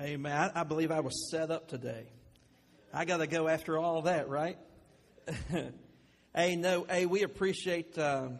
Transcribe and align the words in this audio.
Amen. 0.00 0.32
I, 0.32 0.60
I 0.60 0.64
believe 0.64 0.90
I 0.90 1.00
was 1.00 1.30
set 1.30 1.50
up 1.50 1.68
today. 1.68 2.06
I 2.94 3.04
got 3.04 3.18
to 3.18 3.26
go 3.26 3.46
after 3.46 3.76
all 3.76 4.02
that, 4.02 4.28
right? 4.30 4.56
hey, 6.34 6.56
no, 6.56 6.86
hey, 6.88 7.04
we 7.04 7.24
appreciate 7.24 7.98
um, 7.98 8.38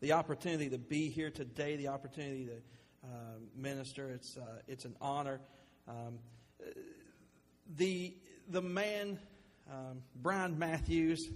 the 0.00 0.12
opportunity 0.12 0.70
to 0.70 0.78
be 0.78 1.10
here 1.10 1.30
today, 1.30 1.76
the 1.76 1.88
opportunity 1.88 2.46
to 2.46 2.54
uh, 3.04 3.38
minister. 3.54 4.08
It's 4.08 4.38
uh, 4.38 4.62
it's 4.66 4.86
an 4.86 4.96
honor. 5.02 5.40
Um, 5.86 6.18
the 7.76 8.16
the 8.48 8.62
man 8.62 9.18
um, 9.70 10.02
Brian 10.16 10.58
Matthews, 10.58 11.28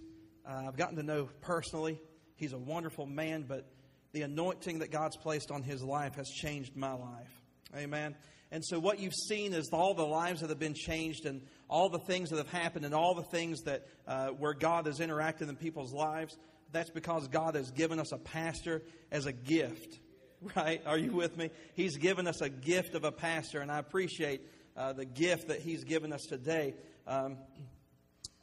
uh, 0.49 0.65
I've 0.69 0.77
gotten 0.77 0.97
to 0.97 1.03
know 1.03 1.29
personally. 1.43 2.01
He's 2.37 2.55
a 2.55 2.59
wonderful 2.59 3.05
man, 3.05 3.45
but 3.47 3.71
the 4.13 4.23
anointing 4.23 4.79
that 4.79 4.91
God's 4.91 5.19
placed 5.19 5.51
on 5.51 5.63
his 5.63 5.83
life 5.83 6.15
has 6.15 6.31
changed 6.31 6.77
my 6.77 6.93
life. 6.93 7.43
Amen. 7.77 8.17
And 8.53 8.62
so, 8.62 8.79
what 8.79 9.00
you've 9.00 9.14
seen 9.14 9.55
is 9.55 9.71
all 9.73 9.95
the 9.95 10.05
lives 10.05 10.43
that 10.43 10.50
have 10.50 10.59
been 10.59 10.74
changed, 10.74 11.24
and 11.24 11.41
all 11.70 11.88
the 11.88 11.98
things 11.98 12.29
that 12.29 12.37
have 12.37 12.51
happened, 12.52 12.84
and 12.84 12.95
all 12.95 13.15
the 13.15 13.23
things 13.23 13.62
that 13.62 13.87
uh, 14.06 14.28
where 14.28 14.52
God 14.52 14.84
has 14.84 14.98
interacted 14.98 15.48
in 15.48 15.56
people's 15.56 15.95
lives. 15.95 16.37
That's 16.70 16.91
because 16.91 17.28
God 17.28 17.55
has 17.55 17.70
given 17.70 17.98
us 17.98 18.12
a 18.12 18.19
pastor 18.19 18.83
as 19.11 19.25
a 19.25 19.33
gift, 19.33 19.98
right? 20.55 20.83
Are 20.84 20.98
you 20.98 21.12
with 21.12 21.34
me? 21.38 21.48
He's 21.75 21.97
given 21.97 22.27
us 22.27 22.42
a 22.42 22.51
gift 22.51 22.95
of 22.95 23.05
a 23.05 23.11
pastor, 23.11 23.61
and 23.61 23.73
I 23.73 23.78
appreciate 23.78 24.42
uh, 24.77 24.92
the 24.92 25.06
gift 25.06 25.48
that 25.48 25.61
He's 25.61 25.84
given 25.84 26.12
us 26.12 26.27
today. 26.28 26.75
Um, 27.06 27.39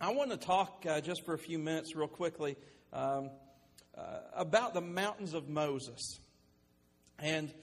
I 0.02 0.12
want 0.14 0.32
to 0.32 0.38
talk 0.38 0.86
uh, 0.90 1.02
just 1.02 1.24
for 1.24 1.36
a 1.36 1.40
few 1.40 1.60
minutes, 1.60 1.96
real 1.96 2.08
quickly, 2.08 2.56
um, 2.94 3.30
uh, 3.96 4.02
about 4.36 4.74
the 4.74 4.82
mountains 4.82 5.36
of 5.36 5.48
Moses. 5.48 6.20
And 7.20 7.54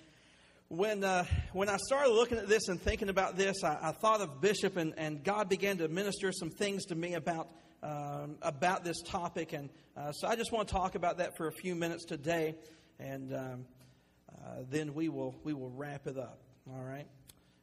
when, 0.69 1.05
uh, 1.05 1.25
when 1.53 1.69
I 1.69 1.77
started 1.77 2.11
looking 2.11 2.39
at 2.39 2.49
this 2.49 2.69
and 2.69 2.81
thinking 2.81 3.09
about 3.09 3.37
this, 3.37 3.63
I, 3.63 3.79
I 3.81 3.93
thought 3.93 4.21
of 4.21 4.41
Bishop, 4.41 4.77
and, 4.77 4.95
and 4.97 5.23
God 5.23 5.49
began 5.49 5.79
to 5.79 5.89
minister 5.89 6.33
some 6.33 6.51
things 6.51 6.87
to 6.87 6.95
me 6.95 7.15
about, 7.15 7.49
um, 7.83 8.37
about 8.43 8.85
this 8.85 9.01
topic. 9.03 9.53
And 9.53 9.71
uh, 9.97 10.13
so 10.13 10.27
I 10.27 10.35
just 10.35 10.53
want 10.53 10.69
to 10.69 10.75
talk 10.75 10.95
about 10.95 11.19
that 11.19 11.37
for 11.37 11.47
a 11.47 11.53
few 11.53 11.75
minutes 11.75 12.05
today, 12.05 12.57
and 12.99 13.33
um, 13.33 13.67
uh, 14.33 14.63
then 14.69 14.95
we 14.95 15.09
will, 15.09 15.37
we 15.45 15.55
will 15.55 15.71
wrap 15.71 16.07
it 16.07 16.19
up. 16.19 16.41
All 16.69 16.83
right? 16.83 17.07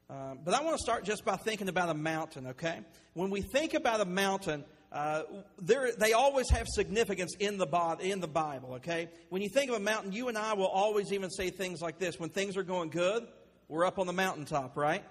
Um, 0.09 0.39
but 0.43 0.53
I 0.53 0.63
want 0.63 0.77
to 0.77 0.83
start 0.83 1.03
just 1.03 1.25
by 1.25 1.35
thinking 1.35 1.67
about 1.67 1.89
a 1.89 1.93
mountain, 1.93 2.47
okay? 2.47 2.79
When 3.13 3.29
we 3.29 3.41
think 3.41 3.73
about 3.73 3.99
a 3.99 4.05
mountain, 4.05 4.63
uh, 4.93 5.23
they 5.59 6.13
always 6.13 6.49
have 6.51 6.67
significance 6.67 7.35
in 7.39 7.57
the, 7.57 7.97
in 7.99 8.19
the 8.19 8.27
Bible, 8.27 8.75
okay? 8.75 9.09
When 9.29 9.41
you 9.41 9.49
think 9.49 9.71
of 9.71 9.77
a 9.77 9.79
mountain, 9.79 10.11
you 10.11 10.27
and 10.27 10.37
I 10.37 10.53
will 10.53 10.67
always 10.67 11.11
even 11.11 11.31
say 11.31 11.49
things 11.49 11.81
like 11.81 11.97
this. 11.97 12.19
When 12.19 12.29
things 12.29 12.55
are 12.57 12.63
going 12.63 12.89
good, 12.89 13.27
we're 13.67 13.85
up 13.85 13.97
on 13.97 14.05
the 14.05 14.13
mountaintop, 14.13 14.77
right? 14.77 15.03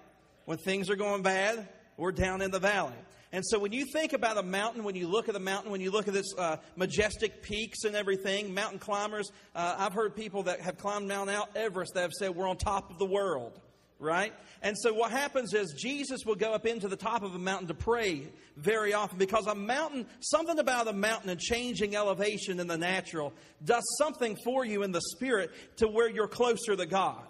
When 0.45 0.57
things 0.57 0.89
are 0.89 0.95
going 0.95 1.21
bad, 1.21 1.67
we're 1.97 2.13
down 2.13 2.41
in 2.41 2.49
the 2.49 2.59
valley. 2.59 2.93
And 3.33 3.43
so 3.45 3.59
when 3.59 3.73
you 3.73 3.85
think 3.91 4.13
about 4.13 4.37
a 4.37 4.43
mountain, 4.43 4.83
when 4.85 4.95
you 4.95 5.07
look 5.07 5.27
at 5.27 5.33
the 5.33 5.39
mountain, 5.39 5.71
when 5.71 5.81
you 5.81 5.91
look 5.91 6.07
at 6.07 6.13
this 6.13 6.33
uh, 6.37 6.57
majestic 6.77 7.41
peaks 7.41 7.83
and 7.83 7.95
everything, 7.95 8.53
mountain 8.53 8.79
climbers, 8.79 9.31
uh, 9.53 9.75
I've 9.77 9.93
heard 9.93 10.15
people 10.15 10.43
that 10.43 10.61
have 10.61 10.77
climbed 10.77 11.07
Mount 11.07 11.29
Everest 11.55 11.93
that 11.95 12.01
have 12.01 12.13
said 12.13 12.35
we're 12.35 12.47
on 12.47 12.57
top 12.57 12.89
of 12.89 12.99
the 12.99 13.05
world 13.05 13.59
right? 14.03 14.33
And 14.61 14.77
so 14.77 14.93
what 14.93 15.11
happens 15.11 15.53
is 15.53 15.73
Jesus 15.73 16.25
will 16.25 16.35
go 16.35 16.53
up 16.53 16.65
into 16.65 16.87
the 16.87 16.95
top 16.95 17.23
of 17.23 17.33
a 17.33 17.39
mountain 17.39 17.67
to 17.67 17.73
pray 17.73 18.27
very 18.55 18.93
often 18.93 19.17
because 19.17 19.47
a 19.47 19.55
mountain, 19.55 20.05
something 20.19 20.59
about 20.59 20.87
a 20.87 20.93
mountain 20.93 21.29
and 21.29 21.39
changing 21.39 21.95
elevation 21.95 22.59
in 22.59 22.67
the 22.67 22.77
natural 22.77 23.33
does 23.63 23.83
something 23.97 24.37
for 24.43 24.63
you 24.65 24.83
in 24.83 24.91
the 24.91 25.01
spirit 25.01 25.51
to 25.77 25.87
where 25.87 26.09
you're 26.09 26.27
closer 26.27 26.75
to 26.75 26.85
God. 26.85 27.23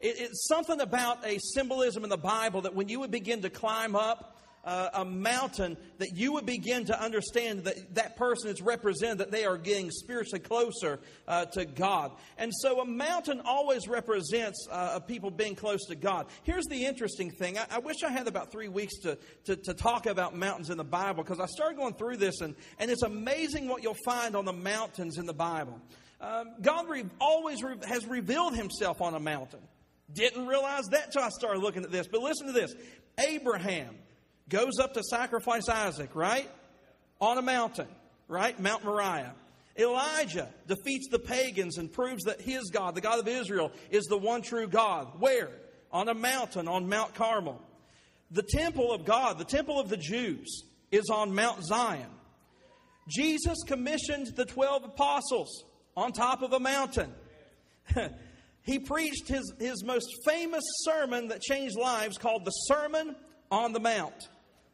It, 0.00 0.16
it's 0.18 0.46
something 0.48 0.80
about 0.80 1.24
a 1.24 1.38
symbolism 1.54 2.04
in 2.04 2.10
the 2.10 2.16
Bible 2.18 2.62
that 2.62 2.74
when 2.74 2.88
you 2.88 3.00
would 3.00 3.10
begin 3.10 3.42
to 3.42 3.50
climb 3.50 3.94
up, 3.94 4.35
uh, 4.66 4.88
a 4.94 5.04
mountain 5.04 5.76
that 5.98 6.10
you 6.14 6.32
would 6.32 6.44
begin 6.44 6.84
to 6.84 7.00
understand 7.00 7.64
that 7.64 7.94
that 7.94 8.16
person 8.16 8.50
is 8.50 8.60
represented, 8.60 9.18
that 9.18 9.30
they 9.30 9.44
are 9.44 9.56
getting 9.56 9.90
spiritually 9.90 10.40
closer 10.40 10.98
uh, 11.28 11.44
to 11.46 11.64
God. 11.64 12.10
And 12.36 12.52
so 12.52 12.80
a 12.80 12.84
mountain 12.84 13.40
always 13.44 13.86
represents 13.86 14.66
uh, 14.70 14.98
people 14.98 15.30
being 15.30 15.54
close 15.54 15.86
to 15.86 15.94
God. 15.94 16.26
Here's 16.42 16.66
the 16.66 16.84
interesting 16.84 17.30
thing. 17.30 17.56
I, 17.56 17.66
I 17.70 17.78
wish 17.78 18.02
I 18.04 18.10
had 18.10 18.26
about 18.26 18.50
three 18.50 18.68
weeks 18.68 18.98
to, 19.02 19.16
to, 19.44 19.56
to 19.56 19.72
talk 19.72 20.06
about 20.06 20.36
mountains 20.36 20.68
in 20.68 20.76
the 20.76 20.84
Bible 20.84 21.22
because 21.22 21.40
I 21.40 21.46
started 21.46 21.76
going 21.76 21.94
through 21.94 22.16
this 22.16 22.40
and, 22.40 22.56
and 22.78 22.90
it's 22.90 23.02
amazing 23.02 23.68
what 23.68 23.84
you'll 23.84 23.94
find 24.04 24.34
on 24.34 24.44
the 24.44 24.52
mountains 24.52 25.16
in 25.16 25.26
the 25.26 25.34
Bible. 25.34 25.80
Um, 26.20 26.54
God 26.60 26.88
re- 26.88 27.04
always 27.20 27.62
re- 27.62 27.76
has 27.86 28.04
revealed 28.06 28.56
himself 28.56 29.00
on 29.00 29.14
a 29.14 29.20
mountain. 29.20 29.60
Didn't 30.12 30.46
realize 30.46 30.86
that 30.90 31.06
until 31.06 31.22
I 31.22 31.28
started 31.28 31.60
looking 31.60 31.84
at 31.84 31.92
this. 31.92 32.08
But 32.08 32.22
listen 32.22 32.46
to 32.46 32.52
this 32.52 32.74
Abraham 33.18 33.94
goes 34.48 34.78
up 34.78 34.94
to 34.94 35.02
sacrifice 35.02 35.68
Isaac, 35.68 36.10
right? 36.14 36.48
On 37.20 37.38
a 37.38 37.42
mountain, 37.42 37.88
right? 38.28 38.58
Mount 38.58 38.84
Moriah. 38.84 39.34
Elijah 39.78 40.48
defeats 40.66 41.08
the 41.10 41.18
pagans 41.18 41.78
and 41.78 41.92
proves 41.92 42.24
that 42.24 42.40
his 42.40 42.70
God, 42.70 42.94
the 42.94 43.00
God 43.00 43.18
of 43.18 43.28
Israel, 43.28 43.72
is 43.90 44.04
the 44.04 44.16
one 44.16 44.42
true 44.42 44.66
God. 44.66 45.20
Where? 45.20 45.50
On 45.92 46.08
a 46.08 46.14
mountain, 46.14 46.68
on 46.68 46.88
Mount 46.88 47.14
Carmel. 47.14 47.60
The 48.30 48.42
temple 48.42 48.92
of 48.92 49.04
God, 49.04 49.38
the 49.38 49.44
temple 49.44 49.78
of 49.78 49.88
the 49.88 49.96
Jews, 49.96 50.64
is 50.90 51.10
on 51.10 51.34
Mount 51.34 51.62
Zion. 51.62 52.10
Jesus 53.08 53.58
commissioned 53.66 54.28
the 54.34 54.44
12 54.44 54.84
apostles 54.84 55.64
on 55.96 56.12
top 56.12 56.42
of 56.42 56.52
a 56.52 56.58
mountain. 56.58 57.12
he 58.62 58.78
preached 58.78 59.28
his, 59.28 59.52
his 59.58 59.84
most 59.84 60.08
famous 60.24 60.64
sermon 60.78 61.28
that 61.28 61.40
changed 61.40 61.76
lives 61.78 62.18
called 62.18 62.44
the 62.44 62.50
Sermon 62.50 63.14
on 63.50 63.72
the 63.72 63.80
Mount 63.80 64.28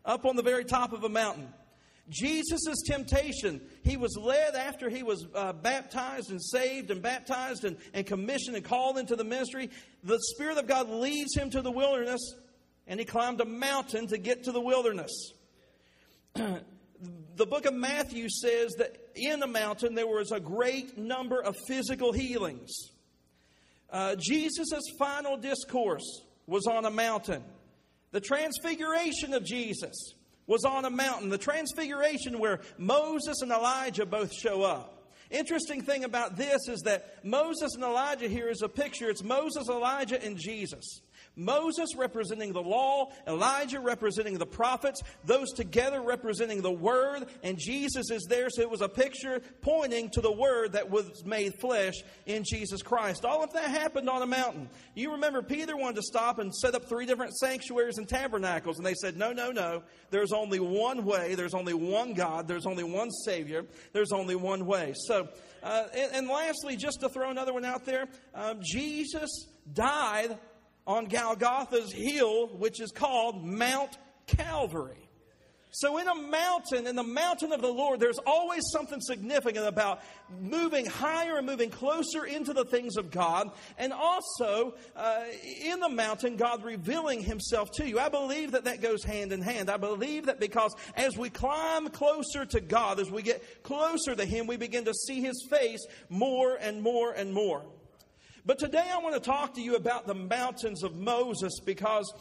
up 0.04 0.24
on 0.24 0.36
the 0.36 0.42
very 0.42 0.64
top 0.64 0.92
of 0.92 1.04
a 1.04 1.08
mountain. 1.08 1.48
Jesus' 2.08 2.82
temptation, 2.84 3.60
he 3.84 3.96
was 3.96 4.16
led 4.20 4.54
after 4.54 4.90
he 4.90 5.02
was 5.02 5.26
uh, 5.34 5.52
baptized 5.52 6.30
and 6.30 6.42
saved 6.42 6.90
and 6.90 7.00
baptized 7.00 7.64
and, 7.64 7.76
and 7.94 8.06
commissioned 8.06 8.56
and 8.56 8.64
called 8.64 8.98
into 8.98 9.16
the 9.16 9.24
ministry. 9.24 9.70
The 10.02 10.18
Spirit 10.34 10.58
of 10.58 10.66
God 10.66 10.90
leads 10.90 11.36
him 11.36 11.50
to 11.50 11.62
the 11.62 11.70
wilderness, 11.70 12.20
and 12.86 12.98
he 12.98 13.06
climbed 13.06 13.40
a 13.40 13.44
mountain 13.44 14.08
to 14.08 14.18
get 14.18 14.44
to 14.44 14.52
the 14.52 14.60
wilderness. 14.60 15.32
the 16.34 17.46
book 17.46 17.66
of 17.66 17.74
Matthew 17.74 18.28
says 18.28 18.72
that 18.78 18.96
in 19.14 19.40
the 19.40 19.46
mountain 19.46 19.94
there 19.94 20.06
was 20.06 20.32
a 20.32 20.40
great 20.40 20.98
number 20.98 21.40
of 21.40 21.56
physical 21.68 22.12
healings. 22.12 22.72
Uh, 23.90 24.16
Jesus' 24.18 24.82
final 24.98 25.36
discourse 25.36 26.22
was 26.46 26.66
on 26.66 26.84
a 26.84 26.90
mountain. 26.90 27.44
The 28.12 28.20
transfiguration 28.20 29.34
of 29.34 29.44
Jesus 29.44 30.14
was 30.46 30.64
on 30.64 30.84
a 30.84 30.90
mountain. 30.90 31.28
The 31.28 31.38
transfiguration 31.38 32.38
where 32.38 32.60
Moses 32.78 33.42
and 33.42 33.50
Elijah 33.50 34.06
both 34.06 34.32
show 34.32 34.62
up. 34.62 35.02
Interesting 35.30 35.80
thing 35.80 36.04
about 36.04 36.36
this 36.36 36.68
is 36.68 36.82
that 36.82 37.24
Moses 37.24 37.74
and 37.74 37.82
Elijah 37.82 38.28
here 38.28 38.48
is 38.48 38.60
a 38.60 38.68
picture. 38.68 39.08
It's 39.08 39.22
Moses, 39.22 39.68
Elijah, 39.70 40.22
and 40.22 40.36
Jesus. 40.38 41.00
Moses 41.36 41.94
representing 41.96 42.52
the 42.52 42.62
law, 42.62 43.10
Elijah 43.26 43.80
representing 43.80 44.38
the 44.38 44.46
prophets, 44.46 45.02
those 45.24 45.52
together 45.52 46.02
representing 46.02 46.62
the 46.62 46.72
Word, 46.72 47.26
and 47.42 47.58
Jesus 47.58 48.10
is 48.10 48.26
there. 48.28 48.50
So 48.50 48.62
it 48.62 48.70
was 48.70 48.82
a 48.82 48.88
picture 48.88 49.40
pointing 49.62 50.10
to 50.10 50.20
the 50.20 50.32
Word 50.32 50.72
that 50.72 50.90
was 50.90 51.24
made 51.24 51.54
flesh 51.60 51.94
in 52.26 52.44
Jesus 52.44 52.82
Christ. 52.82 53.24
All 53.24 53.42
of 53.42 53.52
that 53.54 53.70
happened 53.70 54.08
on 54.08 54.22
a 54.22 54.26
mountain. 54.26 54.68
You 54.94 55.12
remember 55.12 55.42
Peter 55.42 55.76
wanted 55.76 55.96
to 55.96 56.02
stop 56.02 56.38
and 56.38 56.54
set 56.54 56.74
up 56.74 56.84
three 56.88 57.06
different 57.06 57.34
sanctuaries 57.36 57.98
and 57.98 58.08
tabernacles, 58.08 58.76
and 58.76 58.86
they 58.86 58.94
said, 58.94 59.16
No, 59.16 59.32
no, 59.32 59.50
no. 59.50 59.82
There's 60.10 60.32
only 60.32 60.60
one 60.60 61.04
way, 61.04 61.34
there's 61.34 61.54
only 61.54 61.74
one 61.74 62.12
God, 62.12 62.46
there's 62.46 62.66
only 62.66 62.84
one 62.84 63.10
Savior, 63.10 63.64
there's 63.92 64.12
only 64.12 64.36
one 64.36 64.66
way. 64.66 64.92
So, 65.06 65.28
uh, 65.62 65.84
and, 65.94 66.12
and, 66.14 66.28
lastly, 66.28 66.76
just 66.76 67.00
to 67.00 67.08
throw 67.08 67.30
another 67.30 67.52
one 67.52 67.64
out 67.64 67.84
there, 67.84 68.08
um, 68.34 68.58
Jesus 68.62 69.46
died 69.72 70.38
on 70.86 71.06
Golgotha's 71.06 71.92
hill, 71.92 72.48
which 72.48 72.80
is 72.80 72.90
called 72.90 73.44
Mount 73.44 73.96
Calvary. 74.26 75.08
So, 75.74 75.96
in 75.96 76.06
a 76.06 76.14
mountain, 76.14 76.86
in 76.86 76.96
the 76.96 77.02
mountain 77.02 77.50
of 77.50 77.62
the 77.62 77.72
Lord, 77.72 77.98
there's 77.98 78.18
always 78.26 78.62
something 78.70 79.00
significant 79.00 79.66
about 79.66 80.02
moving 80.38 80.84
higher 80.84 81.38
and 81.38 81.46
moving 81.46 81.70
closer 81.70 82.26
into 82.26 82.52
the 82.52 82.66
things 82.66 82.98
of 82.98 83.10
God. 83.10 83.50
And 83.78 83.90
also, 83.90 84.74
uh, 84.94 85.24
in 85.62 85.80
the 85.80 85.88
mountain, 85.88 86.36
God 86.36 86.62
revealing 86.62 87.22
Himself 87.22 87.70
to 87.76 87.88
you. 87.88 87.98
I 87.98 88.10
believe 88.10 88.52
that 88.52 88.64
that 88.64 88.82
goes 88.82 89.02
hand 89.02 89.32
in 89.32 89.40
hand. 89.40 89.70
I 89.70 89.78
believe 89.78 90.26
that 90.26 90.38
because 90.38 90.74
as 90.94 91.16
we 91.16 91.30
climb 91.30 91.88
closer 91.88 92.44
to 92.44 92.60
God, 92.60 93.00
as 93.00 93.10
we 93.10 93.22
get 93.22 93.62
closer 93.62 94.14
to 94.14 94.26
Him, 94.26 94.46
we 94.46 94.58
begin 94.58 94.84
to 94.84 94.92
see 94.92 95.22
His 95.22 95.46
face 95.48 95.86
more 96.10 96.54
and 96.60 96.82
more 96.82 97.12
and 97.12 97.32
more. 97.32 97.64
But 98.44 98.58
today 98.58 98.84
I 98.92 98.98
want 98.98 99.14
to 99.14 99.20
talk 99.20 99.54
to 99.54 99.60
you 99.60 99.76
about 99.76 100.08
the 100.08 100.14
mountains 100.14 100.82
of 100.82 100.96
Moses 100.96 101.60
because 101.64 102.12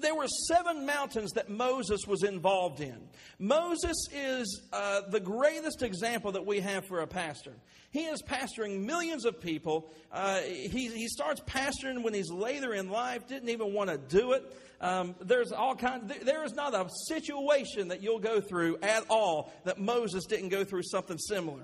there 0.00 0.16
were 0.16 0.26
seven 0.48 0.84
mountains 0.84 1.32
that 1.32 1.48
Moses 1.48 2.00
was 2.08 2.24
involved 2.24 2.80
in. 2.80 2.96
Moses 3.38 4.08
is 4.12 4.62
uh, 4.72 5.02
the 5.10 5.20
greatest 5.20 5.82
example 5.82 6.32
that 6.32 6.44
we 6.44 6.58
have 6.58 6.86
for 6.86 7.00
a 7.00 7.06
pastor. 7.06 7.52
He 7.92 8.06
is 8.06 8.20
pastoring 8.22 8.84
millions 8.84 9.24
of 9.24 9.40
people. 9.40 9.92
Uh, 10.10 10.40
he, 10.40 10.88
he 10.88 11.06
starts 11.06 11.40
pastoring 11.42 12.02
when 12.02 12.14
he's 12.14 12.30
later 12.30 12.74
in 12.74 12.90
life, 12.90 13.28
didn't 13.28 13.50
even 13.50 13.72
want 13.74 13.90
to 13.90 13.98
do 13.98 14.32
it. 14.32 14.56
Um, 14.80 15.14
there's 15.20 15.52
all 15.52 15.76
kind. 15.76 16.08
There 16.24 16.44
is 16.44 16.54
not 16.54 16.74
a 16.74 16.88
situation 17.06 17.88
that 17.88 18.02
you'll 18.02 18.18
go 18.18 18.40
through 18.40 18.78
at 18.82 19.04
all 19.08 19.52
that 19.64 19.78
Moses 19.78 20.24
didn't 20.24 20.48
go 20.48 20.64
through 20.64 20.82
something 20.82 21.18
similar. 21.18 21.62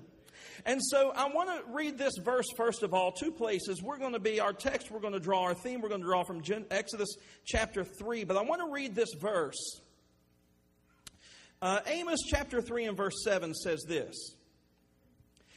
And 0.68 0.82
so 0.84 1.14
I 1.16 1.30
want 1.30 1.48
to 1.48 1.72
read 1.72 1.96
this 1.96 2.12
verse 2.22 2.44
first 2.54 2.82
of 2.82 2.92
all, 2.92 3.10
two 3.10 3.32
places. 3.32 3.82
We're 3.82 3.96
going 3.96 4.12
to 4.12 4.18
be 4.18 4.38
our 4.38 4.52
text, 4.52 4.90
we're 4.90 5.00
going 5.00 5.14
to 5.14 5.18
draw 5.18 5.44
our 5.44 5.54
theme, 5.54 5.80
we're 5.80 5.88
going 5.88 6.02
to 6.02 6.06
draw 6.06 6.24
from 6.24 6.42
Exodus 6.70 7.16
chapter 7.46 7.84
3. 7.84 8.24
But 8.24 8.36
I 8.36 8.42
want 8.42 8.60
to 8.60 8.70
read 8.70 8.94
this 8.94 9.14
verse. 9.18 9.80
Uh, 11.62 11.80
Amos 11.86 12.20
chapter 12.28 12.60
3 12.60 12.84
and 12.84 12.96
verse 12.98 13.14
7 13.24 13.54
says 13.54 13.82
this 13.88 14.14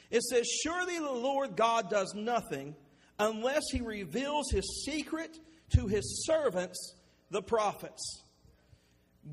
It 0.09 0.21
says, 0.21 0.47
Surely 0.63 0.97
the 0.97 1.11
Lord 1.11 1.57
God 1.57 1.89
does 1.89 2.13
nothing 2.15 2.73
unless 3.19 3.63
he 3.69 3.81
reveals 3.81 4.49
his 4.49 4.85
secret 4.85 5.37
to 5.75 5.87
his 5.87 6.23
servants, 6.25 6.95
the 7.31 7.41
prophets. 7.41 8.21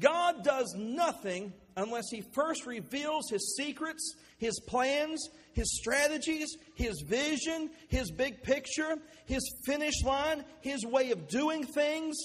God 0.01 0.43
does 0.43 0.75
nothing 0.77 1.53
unless 1.77 2.11
he 2.11 2.25
first 2.35 2.67
reveals 2.67 3.31
his 3.31 3.55
secrets, 3.57 4.17
his 4.39 4.59
plans, 4.67 5.29
his 5.53 5.77
strategies, 5.77 6.57
his 6.75 7.03
vision, 7.07 7.71
his 7.89 8.11
big 8.11 8.43
picture, 8.43 8.97
his 9.27 9.43
finish 9.67 10.03
line, 10.05 10.45
his 10.61 10.85
way 10.85 11.11
of 11.11 11.29
doing 11.29 11.65
things 11.65 12.17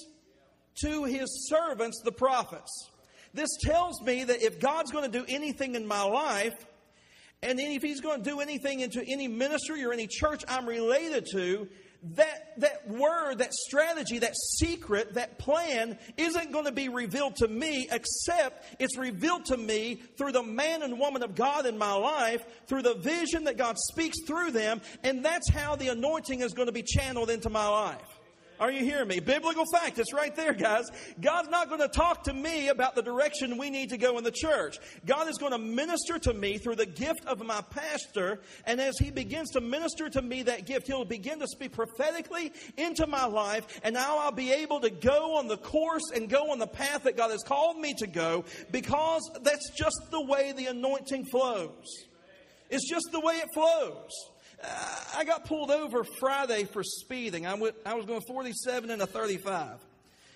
to 0.81 1.03
his 1.03 1.47
servants, 1.49 2.01
the 2.03 2.11
prophets. 2.11 2.89
This 3.33 3.49
tells 3.61 4.01
me 4.01 4.23
that 4.23 4.43
if 4.43 4.59
God's 4.59 4.91
going 4.91 5.11
to 5.11 5.19
do 5.19 5.25
anything 5.27 5.75
in 5.75 5.87
my 5.87 6.03
life, 6.03 6.53
and 7.41 7.59
if 7.59 7.81
he's 7.81 7.99
going 7.99 8.23
to 8.23 8.29
do 8.29 8.39
anything 8.39 8.79
into 8.79 9.03
any 9.05 9.27
ministry 9.27 9.83
or 9.83 9.91
any 9.91 10.07
church 10.07 10.43
I'm 10.47 10.65
related 10.65 11.27
to, 11.33 11.67
that, 12.15 12.59
that 12.59 12.87
word, 12.89 13.37
that 13.37 13.53
strategy, 13.53 14.19
that 14.19 14.35
secret, 14.35 15.13
that 15.13 15.39
plan 15.39 15.97
isn't 16.17 16.51
going 16.51 16.65
to 16.65 16.71
be 16.71 16.89
revealed 16.89 17.37
to 17.37 17.47
me 17.47 17.87
except 17.89 18.65
it's 18.79 18.97
revealed 18.97 19.45
to 19.45 19.57
me 19.57 20.01
through 20.17 20.33
the 20.33 20.43
man 20.43 20.83
and 20.83 20.99
woman 20.99 21.23
of 21.23 21.33
God 21.33 21.65
in 21.65 21.77
my 21.77 21.93
life, 21.93 22.45
through 22.67 22.81
the 22.81 22.95
vision 22.95 23.45
that 23.45 23.57
God 23.57 23.77
speaks 23.77 24.17
through 24.27 24.51
them, 24.51 24.81
and 25.03 25.23
that's 25.23 25.49
how 25.49 25.75
the 25.75 25.87
anointing 25.87 26.41
is 26.41 26.53
going 26.53 26.67
to 26.67 26.73
be 26.73 26.83
channeled 26.83 27.29
into 27.29 27.49
my 27.49 27.67
life. 27.67 28.19
Are 28.59 28.71
you 28.71 28.83
hearing 28.83 29.07
me? 29.07 29.19
Biblical 29.19 29.65
fact. 29.71 29.97
It's 29.99 30.13
right 30.13 30.35
there, 30.35 30.53
guys. 30.53 30.85
God's 31.19 31.49
not 31.49 31.69
going 31.69 31.81
to 31.81 31.87
talk 31.87 32.23
to 32.23 32.33
me 32.33 32.69
about 32.69 32.95
the 32.95 33.01
direction 33.01 33.57
we 33.57 33.69
need 33.69 33.89
to 33.89 33.97
go 33.97 34.17
in 34.17 34.23
the 34.23 34.31
church. 34.31 34.79
God 35.05 35.27
is 35.27 35.37
going 35.37 35.51
to 35.51 35.57
minister 35.57 36.19
to 36.19 36.33
me 36.33 36.57
through 36.57 36.75
the 36.75 36.85
gift 36.85 37.25
of 37.25 37.43
my 37.45 37.61
pastor. 37.61 38.39
And 38.65 38.79
as 38.79 38.97
he 38.99 39.11
begins 39.11 39.51
to 39.51 39.61
minister 39.61 40.09
to 40.09 40.21
me 40.21 40.43
that 40.43 40.65
gift, 40.65 40.87
he'll 40.87 41.05
begin 41.05 41.39
to 41.39 41.47
speak 41.47 41.73
prophetically 41.73 42.53
into 42.77 43.07
my 43.07 43.25
life. 43.25 43.81
And 43.83 43.93
now 43.93 44.19
I'll 44.19 44.31
be 44.31 44.51
able 44.51 44.79
to 44.81 44.89
go 44.89 45.37
on 45.37 45.47
the 45.47 45.57
course 45.57 46.11
and 46.13 46.29
go 46.29 46.51
on 46.51 46.59
the 46.59 46.67
path 46.67 47.03
that 47.03 47.17
God 47.17 47.31
has 47.31 47.43
called 47.43 47.77
me 47.77 47.93
to 47.95 48.07
go 48.07 48.45
because 48.71 49.29
that's 49.41 49.71
just 49.71 49.99
the 50.11 50.21
way 50.21 50.51
the 50.51 50.67
anointing 50.67 51.25
flows. 51.25 52.05
It's 52.69 52.89
just 52.89 53.07
the 53.11 53.19
way 53.19 53.35
it 53.35 53.49
flows. 53.53 54.09
I 55.15 55.25
got 55.25 55.45
pulled 55.45 55.71
over 55.71 56.03
Friday 56.19 56.65
for 56.65 56.83
speeding. 56.83 57.45
I, 57.45 57.53
went, 57.55 57.75
I 57.85 57.93
was 57.93 58.05
going 58.05 58.21
47 58.27 58.89
and 58.89 59.01
a 59.01 59.05
35. 59.05 59.79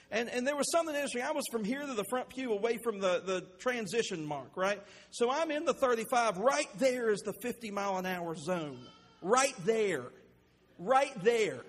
And, 0.09 0.29
and 0.29 0.47
there 0.47 0.55
was 0.55 0.71
something 0.71 0.95
interesting. 0.95 1.23
I 1.23 1.31
was 1.31 1.43
from 1.51 1.65
here 1.65 1.85
to 1.85 1.93
the 1.93 2.05
front 2.09 2.29
pew 2.29 2.53
away 2.53 2.77
from 2.83 2.99
the, 2.99 3.21
the 3.25 3.41
transition 3.59 4.25
mark, 4.25 4.55
right? 4.55 4.81
So 5.11 5.29
I'm 5.29 5.51
in 5.51 5.65
the 5.65 5.73
35. 5.73 6.37
Right 6.37 6.67
there 6.77 7.09
is 7.09 7.19
the 7.21 7.33
50 7.41 7.71
mile 7.71 7.97
an 7.97 8.05
hour 8.05 8.35
zone. 8.35 8.79
Right 9.21 9.55
there. 9.65 10.05
Right 10.79 11.11
there. 11.23 11.59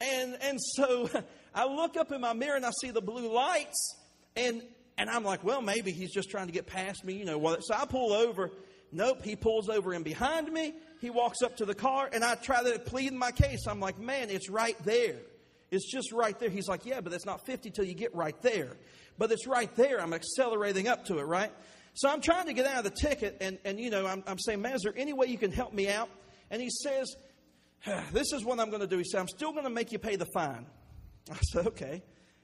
And, 0.00 0.38
and 0.40 0.58
so 0.60 1.10
I 1.54 1.66
look 1.66 1.96
up 1.96 2.12
in 2.12 2.20
my 2.20 2.32
mirror 2.32 2.56
and 2.56 2.64
I 2.64 2.70
see 2.80 2.90
the 2.90 3.02
blue 3.02 3.32
lights. 3.32 3.96
And, 4.36 4.62
and 4.96 5.10
I'm 5.10 5.24
like, 5.24 5.44
well, 5.44 5.60
maybe 5.60 5.92
he's 5.92 6.12
just 6.12 6.30
trying 6.30 6.46
to 6.46 6.52
get 6.52 6.66
past 6.66 7.04
me, 7.04 7.14
you 7.14 7.24
know. 7.26 7.58
So 7.60 7.74
I 7.74 7.84
pull 7.84 8.12
over. 8.12 8.50
Nope, 8.92 9.22
he 9.22 9.36
pulls 9.36 9.68
over 9.68 9.92
in 9.94 10.02
behind 10.02 10.50
me 10.50 10.74
he 11.00 11.10
walks 11.10 11.42
up 11.42 11.56
to 11.56 11.64
the 11.64 11.74
car 11.74 12.08
and 12.12 12.24
I 12.24 12.34
try 12.34 12.62
to 12.62 12.78
plead 12.78 13.12
my 13.12 13.32
case. 13.32 13.66
I'm 13.66 13.80
like, 13.80 13.98
man, 13.98 14.30
it's 14.30 14.50
right 14.50 14.76
there. 14.84 15.16
It's 15.70 15.90
just 15.90 16.12
right 16.12 16.38
there. 16.38 16.50
He's 16.50 16.68
like, 16.68 16.84
yeah, 16.84 17.00
but 17.00 17.12
it's 17.12 17.26
not 17.26 17.46
50 17.46 17.70
till 17.70 17.84
you 17.84 17.94
get 17.94 18.14
right 18.14 18.40
there. 18.42 18.76
But 19.16 19.32
it's 19.32 19.46
right 19.46 19.74
there. 19.76 20.00
I'm 20.00 20.12
accelerating 20.12 20.88
up 20.88 21.06
to 21.06 21.18
it, 21.18 21.22
right? 21.22 21.52
So 21.94 22.08
I'm 22.08 22.20
trying 22.20 22.46
to 22.46 22.52
get 22.52 22.66
out 22.66 22.78
of 22.78 22.84
the 22.84 22.90
ticket 22.90 23.38
and, 23.40 23.58
and 23.64 23.80
you 23.80 23.90
know, 23.90 24.06
I'm, 24.06 24.22
I'm 24.26 24.38
saying, 24.38 24.60
man, 24.60 24.74
is 24.74 24.82
there 24.82 24.94
any 24.96 25.12
way 25.12 25.26
you 25.26 25.38
can 25.38 25.52
help 25.52 25.72
me 25.72 25.88
out? 25.88 26.08
And 26.50 26.60
he 26.60 26.68
says, 26.70 27.14
this 28.12 28.32
is 28.32 28.44
what 28.44 28.60
I'm 28.60 28.68
going 28.68 28.82
to 28.82 28.86
do. 28.86 28.98
He 28.98 29.04
said, 29.04 29.20
I'm 29.20 29.28
still 29.28 29.52
going 29.52 29.64
to 29.64 29.70
make 29.70 29.92
you 29.92 29.98
pay 29.98 30.16
the 30.16 30.26
fine. 30.26 30.66
I 31.30 31.36
said, 31.36 31.66
okay. 31.68 32.02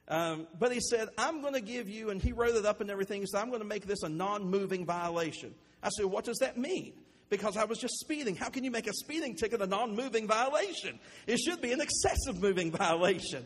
Um, 0.08 0.46
but 0.58 0.72
he 0.72 0.80
said, 0.80 1.08
I'm 1.18 1.42
going 1.42 1.54
to 1.54 1.60
give 1.60 1.88
you, 1.88 2.10
and 2.10 2.22
he 2.22 2.32
wrote 2.32 2.54
it 2.54 2.64
up 2.64 2.80
and 2.80 2.90
everything. 2.90 3.20
He 3.20 3.26
said, 3.26 3.40
I'm 3.40 3.48
going 3.48 3.60
to 3.60 3.66
make 3.66 3.86
this 3.86 4.02
a 4.02 4.08
non 4.08 4.48
moving 4.48 4.86
violation. 4.86 5.54
I 5.82 5.88
said, 5.88 6.06
what 6.06 6.24
does 6.24 6.38
that 6.38 6.56
mean? 6.56 6.94
Because 7.28 7.56
I 7.56 7.64
was 7.64 7.78
just 7.78 7.98
speeding. 7.98 8.36
How 8.36 8.48
can 8.48 8.64
you 8.64 8.70
make 8.70 8.86
a 8.86 8.92
speeding 8.92 9.34
ticket 9.34 9.60
a 9.60 9.66
non 9.66 9.94
moving 9.94 10.26
violation? 10.26 10.98
It 11.26 11.38
should 11.38 11.60
be 11.60 11.72
an 11.72 11.80
excessive 11.80 12.40
moving 12.40 12.70
violation. 12.76 13.44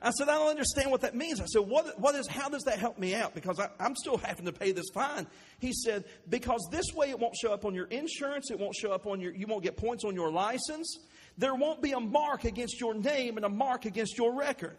I 0.00 0.10
said, 0.10 0.28
I 0.28 0.34
don't 0.34 0.50
understand 0.50 0.92
what 0.92 1.00
that 1.00 1.16
means. 1.16 1.40
I 1.40 1.46
said, 1.46 1.62
what, 1.62 1.98
what 2.00 2.14
is, 2.14 2.28
how 2.28 2.48
does 2.48 2.62
that 2.64 2.78
help 2.78 2.98
me 2.98 3.16
out? 3.16 3.34
Because 3.34 3.58
I, 3.58 3.68
I'm 3.80 3.96
still 3.96 4.16
having 4.16 4.44
to 4.44 4.52
pay 4.52 4.70
this 4.70 4.86
fine. 4.94 5.26
He 5.58 5.72
said, 5.72 6.04
because 6.28 6.68
this 6.70 6.86
way 6.94 7.10
it 7.10 7.18
won't 7.18 7.34
show 7.36 7.52
up 7.52 7.64
on 7.64 7.74
your 7.74 7.86
insurance. 7.86 8.50
It 8.52 8.60
won't 8.60 8.76
show 8.76 8.92
up 8.92 9.06
on 9.06 9.20
your, 9.20 9.34
you 9.34 9.48
won't 9.48 9.64
get 9.64 9.76
points 9.76 10.04
on 10.04 10.14
your 10.14 10.30
license. 10.30 10.98
There 11.36 11.54
won't 11.54 11.82
be 11.82 11.92
a 11.92 12.00
mark 12.00 12.44
against 12.44 12.80
your 12.80 12.94
name 12.94 13.36
and 13.36 13.44
a 13.44 13.48
mark 13.48 13.86
against 13.86 14.16
your 14.16 14.34
record. 14.36 14.76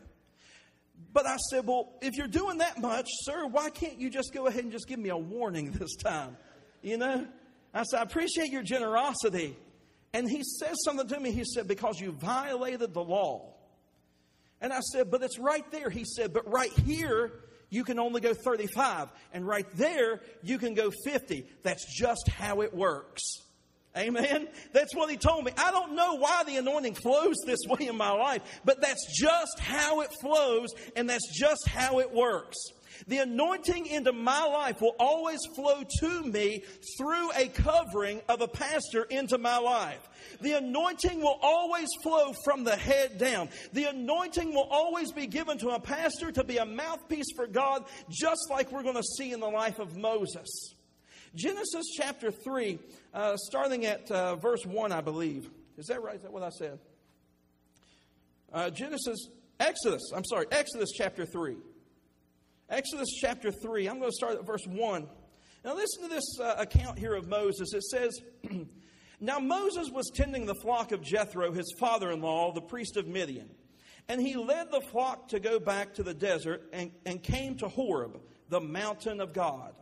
But 1.11 1.25
I 1.25 1.37
said, 1.49 1.65
well, 1.65 1.93
if 2.01 2.15
you're 2.15 2.27
doing 2.27 2.59
that 2.59 2.79
much, 2.79 3.07
sir, 3.23 3.45
why 3.45 3.69
can't 3.69 3.99
you 3.99 4.09
just 4.09 4.33
go 4.33 4.47
ahead 4.47 4.63
and 4.63 4.71
just 4.71 4.87
give 4.87 4.99
me 4.99 5.09
a 5.09 5.17
warning 5.17 5.71
this 5.71 5.95
time? 5.95 6.37
You 6.81 6.97
know? 6.97 7.27
I 7.73 7.83
said, 7.83 7.99
I 7.99 8.03
appreciate 8.03 8.51
your 8.51 8.63
generosity. 8.63 9.55
And 10.13 10.29
he 10.29 10.43
says 10.43 10.75
something 10.83 11.07
to 11.07 11.19
me. 11.19 11.31
He 11.31 11.43
said, 11.45 11.67
Because 11.67 11.99
you 11.99 12.11
violated 12.11 12.93
the 12.93 13.03
law. 13.03 13.53
And 14.61 14.73
I 14.73 14.79
said, 14.79 15.11
But 15.11 15.23
it's 15.23 15.39
right 15.39 15.69
there. 15.71 15.89
He 15.89 16.03
said, 16.03 16.33
But 16.33 16.51
right 16.51 16.71
here, 16.71 17.31
you 17.69 17.83
can 17.83 17.99
only 17.99 18.21
go 18.21 18.33
35. 18.33 19.09
And 19.33 19.47
right 19.47 19.67
there, 19.75 20.21
you 20.41 20.57
can 20.57 20.73
go 20.73 20.91
50. 21.05 21.45
That's 21.63 21.85
just 21.95 22.27
how 22.27 22.61
it 22.61 22.73
works. 22.73 23.21
Amen. 23.97 24.47
That's 24.71 24.95
what 24.95 25.09
he 25.09 25.17
told 25.17 25.45
me. 25.45 25.51
I 25.57 25.71
don't 25.71 25.95
know 25.95 26.15
why 26.15 26.43
the 26.45 26.57
anointing 26.57 26.95
flows 26.95 27.35
this 27.45 27.59
way 27.67 27.87
in 27.87 27.97
my 27.97 28.11
life, 28.11 28.41
but 28.63 28.81
that's 28.81 29.19
just 29.19 29.59
how 29.59 30.01
it 30.01 30.09
flows 30.21 30.69
and 30.95 31.09
that's 31.09 31.27
just 31.37 31.67
how 31.67 31.99
it 31.99 32.11
works. 32.11 32.55
The 33.07 33.19
anointing 33.19 33.85
into 33.87 34.11
my 34.11 34.43
life 34.45 34.81
will 34.81 34.95
always 34.99 35.39
flow 35.55 35.83
to 35.99 36.23
me 36.23 36.63
through 36.97 37.31
a 37.31 37.47
covering 37.47 38.21
of 38.27 38.41
a 38.41 38.47
pastor 38.47 39.03
into 39.03 39.37
my 39.37 39.57
life. 39.57 40.07
The 40.41 40.53
anointing 40.53 41.19
will 41.19 41.39
always 41.41 41.87
flow 42.03 42.33
from 42.43 42.63
the 42.63 42.75
head 42.75 43.17
down. 43.17 43.49
The 43.73 43.85
anointing 43.85 44.53
will 44.53 44.67
always 44.69 45.11
be 45.11 45.27
given 45.27 45.57
to 45.59 45.69
a 45.69 45.79
pastor 45.79 46.31
to 46.31 46.43
be 46.43 46.57
a 46.57 46.65
mouthpiece 46.65 47.31
for 47.35 47.47
God, 47.47 47.85
just 48.09 48.49
like 48.49 48.71
we're 48.71 48.83
going 48.83 48.95
to 48.95 49.03
see 49.17 49.31
in 49.31 49.39
the 49.39 49.49
life 49.49 49.79
of 49.79 49.95
Moses. 49.95 50.75
Genesis 51.35 51.85
chapter 51.95 52.31
3, 52.31 52.79
uh, 53.13 53.37
starting 53.37 53.85
at 53.85 54.09
uh, 54.11 54.35
verse 54.35 54.65
1, 54.65 54.91
I 54.91 55.01
believe. 55.01 55.49
Is 55.77 55.85
that 55.87 56.01
right? 56.01 56.15
Is 56.15 56.23
that 56.23 56.33
what 56.33 56.43
I 56.43 56.49
said? 56.49 56.79
Uh, 58.51 58.69
Genesis, 58.71 59.27
Exodus, 59.59 60.11
I'm 60.13 60.25
sorry, 60.25 60.47
Exodus 60.51 60.89
chapter 60.95 61.25
3. 61.25 61.55
Exodus 62.69 63.09
chapter 63.19 63.51
3, 63.51 63.87
I'm 63.87 63.99
going 63.99 64.11
to 64.11 64.15
start 64.15 64.35
at 64.35 64.45
verse 64.45 64.65
1. 64.67 65.07
Now, 65.65 65.75
listen 65.75 66.03
to 66.03 66.09
this 66.09 66.39
uh, 66.39 66.55
account 66.57 66.99
here 66.99 67.15
of 67.15 67.27
Moses. 67.27 67.73
It 67.73 67.83
says, 67.83 68.21
Now 69.19 69.39
Moses 69.39 69.89
was 69.89 70.09
tending 70.13 70.45
the 70.45 70.55
flock 70.55 70.91
of 70.91 71.01
Jethro, 71.01 71.51
his 71.51 71.73
father 71.79 72.11
in 72.11 72.21
law, 72.21 72.53
the 72.53 72.61
priest 72.61 72.95
of 72.95 73.07
Midian. 73.07 73.49
And 74.07 74.21
he 74.21 74.35
led 74.35 74.71
the 74.71 74.81
flock 74.81 75.27
to 75.29 75.39
go 75.39 75.59
back 75.59 75.93
to 75.95 76.03
the 76.03 76.13
desert 76.13 76.63
and, 76.71 76.91
and 77.05 77.21
came 77.21 77.55
to 77.57 77.67
Horeb, 77.67 78.19
the 78.47 78.61
mountain 78.61 79.19
of 79.19 79.33
God. 79.33 79.73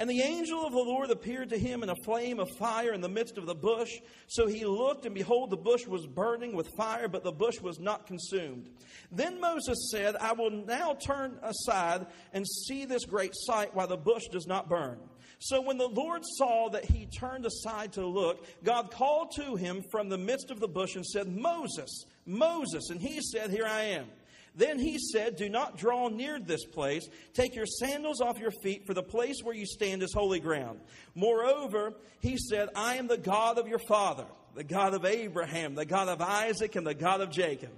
And 0.00 0.08
the 0.08 0.22
angel 0.22 0.64
of 0.64 0.72
the 0.72 0.78
Lord 0.78 1.10
appeared 1.10 1.50
to 1.50 1.58
him 1.58 1.82
in 1.82 1.90
a 1.90 2.04
flame 2.06 2.40
of 2.40 2.48
fire 2.58 2.94
in 2.94 3.02
the 3.02 3.08
midst 3.08 3.36
of 3.36 3.44
the 3.44 3.54
bush. 3.54 3.90
So 4.28 4.46
he 4.46 4.64
looked, 4.64 5.04
and 5.04 5.14
behold, 5.14 5.50
the 5.50 5.58
bush 5.58 5.86
was 5.86 6.06
burning 6.06 6.56
with 6.56 6.70
fire, 6.74 7.06
but 7.06 7.22
the 7.22 7.32
bush 7.32 7.60
was 7.60 7.78
not 7.78 8.06
consumed. 8.06 8.70
Then 9.12 9.38
Moses 9.42 9.90
said, 9.92 10.16
I 10.16 10.32
will 10.32 10.50
now 10.50 10.94
turn 10.94 11.38
aside 11.42 12.06
and 12.32 12.48
see 12.48 12.86
this 12.86 13.04
great 13.04 13.34
sight 13.34 13.74
while 13.74 13.88
the 13.88 13.98
bush 13.98 14.22
does 14.32 14.46
not 14.46 14.70
burn. 14.70 14.98
So 15.38 15.60
when 15.60 15.76
the 15.76 15.88
Lord 15.88 16.22
saw 16.24 16.70
that 16.70 16.86
he 16.86 17.04
turned 17.04 17.44
aside 17.44 17.92
to 17.92 18.06
look, 18.06 18.46
God 18.64 18.90
called 18.90 19.32
to 19.36 19.56
him 19.56 19.82
from 19.90 20.08
the 20.08 20.18
midst 20.18 20.50
of 20.50 20.60
the 20.60 20.68
bush 20.68 20.96
and 20.96 21.04
said, 21.04 21.28
Moses, 21.28 22.06
Moses. 22.24 22.88
And 22.88 23.02
he 23.02 23.20
said, 23.20 23.50
Here 23.50 23.66
I 23.66 23.82
am. 23.82 24.06
Then 24.54 24.78
he 24.78 24.98
said, 24.98 25.36
Do 25.36 25.48
not 25.48 25.78
draw 25.78 26.08
near 26.08 26.38
this 26.38 26.64
place. 26.64 27.08
Take 27.34 27.54
your 27.54 27.66
sandals 27.66 28.20
off 28.20 28.38
your 28.38 28.50
feet, 28.50 28.86
for 28.86 28.94
the 28.94 29.02
place 29.02 29.36
where 29.42 29.54
you 29.54 29.66
stand 29.66 30.02
is 30.02 30.12
holy 30.12 30.40
ground. 30.40 30.80
Moreover, 31.14 31.94
he 32.20 32.36
said, 32.36 32.68
I 32.74 32.96
am 32.96 33.06
the 33.06 33.18
God 33.18 33.58
of 33.58 33.68
your 33.68 33.78
father, 33.78 34.26
the 34.54 34.64
God 34.64 34.94
of 34.94 35.04
Abraham, 35.04 35.74
the 35.74 35.84
God 35.84 36.08
of 36.08 36.20
Isaac, 36.20 36.76
and 36.76 36.86
the 36.86 36.94
God 36.94 37.20
of 37.20 37.30
Jacob. 37.30 37.70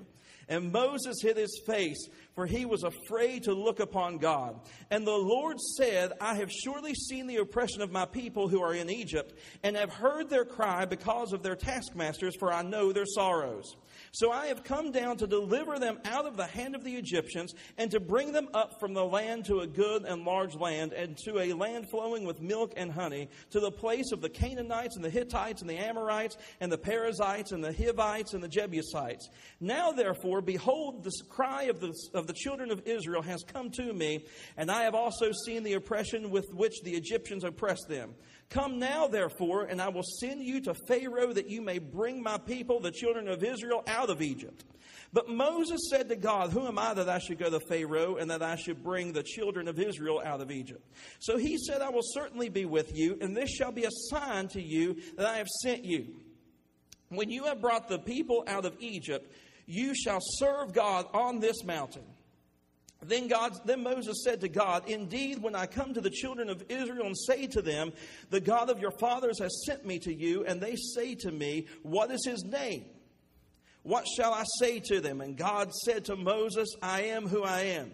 And 0.48 0.72
Moses 0.72 1.16
hid 1.22 1.36
his 1.36 1.60
face, 1.66 2.08
for 2.34 2.46
he 2.46 2.64
was 2.64 2.82
afraid 2.82 3.44
to 3.44 3.54
look 3.54 3.80
upon 3.80 4.18
God. 4.18 4.58
And 4.90 5.06
the 5.06 5.10
Lord 5.12 5.60
said, 5.60 6.12
I 6.20 6.34
have 6.36 6.50
surely 6.50 6.94
seen 6.94 7.26
the 7.26 7.36
oppression 7.36 7.82
of 7.82 7.92
my 7.92 8.06
people 8.06 8.48
who 8.48 8.62
are 8.62 8.74
in 8.74 8.90
Egypt, 8.90 9.38
and 9.62 9.76
have 9.76 9.92
heard 9.92 10.28
their 10.28 10.44
cry 10.44 10.84
because 10.84 11.32
of 11.32 11.42
their 11.42 11.56
taskmasters, 11.56 12.36
for 12.38 12.52
I 12.52 12.62
know 12.62 12.92
their 12.92 13.06
sorrows. 13.06 13.76
So 14.12 14.30
I 14.30 14.46
have 14.46 14.64
come 14.64 14.90
down 14.90 15.18
to 15.18 15.26
deliver 15.26 15.78
them 15.78 15.98
out 16.04 16.26
of 16.26 16.36
the 16.36 16.46
hand 16.46 16.74
of 16.74 16.82
the 16.82 16.96
Egyptians 16.96 17.54
and 17.78 17.90
to 17.90 18.00
bring 18.00 18.32
them 18.32 18.48
up 18.54 18.80
from 18.80 18.94
the 18.94 19.04
land 19.04 19.44
to 19.46 19.60
a 19.60 19.66
good 19.66 20.04
and 20.04 20.24
large 20.24 20.54
land 20.54 20.92
and 20.92 21.16
to 21.18 21.38
a 21.38 21.52
land 21.52 21.88
flowing 21.90 22.24
with 22.24 22.40
milk 22.40 22.72
and 22.76 22.90
honey, 22.90 23.28
to 23.50 23.60
the 23.60 23.70
place 23.70 24.10
of 24.12 24.20
the 24.20 24.28
Canaanites 24.28 24.96
and 24.96 25.04
the 25.04 25.10
Hittites 25.10 25.60
and 25.60 25.68
the 25.68 25.76
Amorites 25.76 26.38
and 26.60 26.72
the 26.72 26.78
Perizzites 26.78 27.52
and 27.52 27.62
the 27.62 27.72
Hivites 27.72 28.32
and 28.32 28.42
the 28.42 28.48
Jebusites. 28.48 29.28
Now 29.60 29.92
therefore, 29.92 30.31
behold, 30.40 31.04
the 31.04 31.12
cry 31.28 31.64
of 31.64 31.80
the, 31.80 31.92
of 32.14 32.26
the 32.26 32.32
children 32.32 32.70
of 32.70 32.82
Israel 32.86 33.22
has 33.22 33.42
come 33.42 33.70
to 33.72 33.92
me, 33.92 34.24
and 34.56 34.70
I 34.70 34.84
have 34.84 34.94
also 34.94 35.30
seen 35.44 35.62
the 35.62 35.74
oppression 35.74 36.30
with 36.30 36.46
which 36.52 36.80
the 36.82 36.92
Egyptians 36.92 37.44
oppressed 37.44 37.88
them. 37.88 38.14
Come 38.50 38.78
now, 38.78 39.06
therefore, 39.06 39.64
and 39.64 39.80
I 39.80 39.88
will 39.88 40.02
send 40.02 40.42
you 40.42 40.60
to 40.62 40.74
Pharaoh 40.86 41.32
that 41.32 41.48
you 41.48 41.62
may 41.62 41.78
bring 41.78 42.22
my 42.22 42.38
people, 42.38 42.80
the 42.80 42.90
children 42.90 43.28
of 43.28 43.42
Israel, 43.42 43.82
out 43.86 44.10
of 44.10 44.22
Egypt. 44.22 44.64
But 45.12 45.28
Moses 45.28 45.90
said 45.90 46.08
to 46.08 46.16
God, 46.16 46.50
Who 46.50 46.66
am 46.66 46.78
I 46.78 46.94
that 46.94 47.08
I 47.08 47.18
should 47.18 47.38
go 47.38 47.50
to 47.50 47.60
Pharaoh 47.60 48.16
and 48.16 48.30
that 48.30 48.42
I 48.42 48.56
should 48.56 48.82
bring 48.82 49.12
the 49.12 49.22
children 49.22 49.68
of 49.68 49.78
Israel 49.78 50.22
out 50.24 50.40
of 50.40 50.50
Egypt? 50.50 50.86
So 51.18 51.36
he 51.36 51.58
said, 51.58 51.82
I 51.82 51.90
will 51.90 52.02
certainly 52.02 52.48
be 52.48 52.64
with 52.64 52.96
you, 52.96 53.18
and 53.20 53.36
this 53.36 53.50
shall 53.50 53.72
be 53.72 53.84
a 53.84 53.90
sign 53.90 54.48
to 54.48 54.62
you 54.62 54.96
that 55.16 55.26
I 55.26 55.36
have 55.36 55.48
sent 55.48 55.84
you. 55.84 56.14
When 57.10 57.28
you 57.28 57.44
have 57.44 57.60
brought 57.60 57.88
the 57.88 57.98
people 57.98 58.42
out 58.46 58.64
of 58.64 58.74
Egypt, 58.80 59.30
you 59.66 59.94
shall 59.94 60.20
serve 60.20 60.72
God 60.72 61.06
on 61.12 61.40
this 61.40 61.64
mountain. 61.64 62.04
Then 63.04 63.26
God, 63.26 63.58
then 63.64 63.82
Moses 63.82 64.22
said 64.24 64.40
to 64.42 64.48
God, 64.48 64.88
Indeed, 64.88 65.42
when 65.42 65.56
I 65.56 65.66
come 65.66 65.92
to 65.94 66.00
the 66.00 66.10
children 66.10 66.48
of 66.48 66.62
Israel 66.68 67.06
and 67.06 67.18
say 67.18 67.48
to 67.48 67.60
them, 67.60 67.92
The 68.30 68.40
God 68.40 68.70
of 68.70 68.78
your 68.78 68.92
fathers 68.92 69.40
has 69.40 69.64
sent 69.66 69.84
me 69.84 69.98
to 70.00 70.14
you, 70.14 70.44
and 70.44 70.60
they 70.60 70.76
say 70.76 71.16
to 71.16 71.32
me, 71.32 71.66
What 71.82 72.12
is 72.12 72.24
his 72.24 72.44
name? 72.44 72.84
What 73.82 74.06
shall 74.16 74.32
I 74.32 74.44
say 74.60 74.78
to 74.78 75.00
them? 75.00 75.20
And 75.20 75.36
God 75.36 75.72
said 75.72 76.04
to 76.04 76.16
Moses, 76.16 76.68
I 76.80 77.02
am 77.02 77.26
who 77.26 77.42
I 77.42 77.62
am. 77.62 77.90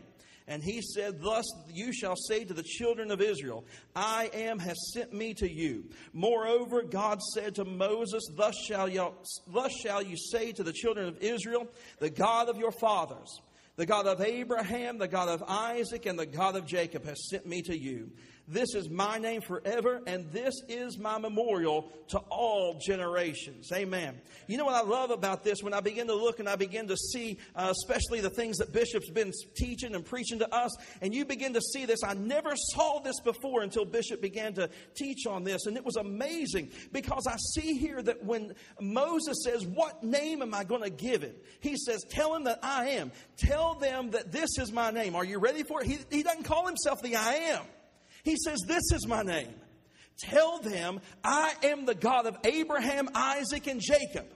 And 0.48 0.62
he 0.62 0.80
said, 0.80 1.20
Thus 1.22 1.44
you 1.72 1.92
shall 1.92 2.16
say 2.16 2.44
to 2.44 2.54
the 2.54 2.62
children 2.62 3.10
of 3.10 3.20
Israel, 3.20 3.66
I 3.94 4.30
am 4.32 4.58
has 4.58 4.92
sent 4.94 5.12
me 5.12 5.34
to 5.34 5.48
you. 5.48 5.84
Moreover, 6.14 6.82
God 6.82 7.20
said 7.34 7.54
to 7.56 7.64
Moses, 7.66 8.26
Thus 8.34 8.54
shall 8.66 8.88
you, 8.88 9.12
thus 9.46 9.72
shall 9.82 10.02
you 10.02 10.16
say 10.16 10.52
to 10.52 10.62
the 10.62 10.72
children 10.72 11.06
of 11.06 11.18
Israel, 11.18 11.68
The 11.98 12.10
God 12.10 12.48
of 12.48 12.56
your 12.56 12.72
fathers 12.72 13.40
the 13.78 13.86
God 13.86 14.08
of 14.08 14.20
Abraham, 14.20 14.98
the 14.98 15.06
God 15.06 15.28
of 15.28 15.40
Isaac, 15.46 16.04
and 16.06 16.18
the 16.18 16.26
God 16.26 16.56
of 16.56 16.66
Jacob 16.66 17.04
has 17.04 17.28
sent 17.30 17.46
me 17.46 17.62
to 17.62 17.78
you. 17.78 18.10
This 18.50 18.74
is 18.74 18.88
my 18.88 19.18
name 19.18 19.42
forever, 19.42 20.00
and 20.06 20.30
this 20.32 20.54
is 20.68 20.96
my 20.98 21.18
memorial 21.18 21.92
to 22.08 22.18
all 22.30 22.80
generations. 22.80 23.70
Amen. 23.74 24.18
You 24.46 24.56
know 24.56 24.64
what 24.64 24.74
I 24.74 24.88
love 24.88 25.10
about 25.10 25.44
this? 25.44 25.62
When 25.62 25.74
I 25.74 25.80
begin 25.80 26.06
to 26.06 26.14
look 26.14 26.38
and 26.38 26.48
I 26.48 26.56
begin 26.56 26.88
to 26.88 26.96
see, 26.96 27.38
uh, 27.54 27.70
especially 27.70 28.22
the 28.22 28.30
things 28.30 28.56
that 28.56 28.72
Bishop's 28.72 29.10
been 29.10 29.32
teaching 29.54 29.94
and 29.94 30.02
preaching 30.02 30.38
to 30.38 30.54
us, 30.54 30.74
and 31.02 31.14
you 31.14 31.26
begin 31.26 31.52
to 31.54 31.60
see 31.60 31.84
this. 31.84 32.02
I 32.02 32.14
never 32.14 32.54
saw 32.56 33.00
this 33.00 33.20
before 33.20 33.60
until 33.60 33.84
Bishop 33.84 34.22
began 34.22 34.54
to 34.54 34.70
teach 34.94 35.26
on 35.26 35.44
this, 35.44 35.66
and 35.66 35.76
it 35.76 35.84
was 35.84 35.96
amazing 35.96 36.70
because 36.90 37.26
I 37.26 37.36
see 37.52 37.74
here 37.74 38.02
that 38.02 38.24
when 38.24 38.54
Moses 38.80 39.44
says, 39.44 39.66
What 39.66 40.02
name 40.02 40.40
am 40.40 40.54
I 40.54 40.64
going 40.64 40.82
to 40.82 40.90
give 40.90 41.22
it? 41.22 41.44
He 41.60 41.76
says, 41.76 42.02
Tell 42.08 42.34
him 42.34 42.44
that 42.44 42.60
I 42.62 42.90
am. 42.92 43.12
Tell 43.36 43.74
them 43.74 44.12
that 44.12 44.32
this 44.32 44.56
is 44.58 44.72
my 44.72 44.90
name. 44.90 45.14
Are 45.16 45.24
you 45.24 45.38
ready 45.38 45.64
for 45.64 45.82
it? 45.82 45.86
He, 45.86 45.98
he 46.10 46.22
doesn't 46.22 46.44
call 46.44 46.66
himself 46.66 47.02
the 47.02 47.16
I 47.16 47.34
am. 47.34 47.62
He 48.28 48.36
says, 48.44 48.60
This 48.66 48.92
is 48.92 49.06
my 49.06 49.22
name. 49.22 49.54
Tell 50.18 50.60
them 50.60 51.00
I 51.24 51.54
am 51.62 51.86
the 51.86 51.94
God 51.94 52.26
of 52.26 52.36
Abraham, 52.44 53.08
Isaac, 53.14 53.66
and 53.66 53.80
Jacob. 53.80 54.26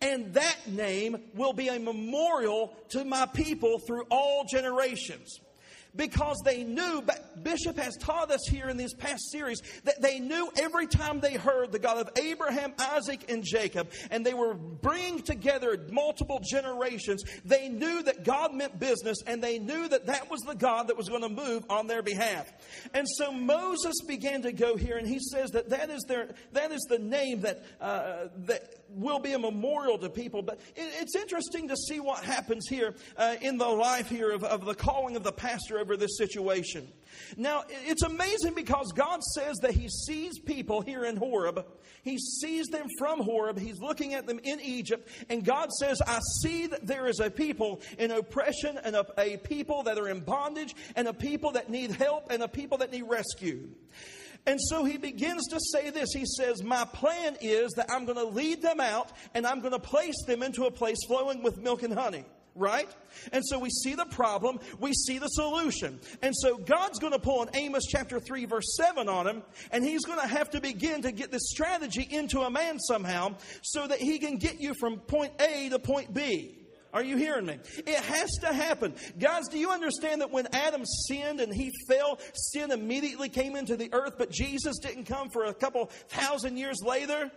And 0.00 0.32
that 0.32 0.56
name 0.66 1.18
will 1.34 1.52
be 1.52 1.68
a 1.68 1.78
memorial 1.78 2.74
to 2.90 3.04
my 3.04 3.26
people 3.26 3.80
through 3.86 4.04
all 4.10 4.46
generations 4.50 5.40
because 5.96 6.40
they 6.44 6.64
knew, 6.64 7.02
but 7.04 7.42
Bishop 7.42 7.76
has 7.78 7.96
taught 7.96 8.30
us 8.30 8.46
here 8.48 8.68
in 8.68 8.76
this 8.76 8.94
past 8.94 9.30
series, 9.30 9.62
that 9.84 10.00
they 10.00 10.18
knew 10.20 10.50
every 10.56 10.86
time 10.86 11.20
they 11.20 11.34
heard 11.34 11.72
the 11.72 11.78
God 11.78 11.98
of 11.98 12.10
Abraham, 12.16 12.72
Isaac, 12.78 13.30
and 13.30 13.42
Jacob, 13.44 13.90
and 14.10 14.24
they 14.24 14.34
were 14.34 14.54
bringing 14.54 15.22
together 15.22 15.86
multiple 15.90 16.40
generations, 16.42 17.22
they 17.44 17.68
knew 17.68 18.02
that 18.02 18.24
God 18.24 18.54
meant 18.54 18.78
business, 18.78 19.18
and 19.26 19.42
they 19.42 19.58
knew 19.58 19.88
that 19.88 20.06
that 20.06 20.30
was 20.30 20.40
the 20.42 20.54
God 20.54 20.88
that 20.88 20.96
was 20.96 21.08
going 21.08 21.22
to 21.22 21.28
move 21.28 21.64
on 21.68 21.86
their 21.86 22.02
behalf. 22.02 22.52
And 22.94 23.06
so 23.08 23.32
Moses 23.32 23.94
began 24.06 24.42
to 24.42 24.52
go 24.52 24.76
here, 24.76 24.96
and 24.96 25.06
he 25.06 25.18
says 25.18 25.50
that 25.50 25.70
that 25.70 25.90
is, 25.90 26.04
their, 26.08 26.28
that 26.52 26.72
is 26.72 26.84
the 26.88 26.98
name 26.98 27.40
that, 27.40 27.64
uh, 27.80 28.26
that 28.46 28.74
will 28.90 29.18
be 29.18 29.32
a 29.32 29.38
memorial 29.38 29.98
to 29.98 30.08
people. 30.08 30.42
But 30.42 30.60
it's 30.76 31.14
interesting 31.14 31.68
to 31.68 31.76
see 31.76 32.00
what 32.00 32.24
happens 32.24 32.66
here 32.68 32.94
uh, 33.16 33.36
in 33.40 33.58
the 33.58 33.68
life 33.68 34.08
here 34.08 34.30
of, 34.30 34.44
of 34.44 34.64
the 34.64 34.74
calling 34.74 35.16
of 35.16 35.22
the 35.22 35.32
pastor 35.32 35.77
over 35.78 35.96
this 35.96 36.16
situation. 36.16 36.88
Now, 37.36 37.64
it's 37.68 38.02
amazing 38.02 38.54
because 38.54 38.92
God 38.92 39.22
says 39.22 39.56
that 39.62 39.72
He 39.72 39.88
sees 39.88 40.38
people 40.38 40.80
here 40.80 41.04
in 41.04 41.16
Horeb. 41.16 41.66
He 42.02 42.18
sees 42.18 42.66
them 42.68 42.86
from 42.98 43.20
Horeb. 43.20 43.58
He's 43.58 43.80
looking 43.80 44.14
at 44.14 44.26
them 44.26 44.40
in 44.42 44.60
Egypt. 44.60 45.08
And 45.28 45.44
God 45.44 45.70
says, 45.72 46.00
I 46.06 46.20
see 46.42 46.66
that 46.66 46.86
there 46.86 47.06
is 47.06 47.20
a 47.20 47.30
people 47.30 47.80
in 47.98 48.10
oppression 48.10 48.78
and 48.82 48.96
a, 48.96 49.06
a 49.18 49.36
people 49.38 49.82
that 49.84 49.98
are 49.98 50.08
in 50.08 50.20
bondage 50.20 50.74
and 50.96 51.08
a 51.08 51.12
people 51.12 51.52
that 51.52 51.70
need 51.70 51.90
help 51.90 52.30
and 52.30 52.42
a 52.42 52.48
people 52.48 52.78
that 52.78 52.90
need 52.90 53.02
rescue. 53.02 53.68
And 54.46 54.58
so 54.60 54.84
he 54.84 54.96
begins 54.96 55.46
to 55.48 55.60
say 55.60 55.90
this. 55.90 56.10
He 56.14 56.24
says, 56.24 56.62
My 56.62 56.84
plan 56.86 57.36
is 57.40 57.72
that 57.72 57.90
I'm 57.90 58.06
going 58.06 58.16
to 58.16 58.24
lead 58.24 58.62
them 58.62 58.80
out 58.80 59.12
and 59.34 59.46
I'm 59.46 59.60
going 59.60 59.72
to 59.72 59.78
place 59.78 60.24
them 60.26 60.42
into 60.42 60.64
a 60.64 60.70
place 60.70 60.98
flowing 61.06 61.42
with 61.42 61.58
milk 61.58 61.82
and 61.82 61.92
honey 61.92 62.24
right? 62.58 62.88
And 63.32 63.44
so 63.46 63.58
we 63.58 63.70
see 63.70 63.94
the 63.94 64.04
problem, 64.06 64.60
we 64.80 64.92
see 64.92 65.18
the 65.18 65.28
solution. 65.28 66.00
And 66.22 66.34
so 66.36 66.56
God's 66.56 66.98
going 66.98 67.12
to 67.12 67.18
pull 67.18 67.42
an 67.42 67.50
Amos 67.54 67.84
chapter 67.86 68.20
3, 68.20 68.44
verse 68.44 68.76
7 68.76 69.08
on 69.08 69.26
him, 69.26 69.42
and 69.70 69.84
he's 69.84 70.04
going 70.04 70.20
to 70.20 70.26
have 70.26 70.50
to 70.50 70.60
begin 70.60 71.02
to 71.02 71.12
get 71.12 71.30
this 71.30 71.48
strategy 71.50 72.06
into 72.10 72.40
a 72.40 72.50
man 72.50 72.78
somehow 72.78 73.36
so 73.62 73.86
that 73.86 73.98
he 73.98 74.18
can 74.18 74.36
get 74.36 74.60
you 74.60 74.74
from 74.74 74.98
point 74.98 75.32
A 75.40 75.68
to 75.70 75.78
point 75.78 76.12
B. 76.12 76.54
Are 76.92 77.02
you 77.02 77.16
hearing 77.18 77.44
me? 77.44 77.58
It 77.78 78.00
has 78.00 78.30
to 78.40 78.52
happen. 78.52 78.94
Guys, 79.18 79.48
do 79.48 79.58
you 79.58 79.70
understand 79.70 80.22
that 80.22 80.30
when 80.30 80.48
Adam 80.54 80.84
sinned 81.06 81.38
and 81.40 81.52
he 81.52 81.70
fell, 81.86 82.18
sin 82.32 82.70
immediately 82.70 83.28
came 83.28 83.56
into 83.56 83.76
the 83.76 83.92
earth, 83.92 84.14
but 84.16 84.30
Jesus 84.30 84.78
didn't 84.78 85.04
come 85.04 85.28
for 85.28 85.44
a 85.44 85.54
couple 85.54 85.86
thousand 86.08 86.56
years 86.56 86.78
later? 86.82 87.30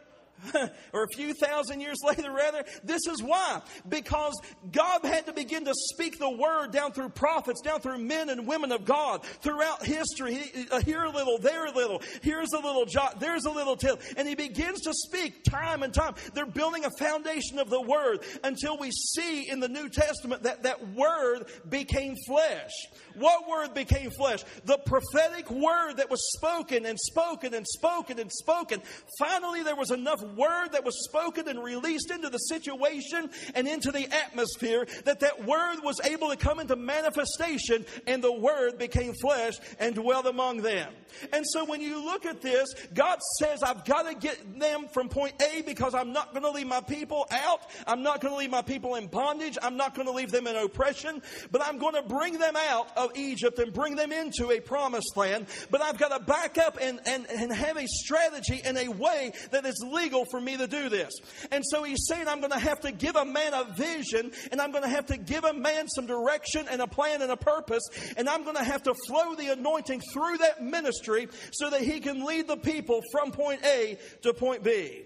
or 0.93 1.03
a 1.03 1.07
few 1.15 1.33
thousand 1.33 1.81
years 1.81 1.97
later, 2.05 2.31
rather. 2.31 2.63
This 2.83 3.01
is 3.07 3.21
why. 3.21 3.61
Because 3.87 4.39
God 4.71 5.03
had 5.03 5.25
to 5.27 5.33
begin 5.33 5.65
to 5.65 5.73
speak 5.73 6.19
the 6.19 6.29
word 6.29 6.71
down 6.71 6.91
through 6.91 7.09
prophets, 7.09 7.61
down 7.61 7.81
through 7.81 7.99
men 7.99 8.29
and 8.29 8.47
women 8.47 8.71
of 8.71 8.85
God 8.85 9.23
throughout 9.41 9.85
history. 9.85 10.39
Uh, 10.71 10.81
here 10.81 11.03
a 11.03 11.09
little, 11.09 11.37
there 11.37 11.65
a 11.65 11.71
little, 11.71 12.01
here's 12.21 12.53
a 12.53 12.59
little 12.59 12.85
jot, 12.85 13.19
there's 13.19 13.45
a 13.45 13.51
little 13.51 13.75
tip. 13.75 14.01
And 14.17 14.27
he 14.27 14.35
begins 14.35 14.81
to 14.81 14.93
speak 14.93 15.43
time 15.43 15.83
and 15.83 15.93
time. 15.93 16.15
They're 16.33 16.45
building 16.45 16.85
a 16.85 16.91
foundation 16.97 17.59
of 17.59 17.69
the 17.69 17.81
word 17.81 18.19
until 18.43 18.77
we 18.77 18.91
see 18.91 19.49
in 19.49 19.59
the 19.59 19.69
New 19.69 19.89
Testament 19.89 20.43
that 20.43 20.63
that 20.63 20.93
word 20.93 21.45
became 21.69 22.15
flesh. 22.27 22.71
What 23.15 23.47
word 23.49 23.73
became 23.73 24.09
flesh? 24.11 24.43
The 24.65 24.77
prophetic 24.77 25.49
word 25.51 25.97
that 25.97 26.09
was 26.09 26.31
spoken 26.33 26.85
and 26.85 26.97
spoken 26.99 27.53
and 27.53 27.67
spoken 27.67 28.19
and 28.19 28.31
spoken. 28.31 28.81
Finally, 29.19 29.63
there 29.63 29.75
was 29.75 29.91
enough 29.91 30.21
word 30.35 30.69
that 30.73 30.85
was 30.85 31.03
spoken 31.05 31.47
and 31.47 31.63
released 31.63 32.11
into 32.11 32.29
the 32.29 32.37
situation 32.37 33.29
and 33.55 33.67
into 33.67 33.91
the 33.91 34.07
atmosphere 34.13 34.87
that 35.05 35.19
that 35.21 35.45
word 35.45 35.77
was 35.83 35.99
able 36.01 36.29
to 36.29 36.37
come 36.37 36.59
into 36.59 36.75
manifestation 36.75 37.85
and 38.07 38.23
the 38.23 38.31
word 38.31 38.77
became 38.77 39.13
flesh 39.13 39.55
and 39.79 39.95
dwelt 39.95 40.25
among 40.25 40.61
them. 40.61 40.93
And 41.33 41.45
so 41.47 41.65
when 41.65 41.81
you 41.81 42.03
look 42.03 42.25
at 42.25 42.41
this, 42.41 42.73
God 42.93 43.19
says, 43.39 43.63
I've 43.63 43.85
got 43.85 44.03
to 44.03 44.15
get 44.15 44.59
them 44.59 44.87
from 44.93 45.09
point 45.09 45.33
A 45.41 45.61
because 45.61 45.93
I'm 45.93 46.13
not 46.13 46.31
going 46.31 46.43
to 46.43 46.51
leave 46.51 46.67
my 46.67 46.81
people 46.81 47.27
out. 47.31 47.61
I'm 47.85 48.03
not 48.03 48.21
going 48.21 48.33
to 48.33 48.37
leave 48.37 48.49
my 48.49 48.61
people 48.61 48.95
in 48.95 49.07
bondage. 49.07 49.57
I'm 49.61 49.77
not 49.77 49.95
going 49.95 50.07
to 50.07 50.13
leave 50.13 50.31
them 50.31 50.47
in 50.47 50.55
oppression, 50.55 51.21
but 51.51 51.61
I'm 51.65 51.77
going 51.77 51.95
to 51.95 52.03
bring 52.03 52.37
them 52.37 52.55
out 52.55 52.95
of 52.97 53.11
Egypt 53.15 53.59
and 53.59 53.73
bring 53.73 53.95
them 53.95 54.11
into 54.11 54.51
a 54.51 54.59
promised 54.59 55.15
land. 55.15 55.47
But 55.69 55.81
I've 55.81 55.97
got 55.97 56.17
to 56.17 56.23
back 56.23 56.57
up 56.57 56.77
and, 56.81 56.99
and, 57.05 57.25
and 57.29 57.51
have 57.51 57.77
a 57.77 57.87
strategy 57.87 58.61
and 58.63 58.77
a 58.77 58.89
way 58.89 59.33
that 59.51 59.65
is 59.65 59.83
legal 59.85 60.10
illegal 60.11 60.25
for 60.29 60.39
me 60.39 60.57
to 60.57 60.67
do 60.67 60.89
this. 60.89 61.11
And 61.51 61.63
so 61.65 61.83
he's 61.83 62.05
saying, 62.07 62.27
I'm 62.27 62.39
going 62.39 62.51
to 62.51 62.59
have 62.59 62.81
to 62.81 62.91
give 62.91 63.15
a 63.15 63.25
man 63.25 63.53
a 63.53 63.65
vision 63.75 64.31
and 64.51 64.61
I'm 64.61 64.71
going 64.71 64.83
to 64.83 64.89
have 64.89 65.07
to 65.07 65.17
give 65.17 65.43
a 65.43 65.53
man 65.53 65.87
some 65.87 66.05
direction 66.05 66.67
and 66.69 66.81
a 66.81 66.87
plan 66.87 67.21
and 67.21 67.31
a 67.31 67.37
purpose. 67.37 67.83
And 68.17 68.29
I'm 68.29 68.43
going 68.43 68.55
to 68.55 68.63
have 68.63 68.83
to 68.83 68.93
flow 69.07 69.35
the 69.35 69.51
anointing 69.51 70.01
through 70.13 70.37
that 70.39 70.63
ministry 70.63 71.27
so 71.51 71.69
that 71.69 71.81
he 71.81 71.99
can 71.99 72.25
lead 72.25 72.47
the 72.47 72.57
people 72.57 73.01
from 73.11 73.31
point 73.31 73.65
A 73.65 73.97
to 74.23 74.33
point 74.33 74.63
B. 74.63 75.03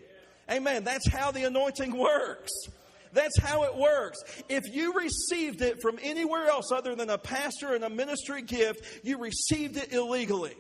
Amen. 0.50 0.84
That's 0.84 1.10
how 1.10 1.32
the 1.32 1.44
anointing 1.44 1.96
works. 1.98 2.52
That's 3.14 3.40
how 3.40 3.64
it 3.64 3.76
works. 3.76 4.20
If 4.50 4.64
you 4.76 4.94
received 4.94 5.62
it 5.62 5.82
from 5.82 5.98
anywhere 6.04 6.48
else 6.48 6.72
other 6.72 6.96
than 6.96 7.10
a 7.10 7.18
pastor 7.18 7.74
and 7.74 7.84
a 7.84 7.90
ministry 7.90 8.42
gift, 8.42 8.82
you 9.04 9.18
received 9.18 9.78
it 9.78 9.94
illegally. 9.94 10.56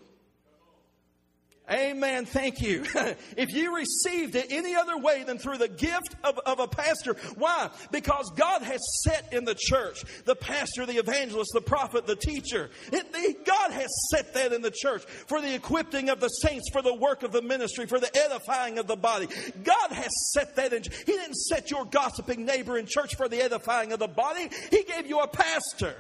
Amen. 1.69 2.25
Thank 2.25 2.61
you. 2.61 2.83
if 3.37 3.51
you 3.51 3.75
received 3.75 4.35
it 4.35 4.47
any 4.51 4.75
other 4.75 4.97
way 4.97 5.23
than 5.23 5.39
through 5.39 5.57
the 5.57 5.67
gift 5.67 6.15
of, 6.23 6.37
of 6.45 6.59
a 6.59 6.67
pastor, 6.67 7.15
why? 7.37 7.71
Because 7.91 8.31
God 8.35 8.61
has 8.61 8.79
set 9.03 9.33
in 9.33 9.45
the 9.45 9.55
church 9.55 10.03
the 10.25 10.35
pastor, 10.35 10.85
the 10.85 10.97
evangelist, 10.97 11.51
the 11.53 11.61
prophet, 11.61 12.05
the 12.05 12.15
teacher. 12.15 12.69
It, 12.91 13.11
the, 13.11 13.35
God 13.45 13.71
has 13.71 13.89
set 14.11 14.35
that 14.35 14.53
in 14.53 14.61
the 14.61 14.71
church 14.71 15.03
for 15.05 15.41
the 15.41 15.55
equipping 15.55 16.09
of 16.09 16.19
the 16.19 16.27
saints, 16.27 16.69
for 16.71 16.83
the 16.83 16.93
work 16.93 17.23
of 17.23 17.31
the 17.31 17.41
ministry, 17.41 17.87
for 17.87 17.99
the 17.99 18.15
edifying 18.15 18.77
of 18.77 18.85
the 18.85 18.95
body. 18.95 19.27
God 19.63 19.91
has 19.91 20.11
set 20.33 20.55
that 20.57 20.71
in. 20.71 20.83
He 20.83 21.13
didn't 21.13 21.35
set 21.35 21.71
your 21.71 21.85
gossiping 21.85 22.45
neighbor 22.45 22.77
in 22.77 22.85
church 22.85 23.15
for 23.15 23.27
the 23.27 23.43
edifying 23.43 23.91
of 23.91 23.97
the 23.97 24.07
body. 24.07 24.49
He 24.69 24.83
gave 24.83 25.07
you 25.07 25.19
a 25.19 25.27
pastor. 25.27 25.95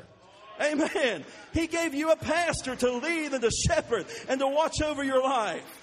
Amen. 0.61 1.23
He 1.53 1.67
gave 1.67 1.93
you 1.93 2.11
a 2.11 2.15
pastor 2.15 2.75
to 2.75 2.91
lead 2.93 3.33
and 3.33 3.41
to 3.41 3.51
shepherd 3.51 4.05
and 4.27 4.39
to 4.39 4.47
watch 4.47 4.81
over 4.81 5.03
your 5.03 5.21
life. 5.21 5.81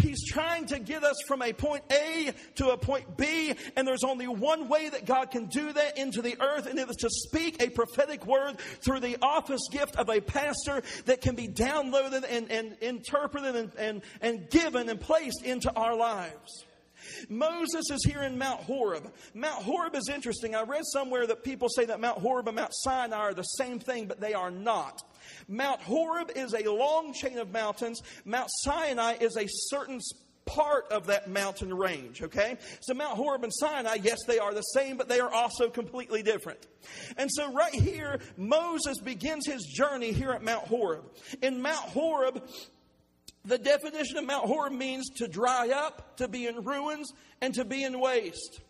He's 0.00 0.24
trying 0.26 0.66
to 0.66 0.78
get 0.78 1.04
us 1.04 1.16
from 1.26 1.42
a 1.42 1.52
point 1.52 1.84
A 1.92 2.32
to 2.56 2.70
a 2.70 2.76
point 2.76 3.16
B, 3.16 3.54
and 3.76 3.86
there's 3.86 4.04
only 4.04 4.26
one 4.28 4.68
way 4.68 4.88
that 4.88 5.04
God 5.04 5.30
can 5.30 5.46
do 5.46 5.72
that 5.72 5.98
into 5.98 6.22
the 6.22 6.40
earth, 6.40 6.66
and 6.66 6.78
it 6.78 6.88
is 6.88 6.96
to 6.96 7.10
speak 7.10 7.62
a 7.62 7.68
prophetic 7.68 8.26
word 8.26 8.58
through 8.82 9.00
the 9.00 9.18
office 9.20 9.68
gift 9.70 9.96
of 9.96 10.08
a 10.08 10.20
pastor 10.20 10.82
that 11.04 11.20
can 11.20 11.34
be 11.34 11.48
downloaded 11.48 12.24
and, 12.28 12.50
and 12.50 12.76
interpreted 12.80 13.56
and, 13.56 13.72
and, 13.76 14.02
and 14.22 14.48
given 14.50 14.88
and 14.88 15.00
placed 15.00 15.42
into 15.42 15.70
our 15.74 15.94
lives. 15.94 16.64
Moses 17.28 17.90
is 17.90 18.04
here 18.04 18.22
in 18.22 18.38
Mount 18.38 18.60
Horeb. 18.60 19.12
Mount 19.34 19.62
Horeb 19.62 19.94
is 19.94 20.08
interesting. 20.08 20.54
I 20.54 20.62
read 20.62 20.84
somewhere 20.84 21.26
that 21.26 21.44
people 21.44 21.68
say 21.68 21.84
that 21.86 22.00
Mount 22.00 22.18
Horeb 22.18 22.48
and 22.48 22.56
Mount 22.56 22.72
Sinai 22.72 23.16
are 23.16 23.34
the 23.34 23.42
same 23.42 23.78
thing, 23.78 24.06
but 24.06 24.20
they 24.20 24.34
are 24.34 24.50
not. 24.50 25.02
Mount 25.48 25.80
Horeb 25.80 26.32
is 26.34 26.54
a 26.54 26.70
long 26.70 27.12
chain 27.12 27.38
of 27.38 27.50
mountains. 27.50 28.00
Mount 28.24 28.48
Sinai 28.62 29.16
is 29.20 29.36
a 29.36 29.46
certain 29.46 30.00
part 30.46 30.90
of 30.90 31.06
that 31.06 31.30
mountain 31.30 31.72
range, 31.72 32.22
okay? 32.22 32.56
So 32.80 32.94
Mount 32.94 33.16
Horeb 33.16 33.44
and 33.44 33.52
Sinai, 33.54 33.98
yes, 34.02 34.18
they 34.26 34.38
are 34.38 34.52
the 34.52 34.62
same, 34.62 34.96
but 34.96 35.08
they 35.08 35.20
are 35.20 35.32
also 35.32 35.68
completely 35.68 36.22
different. 36.22 36.66
And 37.16 37.30
so 37.30 37.52
right 37.52 37.74
here, 37.74 38.18
Moses 38.36 38.98
begins 38.98 39.46
his 39.46 39.62
journey 39.64 40.12
here 40.12 40.32
at 40.32 40.42
Mount 40.42 40.66
Horeb. 40.66 41.04
In 41.42 41.62
Mount 41.62 41.90
Horeb, 41.90 42.42
the 43.44 43.58
definition 43.58 44.16
of 44.18 44.26
Mount 44.26 44.46
Horeb 44.46 44.72
means 44.72 45.08
to 45.16 45.28
dry 45.28 45.70
up, 45.70 46.16
to 46.18 46.28
be 46.28 46.46
in 46.46 46.64
ruins, 46.64 47.12
and 47.40 47.54
to 47.54 47.64
be 47.64 47.84
in 47.84 47.98
waste. 48.00 48.60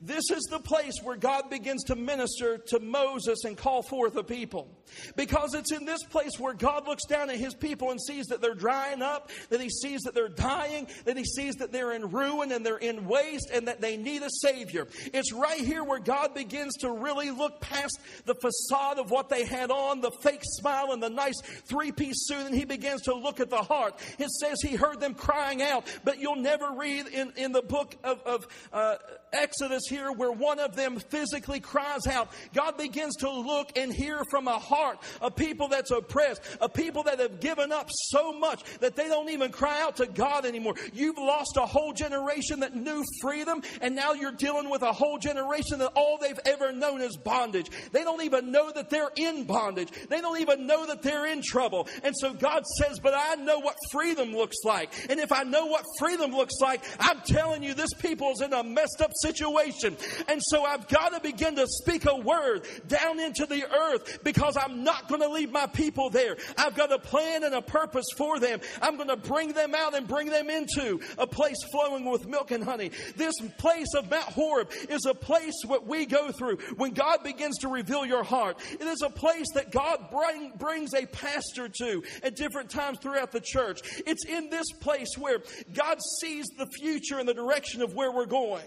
This 0.00 0.30
is 0.30 0.44
the 0.50 0.58
place 0.58 0.94
where 1.02 1.16
God 1.16 1.48
begins 1.48 1.84
to 1.84 1.96
minister 1.96 2.58
to 2.58 2.80
Moses 2.80 3.44
and 3.44 3.56
call 3.56 3.82
forth 3.82 4.16
a 4.16 4.22
people. 4.22 4.68
Because 5.16 5.54
it's 5.54 5.72
in 5.72 5.84
this 5.84 6.02
place 6.04 6.38
where 6.38 6.54
God 6.54 6.86
looks 6.86 7.06
down 7.06 7.30
at 7.30 7.36
his 7.36 7.54
people 7.54 7.90
and 7.90 8.00
sees 8.00 8.26
that 8.26 8.40
they're 8.40 8.54
drying 8.54 9.02
up, 9.02 9.30
that 9.48 9.60
he 9.60 9.70
sees 9.70 10.02
that 10.02 10.14
they're 10.14 10.28
dying, 10.28 10.86
that 11.04 11.16
he 11.16 11.24
sees 11.24 11.56
that 11.56 11.72
they're 11.72 11.92
in 11.92 12.10
ruin 12.10 12.52
and 12.52 12.64
they're 12.64 12.76
in 12.76 13.06
waste 13.06 13.50
and 13.52 13.68
that 13.68 13.80
they 13.80 13.96
need 13.96 14.22
a 14.22 14.30
Savior. 14.30 14.86
It's 15.12 15.32
right 15.32 15.60
here 15.60 15.82
where 15.82 15.98
God 15.98 16.34
begins 16.34 16.76
to 16.78 16.90
really 16.90 17.30
look 17.30 17.60
past 17.60 17.98
the 18.26 18.34
facade 18.34 18.98
of 18.98 19.10
what 19.10 19.28
they 19.28 19.44
had 19.44 19.70
on, 19.70 20.00
the 20.00 20.10
fake 20.22 20.42
smile 20.44 20.92
and 20.92 21.02
the 21.02 21.10
nice 21.10 21.40
three 21.64 21.92
piece 21.92 22.26
suit, 22.26 22.46
and 22.46 22.54
he 22.54 22.64
begins 22.64 23.02
to 23.02 23.14
look 23.14 23.40
at 23.40 23.50
the 23.50 23.62
heart. 23.62 23.94
It 24.18 24.30
says 24.30 24.60
he 24.62 24.76
heard 24.76 25.00
them 25.00 25.14
crying 25.14 25.62
out, 25.62 25.84
but 26.04 26.20
you'll 26.20 26.36
never 26.36 26.72
read 26.72 27.06
in, 27.08 27.32
in 27.36 27.52
the 27.52 27.62
book 27.62 27.96
of, 28.04 28.20
of 28.22 28.46
uh, 28.72 28.96
Exodus 29.32 29.85
here 29.88 30.12
where 30.12 30.32
one 30.32 30.58
of 30.58 30.76
them 30.76 30.98
physically 30.98 31.60
cries 31.60 32.06
out. 32.06 32.30
God 32.54 32.76
begins 32.76 33.16
to 33.16 33.30
look 33.30 33.76
and 33.76 33.92
hear 33.92 34.22
from 34.30 34.48
a 34.48 34.58
heart 34.58 34.98
of 35.20 35.36
people 35.36 35.68
that's 35.68 35.90
oppressed, 35.90 36.42
of 36.60 36.72
people 36.72 37.04
that 37.04 37.18
have 37.18 37.40
given 37.40 37.72
up 37.72 37.88
so 37.90 38.32
much 38.32 38.62
that 38.80 38.96
they 38.96 39.08
don't 39.08 39.30
even 39.30 39.50
cry 39.50 39.80
out 39.82 39.96
to 39.96 40.06
God 40.06 40.44
anymore. 40.46 40.74
You've 40.92 41.18
lost 41.18 41.56
a 41.56 41.66
whole 41.66 41.92
generation 41.92 42.60
that 42.60 42.74
knew 42.74 43.04
freedom, 43.20 43.62
and 43.80 43.94
now 43.94 44.12
you're 44.12 44.32
dealing 44.32 44.70
with 44.70 44.82
a 44.82 44.92
whole 44.92 45.18
generation 45.18 45.78
that 45.78 45.92
all 45.94 46.18
they've 46.18 46.40
ever 46.44 46.72
known 46.72 47.00
is 47.00 47.16
bondage. 47.16 47.70
They 47.92 48.02
don't 48.02 48.22
even 48.22 48.50
know 48.50 48.70
that 48.72 48.90
they're 48.90 49.10
in 49.16 49.44
bondage. 49.44 49.90
They 50.08 50.20
don't 50.20 50.40
even 50.40 50.66
know 50.66 50.86
that 50.86 51.02
they're 51.02 51.26
in 51.26 51.42
trouble. 51.42 51.88
And 52.02 52.14
so 52.16 52.32
God 52.32 52.64
says, 52.78 52.98
But 53.00 53.14
I 53.14 53.34
know 53.36 53.58
what 53.58 53.76
freedom 53.90 54.34
looks 54.34 54.56
like. 54.64 54.92
And 55.08 55.20
if 55.20 55.32
I 55.32 55.42
know 55.42 55.66
what 55.66 55.84
freedom 55.98 56.32
looks 56.32 56.60
like, 56.60 56.82
I'm 57.00 57.20
telling 57.20 57.62
you, 57.62 57.74
this 57.74 57.92
people 57.94 58.30
is 58.32 58.40
in 58.40 58.52
a 58.52 58.62
messed 58.62 59.00
up 59.00 59.10
situation. 59.14 59.75
And 59.84 60.40
so 60.42 60.64
I've 60.64 60.88
got 60.88 61.10
to 61.10 61.20
begin 61.20 61.56
to 61.56 61.66
speak 61.66 62.06
a 62.06 62.16
word 62.16 62.66
down 62.88 63.20
into 63.20 63.46
the 63.46 63.64
earth 63.64 64.20
because 64.24 64.56
I'm 64.56 64.84
not 64.84 65.08
going 65.08 65.20
to 65.20 65.28
leave 65.28 65.50
my 65.50 65.66
people 65.66 66.10
there. 66.10 66.36
I've 66.56 66.74
got 66.74 66.92
a 66.92 66.98
plan 66.98 67.44
and 67.44 67.54
a 67.54 67.62
purpose 67.62 68.06
for 68.16 68.38
them. 68.38 68.60
I'm 68.80 68.96
going 68.96 69.08
to 69.08 69.16
bring 69.16 69.52
them 69.52 69.74
out 69.74 69.94
and 69.94 70.06
bring 70.06 70.28
them 70.28 70.50
into 70.50 71.00
a 71.18 71.26
place 71.26 71.56
flowing 71.70 72.04
with 72.04 72.26
milk 72.26 72.50
and 72.50 72.64
honey. 72.64 72.90
This 73.16 73.34
place 73.58 73.94
of 73.94 74.10
Mount 74.10 74.24
Horeb 74.24 74.70
is 74.88 75.06
a 75.06 75.14
place 75.14 75.54
what 75.66 75.86
we 75.86 76.06
go 76.06 76.30
through 76.32 76.58
when 76.76 76.92
God 76.92 77.22
begins 77.22 77.58
to 77.58 77.68
reveal 77.68 78.04
your 78.06 78.24
heart. 78.24 78.58
It 78.72 78.86
is 78.86 79.02
a 79.02 79.10
place 79.10 79.46
that 79.54 79.70
God 79.70 80.08
bring, 80.10 80.52
brings 80.56 80.94
a 80.94 81.06
pastor 81.06 81.68
to 81.68 82.02
at 82.22 82.36
different 82.36 82.70
times 82.70 82.98
throughout 83.00 83.32
the 83.32 83.40
church. 83.40 83.80
It's 84.06 84.24
in 84.26 84.50
this 84.50 84.70
place 84.80 85.16
where 85.18 85.38
God 85.72 85.98
sees 86.20 86.46
the 86.56 86.66
future 86.66 87.18
and 87.18 87.28
the 87.28 87.34
direction 87.34 87.82
of 87.82 87.94
where 87.94 88.12
we're 88.12 88.26
going. 88.26 88.66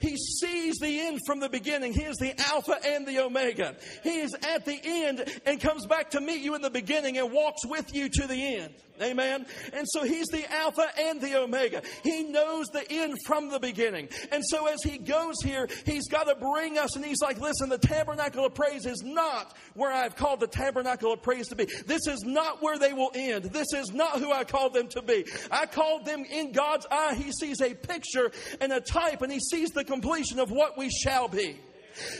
He 0.00 0.16
sees 0.16 0.76
the 0.78 1.00
end 1.00 1.20
from 1.26 1.40
the 1.40 1.48
beginning. 1.48 1.92
He 1.92 2.02
is 2.02 2.16
the 2.16 2.34
Alpha 2.52 2.78
and 2.84 3.06
the 3.06 3.20
Omega. 3.20 3.76
He 4.02 4.20
is 4.20 4.34
at 4.34 4.64
the 4.64 4.80
end 4.82 5.24
and 5.46 5.60
comes 5.60 5.86
back 5.86 6.10
to 6.10 6.20
meet 6.20 6.40
you 6.40 6.54
in 6.54 6.62
the 6.62 6.70
beginning 6.70 7.18
and 7.18 7.32
walks 7.32 7.64
with 7.66 7.94
you 7.94 8.08
to 8.08 8.26
the 8.26 8.56
end. 8.56 8.74
Amen. 9.02 9.46
And 9.72 9.86
so 9.88 10.04
he's 10.04 10.26
the 10.28 10.50
Alpha 10.52 10.86
and 10.98 11.20
the 11.20 11.36
Omega. 11.36 11.82
He 12.02 12.24
knows 12.24 12.66
the 12.68 12.84
end 12.90 13.16
from 13.26 13.50
the 13.50 13.58
beginning. 13.58 14.08
And 14.32 14.42
so 14.46 14.66
as 14.66 14.82
he 14.82 14.98
goes 14.98 15.36
here, 15.42 15.68
he's 15.84 16.08
got 16.08 16.24
to 16.24 16.34
bring 16.34 16.78
us 16.78 16.96
and 16.96 17.04
he's 17.04 17.20
like, 17.20 17.40
listen, 17.40 17.68
the 17.68 17.78
tabernacle 17.78 18.44
of 18.44 18.54
praise 18.54 18.86
is 18.86 19.02
not 19.02 19.54
where 19.74 19.92
I've 19.92 20.16
called 20.16 20.40
the 20.40 20.46
tabernacle 20.46 21.12
of 21.12 21.22
praise 21.22 21.48
to 21.48 21.56
be. 21.56 21.66
This 21.86 22.06
is 22.06 22.22
not 22.24 22.62
where 22.62 22.78
they 22.78 22.92
will 22.92 23.10
end. 23.14 23.44
This 23.44 23.72
is 23.74 23.92
not 23.92 24.18
who 24.18 24.32
I 24.32 24.44
called 24.44 24.74
them 24.74 24.88
to 24.88 25.02
be. 25.02 25.26
I 25.50 25.66
called 25.66 26.04
them 26.04 26.24
in 26.24 26.52
God's 26.52 26.86
eye. 26.90 27.14
He 27.14 27.32
sees 27.32 27.60
a 27.60 27.74
picture 27.74 28.30
and 28.60 28.72
a 28.72 28.80
type 28.80 29.22
and 29.22 29.32
he 29.32 29.40
sees 29.40 29.70
the 29.70 29.84
completion 29.84 30.38
of 30.38 30.50
what 30.50 30.78
we 30.78 30.90
shall 30.90 31.28
be. 31.28 31.60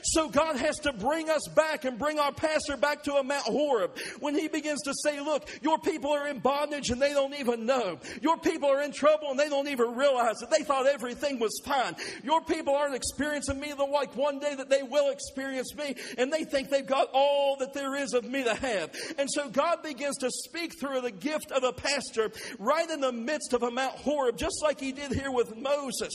So 0.02 0.28
God 0.28 0.56
has 0.56 0.76
to 0.80 0.92
bring 0.92 1.30
us 1.30 1.48
back 1.54 1.84
and 1.84 1.98
bring 1.98 2.18
our 2.18 2.32
pastor 2.32 2.76
back 2.76 3.02
to 3.04 3.14
a 3.14 3.22
Mount 3.22 3.44
Horeb 3.44 3.96
when 4.20 4.34
he 4.34 4.48
begins 4.48 4.82
to 4.82 4.94
say, 5.02 5.20
look, 5.20 5.48
your 5.62 5.78
people 5.78 6.12
are 6.12 6.28
in 6.28 6.38
bondage 6.38 6.90
and 6.90 7.00
they 7.00 7.12
don't 7.12 7.34
even 7.38 7.66
know. 7.66 7.98
Your 8.22 8.36
people 8.38 8.70
are 8.70 8.82
in 8.82 8.92
trouble 8.92 9.30
and 9.30 9.38
they 9.38 9.48
don't 9.48 9.68
even 9.68 9.94
realize 9.94 10.42
it. 10.42 10.50
They 10.50 10.64
thought 10.64 10.86
everything 10.86 11.38
was 11.38 11.60
fine. 11.64 11.96
Your 12.22 12.42
people 12.42 12.74
aren't 12.74 12.94
experiencing 12.94 13.60
me 13.60 13.72
the 13.76 13.84
like 13.84 14.16
one 14.16 14.38
day 14.38 14.54
that 14.54 14.68
they 14.68 14.82
will 14.82 15.10
experience 15.10 15.74
me 15.74 15.94
and 16.18 16.32
they 16.32 16.44
think 16.44 16.70
they've 16.70 16.86
got 16.86 17.08
all 17.12 17.56
that 17.58 17.72
there 17.72 17.94
is 17.96 18.14
of 18.14 18.24
me 18.24 18.44
to 18.44 18.54
have. 18.54 18.90
And 19.18 19.28
so 19.30 19.48
God 19.48 19.82
begins 19.82 20.16
to 20.18 20.30
speak 20.30 20.78
through 20.78 21.00
the 21.00 21.10
gift 21.10 21.52
of 21.52 21.64
a 21.64 21.72
pastor 21.72 22.30
right 22.58 22.88
in 22.90 23.00
the 23.00 23.12
midst 23.12 23.52
of 23.52 23.62
a 23.62 23.70
Mount 23.70 23.94
Horeb, 23.94 24.36
just 24.36 24.62
like 24.62 24.80
he 24.80 24.92
did 24.92 25.12
here 25.12 25.30
with 25.30 25.56
Moses. 25.56 26.12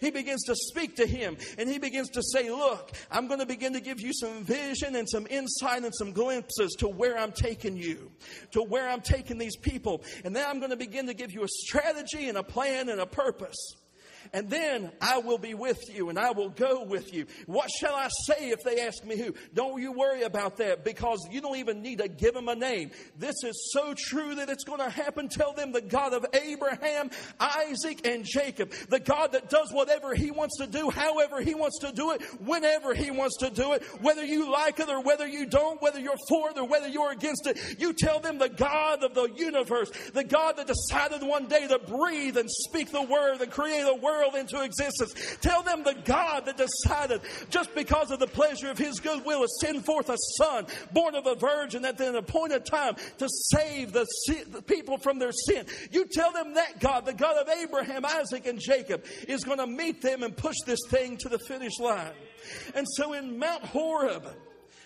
He 0.00 0.10
begins 0.10 0.44
to 0.44 0.54
speak 0.54 0.96
to 0.96 1.06
him 1.06 1.36
and 1.58 1.68
he 1.68 1.78
begins 1.78 2.10
to 2.10 2.22
say, 2.22 2.50
look, 2.50 2.92
I'm 3.10 3.26
going 3.28 3.40
to 3.40 3.46
begin 3.46 3.72
to 3.74 3.80
give 3.80 4.00
you 4.00 4.12
some 4.12 4.44
vision 4.44 4.96
and 4.96 5.08
some 5.08 5.26
insight 5.28 5.84
and 5.84 5.94
some 5.94 6.12
glimpses 6.12 6.74
to 6.78 6.88
where 6.88 7.18
I'm 7.18 7.32
taking 7.32 7.76
you, 7.76 8.10
to 8.52 8.62
where 8.62 8.88
I'm 8.88 9.00
taking 9.00 9.38
these 9.38 9.56
people. 9.56 10.02
And 10.24 10.34
then 10.34 10.44
I'm 10.48 10.58
going 10.58 10.70
to 10.70 10.76
begin 10.76 11.06
to 11.06 11.14
give 11.14 11.32
you 11.32 11.44
a 11.44 11.48
strategy 11.48 12.28
and 12.28 12.38
a 12.38 12.42
plan 12.42 12.88
and 12.88 13.00
a 13.00 13.06
purpose. 13.06 13.56
And 14.34 14.50
then 14.50 14.90
I 15.00 15.18
will 15.18 15.38
be 15.38 15.54
with 15.54 15.78
you 15.94 16.08
and 16.08 16.18
I 16.18 16.32
will 16.32 16.50
go 16.50 16.82
with 16.82 17.14
you. 17.14 17.26
What 17.46 17.70
shall 17.70 17.94
I 17.94 18.08
say 18.26 18.50
if 18.50 18.64
they 18.64 18.80
ask 18.80 19.04
me 19.04 19.16
who? 19.16 19.32
Don't 19.54 19.80
you 19.80 19.92
worry 19.92 20.22
about 20.22 20.56
that 20.56 20.84
because 20.84 21.20
you 21.30 21.40
don't 21.40 21.56
even 21.56 21.82
need 21.82 21.98
to 21.98 22.08
give 22.08 22.34
them 22.34 22.48
a 22.48 22.56
name. 22.56 22.90
This 23.16 23.36
is 23.44 23.70
so 23.72 23.94
true 23.96 24.34
that 24.34 24.50
it's 24.50 24.64
going 24.64 24.80
to 24.80 24.90
happen. 24.90 25.28
Tell 25.28 25.52
them 25.52 25.70
the 25.70 25.80
God 25.80 26.14
of 26.14 26.26
Abraham, 26.34 27.10
Isaac, 27.38 28.04
and 28.04 28.24
Jacob, 28.24 28.72
the 28.88 28.98
God 28.98 29.32
that 29.32 29.50
does 29.50 29.70
whatever 29.70 30.16
he 30.16 30.32
wants 30.32 30.58
to 30.58 30.66
do, 30.66 30.90
however 30.90 31.40
he 31.40 31.54
wants 31.54 31.78
to 31.78 31.92
do 31.92 32.10
it, 32.10 32.20
whenever 32.40 32.92
he 32.92 33.12
wants 33.12 33.36
to 33.36 33.50
do 33.50 33.72
it, 33.74 33.84
whether 34.02 34.24
you 34.24 34.50
like 34.50 34.80
it 34.80 34.88
or 34.88 35.00
whether 35.00 35.28
you 35.28 35.46
don't, 35.46 35.80
whether 35.80 36.00
you're 36.00 36.18
for 36.28 36.50
it 36.50 36.58
or 36.58 36.66
whether 36.66 36.88
you're 36.88 37.12
against 37.12 37.46
it. 37.46 37.78
You 37.78 37.92
tell 37.92 38.18
them 38.18 38.38
the 38.38 38.48
God 38.48 39.04
of 39.04 39.14
the 39.14 39.28
universe, 39.36 39.92
the 40.12 40.24
God 40.24 40.56
that 40.56 40.66
decided 40.66 41.22
one 41.22 41.46
day 41.46 41.68
to 41.68 41.78
breathe 41.78 42.36
and 42.36 42.50
speak 42.50 42.90
the 42.90 43.02
word 43.02 43.40
and 43.40 43.52
create 43.52 43.82
a 43.82 43.94
world 43.94 44.23
into 44.32 44.62
existence. 44.62 45.14
Tell 45.40 45.62
them 45.62 45.84
the 45.84 45.96
God 46.04 46.46
that 46.46 46.56
decided 46.56 47.20
just 47.50 47.74
because 47.74 48.10
of 48.10 48.18
the 48.18 48.26
pleasure 48.26 48.70
of 48.70 48.78
his 48.78 49.00
goodwill 49.00 49.42
to 49.42 49.48
send 49.60 49.84
forth 49.84 50.08
a 50.08 50.16
son 50.38 50.66
born 50.92 51.14
of 51.14 51.26
a 51.26 51.34
virgin 51.34 51.84
at 51.84 52.00
an 52.00 52.16
appointed 52.16 52.64
time 52.64 52.94
to 53.18 53.28
save 53.50 53.92
the, 53.92 54.06
the 54.50 54.62
people 54.62 54.98
from 54.98 55.18
their 55.18 55.32
sin. 55.32 55.66
You 55.90 56.06
tell 56.10 56.32
them 56.32 56.54
that 56.54 56.80
God, 56.80 57.06
the 57.06 57.14
God 57.14 57.36
of 57.36 57.48
Abraham, 57.48 58.04
Isaac, 58.04 58.46
and 58.46 58.60
Jacob, 58.60 59.04
is 59.28 59.44
going 59.44 59.58
to 59.58 59.66
meet 59.66 60.02
them 60.02 60.22
and 60.22 60.36
push 60.36 60.56
this 60.66 60.80
thing 60.88 61.16
to 61.18 61.28
the 61.28 61.38
finish 61.38 61.78
line. 61.78 62.12
And 62.74 62.86
so 62.96 63.12
in 63.12 63.38
Mount 63.38 63.64
Horeb, 63.64 64.26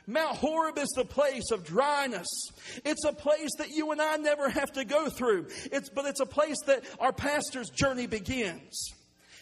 Mount 0.07 0.37
Horeb 0.37 0.79
is 0.79 0.89
the 0.97 1.05
place 1.05 1.51
of 1.53 1.65
dryness. 1.65 2.27
It's 2.83 3.05
a 3.05 3.13
place 3.13 3.51
that 3.59 3.71
you 3.71 3.93
and 3.93 4.01
I 4.01 4.17
never 4.17 4.49
have 4.49 4.73
to 4.73 4.85
go 4.87 5.11
through. 5.11 5.49
It's, 5.71 5.91
but 5.91 6.07
it's 6.07 6.21
a 6.21 6.27
place 6.27 6.57
that 6.67 6.85
our 6.99 7.13
pastor's 7.13 7.69
journey 7.69 8.07
begins. 8.07 8.95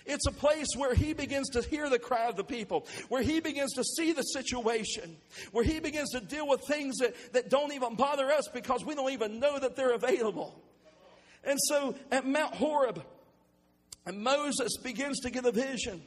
It's 0.07 0.27
a 0.27 0.33
place 0.33 0.69
where 0.77 0.95
he 0.95 1.13
begins 1.13 1.51
to 1.51 1.63
hear 1.63 1.91
the 1.91 1.99
cry 1.99 2.29
of 2.29 2.37
the 2.37 2.45
people, 2.45 2.87
where 3.09 3.23
he 3.23 3.41
begins 3.41 3.73
to 3.75 3.83
see 3.83 4.13
the 4.13 4.23
situation, 4.23 5.17
where 5.51 5.65
he 5.65 5.81
begins 5.81 6.11
to 6.11 6.21
deal 6.21 6.47
with 6.47 6.63
things 6.69 6.99
that, 6.99 7.15
that 7.33 7.51
don't 7.51 7.73
even 7.73 7.97
bother 7.97 8.31
us 8.31 8.49
because 8.55 8.85
we 8.85 8.95
don't 8.95 9.13
even 9.13 9.41
know 9.41 9.59
that 9.59 9.75
they're 9.75 9.95
available. 9.95 10.63
And 11.45 11.59
so 11.69 11.97
at 12.13 12.27
Mount 12.27 12.55
Horeb, 12.55 13.03
Moses 14.13 14.77
begins 14.77 15.21
to 15.21 15.31
get 15.31 15.45
a 15.45 15.53
vision. 15.53 16.03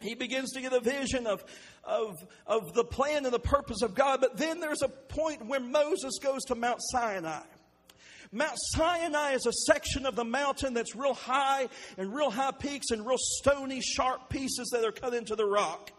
He 0.00 0.14
begins 0.14 0.52
to 0.52 0.60
get 0.60 0.72
a 0.72 0.80
vision 0.80 1.26
of, 1.26 1.44
of, 1.82 2.24
of 2.46 2.74
the 2.74 2.84
plan 2.84 3.24
and 3.24 3.34
the 3.34 3.38
purpose 3.38 3.82
of 3.82 3.94
God. 3.94 4.20
But 4.20 4.36
then 4.36 4.60
there's 4.60 4.82
a 4.82 4.88
point 4.88 5.46
where 5.46 5.60
Moses 5.60 6.18
goes 6.22 6.44
to 6.44 6.54
Mount 6.54 6.80
Sinai. 6.92 7.40
Mount 8.34 8.56
Sinai 8.56 9.34
is 9.34 9.46
a 9.46 9.52
section 9.52 10.06
of 10.06 10.16
the 10.16 10.24
mountain 10.24 10.74
that's 10.74 10.96
real 10.96 11.14
high 11.14 11.68
and 11.96 12.12
real 12.12 12.30
high 12.30 12.50
peaks 12.50 12.90
and 12.90 13.06
real 13.06 13.16
stony, 13.16 13.80
sharp 13.80 14.28
pieces 14.28 14.70
that 14.72 14.84
are 14.84 14.90
cut 14.90 15.14
into 15.14 15.36
the 15.36 15.46
rock. 15.46 15.92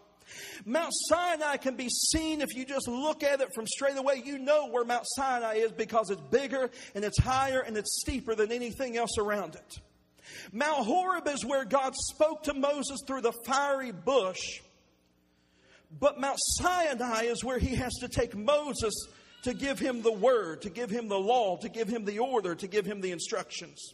Mount 0.65 0.91
Sinai 1.07 1.55
can 1.55 1.77
be 1.77 1.87
seen 1.87 2.41
if 2.41 2.53
you 2.53 2.65
just 2.65 2.89
look 2.89 3.23
at 3.23 3.39
it 3.39 3.47
from 3.55 3.65
straight 3.65 3.95
away. 3.95 4.21
You 4.25 4.37
know 4.37 4.67
where 4.67 4.83
Mount 4.83 5.05
Sinai 5.15 5.55
is 5.55 5.71
because 5.71 6.09
it's 6.09 6.21
bigger 6.29 6.69
and 6.93 7.05
it's 7.05 7.17
higher 7.17 7.61
and 7.61 7.77
it's 7.77 8.01
steeper 8.01 8.35
than 8.35 8.51
anything 8.51 8.97
else 8.97 9.17
around 9.17 9.55
it. 9.55 9.79
Mount 10.51 10.85
Horeb 10.85 11.29
is 11.29 11.45
where 11.45 11.63
God 11.63 11.93
spoke 11.95 12.43
to 12.43 12.53
Moses 12.53 12.99
through 13.07 13.21
the 13.21 13.33
fiery 13.45 13.93
bush. 13.93 14.59
But 15.97 16.19
Mount 16.19 16.39
Sinai 16.57 17.27
is 17.27 17.45
where 17.45 17.59
he 17.59 17.75
has 17.75 17.93
to 18.01 18.09
take 18.09 18.35
Moses 18.35 18.93
to 19.45 19.53
give 19.53 19.77
him 19.77 20.01
the 20.01 20.11
word, 20.11 20.63
to 20.63 20.71
give 20.71 20.89
him 20.89 21.07
the 21.07 21.19
law, 21.19 21.55
to 21.57 21.69
give 21.69 21.87
him 21.87 22.03
the 22.03 22.17
order, 22.17 22.55
to 22.55 22.67
give 22.67 22.83
him 22.83 22.99
the 22.99 23.11
instructions. 23.11 23.93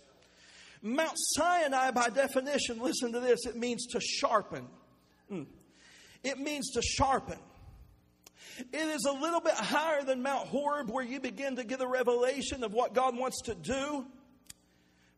Mount 0.81 1.13
Sinai, 1.15 1.91
by 1.91 2.09
definition, 2.09 2.79
listen 2.81 3.11
to 3.11 3.19
this, 3.19 3.45
it 3.45 3.57
means 3.57 3.85
to 3.87 3.99
sharpen. 3.99 4.65
Mm. 5.29 5.45
It 6.23 6.39
means 6.39 6.71
to 6.71 6.81
sharpen. 6.81 7.37
It 8.59 8.75
is 8.75 9.03
a 9.05 9.11
little 9.11 9.41
bit 9.41 9.55
higher 9.55 10.03
than 10.03 10.21
Mount 10.21 10.47
Horeb, 10.47 10.89
where 10.89 11.03
you 11.03 11.19
begin 11.19 11.57
to 11.57 11.65
get 11.65 11.81
a 11.81 11.87
revelation 11.87 12.63
of 12.63 12.73
what 12.73 12.93
God 12.93 13.17
wants 13.17 13.41
to 13.43 13.53
do. 13.53 14.05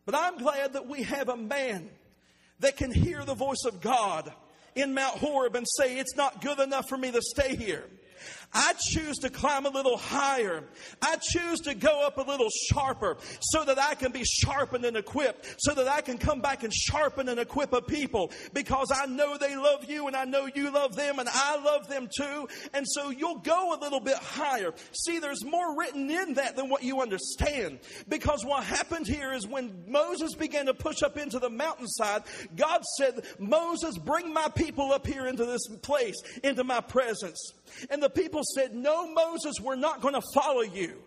But 0.04 0.16
I'm 0.16 0.36
glad 0.38 0.72
that 0.72 0.88
we 0.88 1.04
have 1.04 1.28
a 1.28 1.36
man 1.36 1.88
that 2.58 2.76
can 2.76 2.90
hear 2.90 3.24
the 3.24 3.34
voice 3.34 3.64
of 3.66 3.80
God 3.80 4.32
in 4.74 4.94
Mount 4.94 5.16
Horeb 5.18 5.54
and 5.54 5.66
say, 5.78 5.96
It's 5.98 6.16
not 6.16 6.42
good 6.42 6.58
enough 6.58 6.88
for 6.88 6.98
me 6.98 7.12
to 7.12 7.22
stay 7.22 7.54
here. 7.54 7.84
I 8.52 8.74
choose 8.78 9.18
to 9.18 9.30
climb 9.30 9.66
a 9.66 9.70
little 9.70 9.96
higher. 9.96 10.64
I 11.02 11.16
choose 11.16 11.60
to 11.60 11.74
go 11.74 12.06
up 12.06 12.18
a 12.18 12.22
little 12.22 12.50
sharper 12.70 13.16
so 13.40 13.64
that 13.64 13.78
I 13.78 13.94
can 13.94 14.12
be 14.12 14.24
sharpened 14.24 14.84
and 14.84 14.96
equipped, 14.96 15.56
so 15.58 15.74
that 15.74 15.88
I 15.88 16.00
can 16.00 16.18
come 16.18 16.40
back 16.40 16.62
and 16.62 16.72
sharpen 16.72 17.28
and 17.28 17.40
equip 17.40 17.72
a 17.72 17.82
people 17.82 18.32
because 18.52 18.92
I 18.94 19.06
know 19.06 19.36
they 19.38 19.56
love 19.56 19.84
you 19.88 20.06
and 20.06 20.16
I 20.16 20.24
know 20.24 20.48
you 20.52 20.70
love 20.70 20.96
them 20.96 21.18
and 21.18 21.28
I 21.30 21.56
love 21.62 21.88
them 21.88 22.08
too. 22.16 22.48
And 22.72 22.86
so 22.88 23.10
you'll 23.10 23.38
go 23.38 23.74
a 23.74 23.78
little 23.80 24.00
bit 24.00 24.16
higher. 24.16 24.72
See, 24.92 25.18
there's 25.18 25.44
more 25.44 25.78
written 25.78 26.10
in 26.10 26.34
that 26.34 26.56
than 26.56 26.68
what 26.68 26.82
you 26.82 27.00
understand 27.00 27.80
because 28.08 28.44
what 28.44 28.64
happened 28.64 29.06
here 29.06 29.32
is 29.32 29.46
when 29.46 29.84
Moses 29.86 30.34
began 30.34 30.66
to 30.66 30.74
push 30.74 31.02
up 31.02 31.16
into 31.16 31.38
the 31.38 31.50
mountainside, 31.50 32.22
God 32.56 32.82
said, 32.96 33.24
Moses, 33.38 33.98
bring 33.98 34.32
my 34.32 34.48
people 34.48 34.92
up 34.92 35.06
here 35.06 35.26
into 35.26 35.44
this 35.44 35.66
place, 35.82 36.16
into 36.42 36.64
my 36.64 36.80
presence. 36.80 37.52
And 37.90 38.02
the 38.02 38.10
people 38.10 38.33
said, 38.42 38.74
No, 38.74 39.12
Moses, 39.12 39.54
we're 39.60 39.76
not 39.76 40.00
going 40.00 40.14
to 40.14 40.22
follow 40.34 40.62
you. 40.62 41.02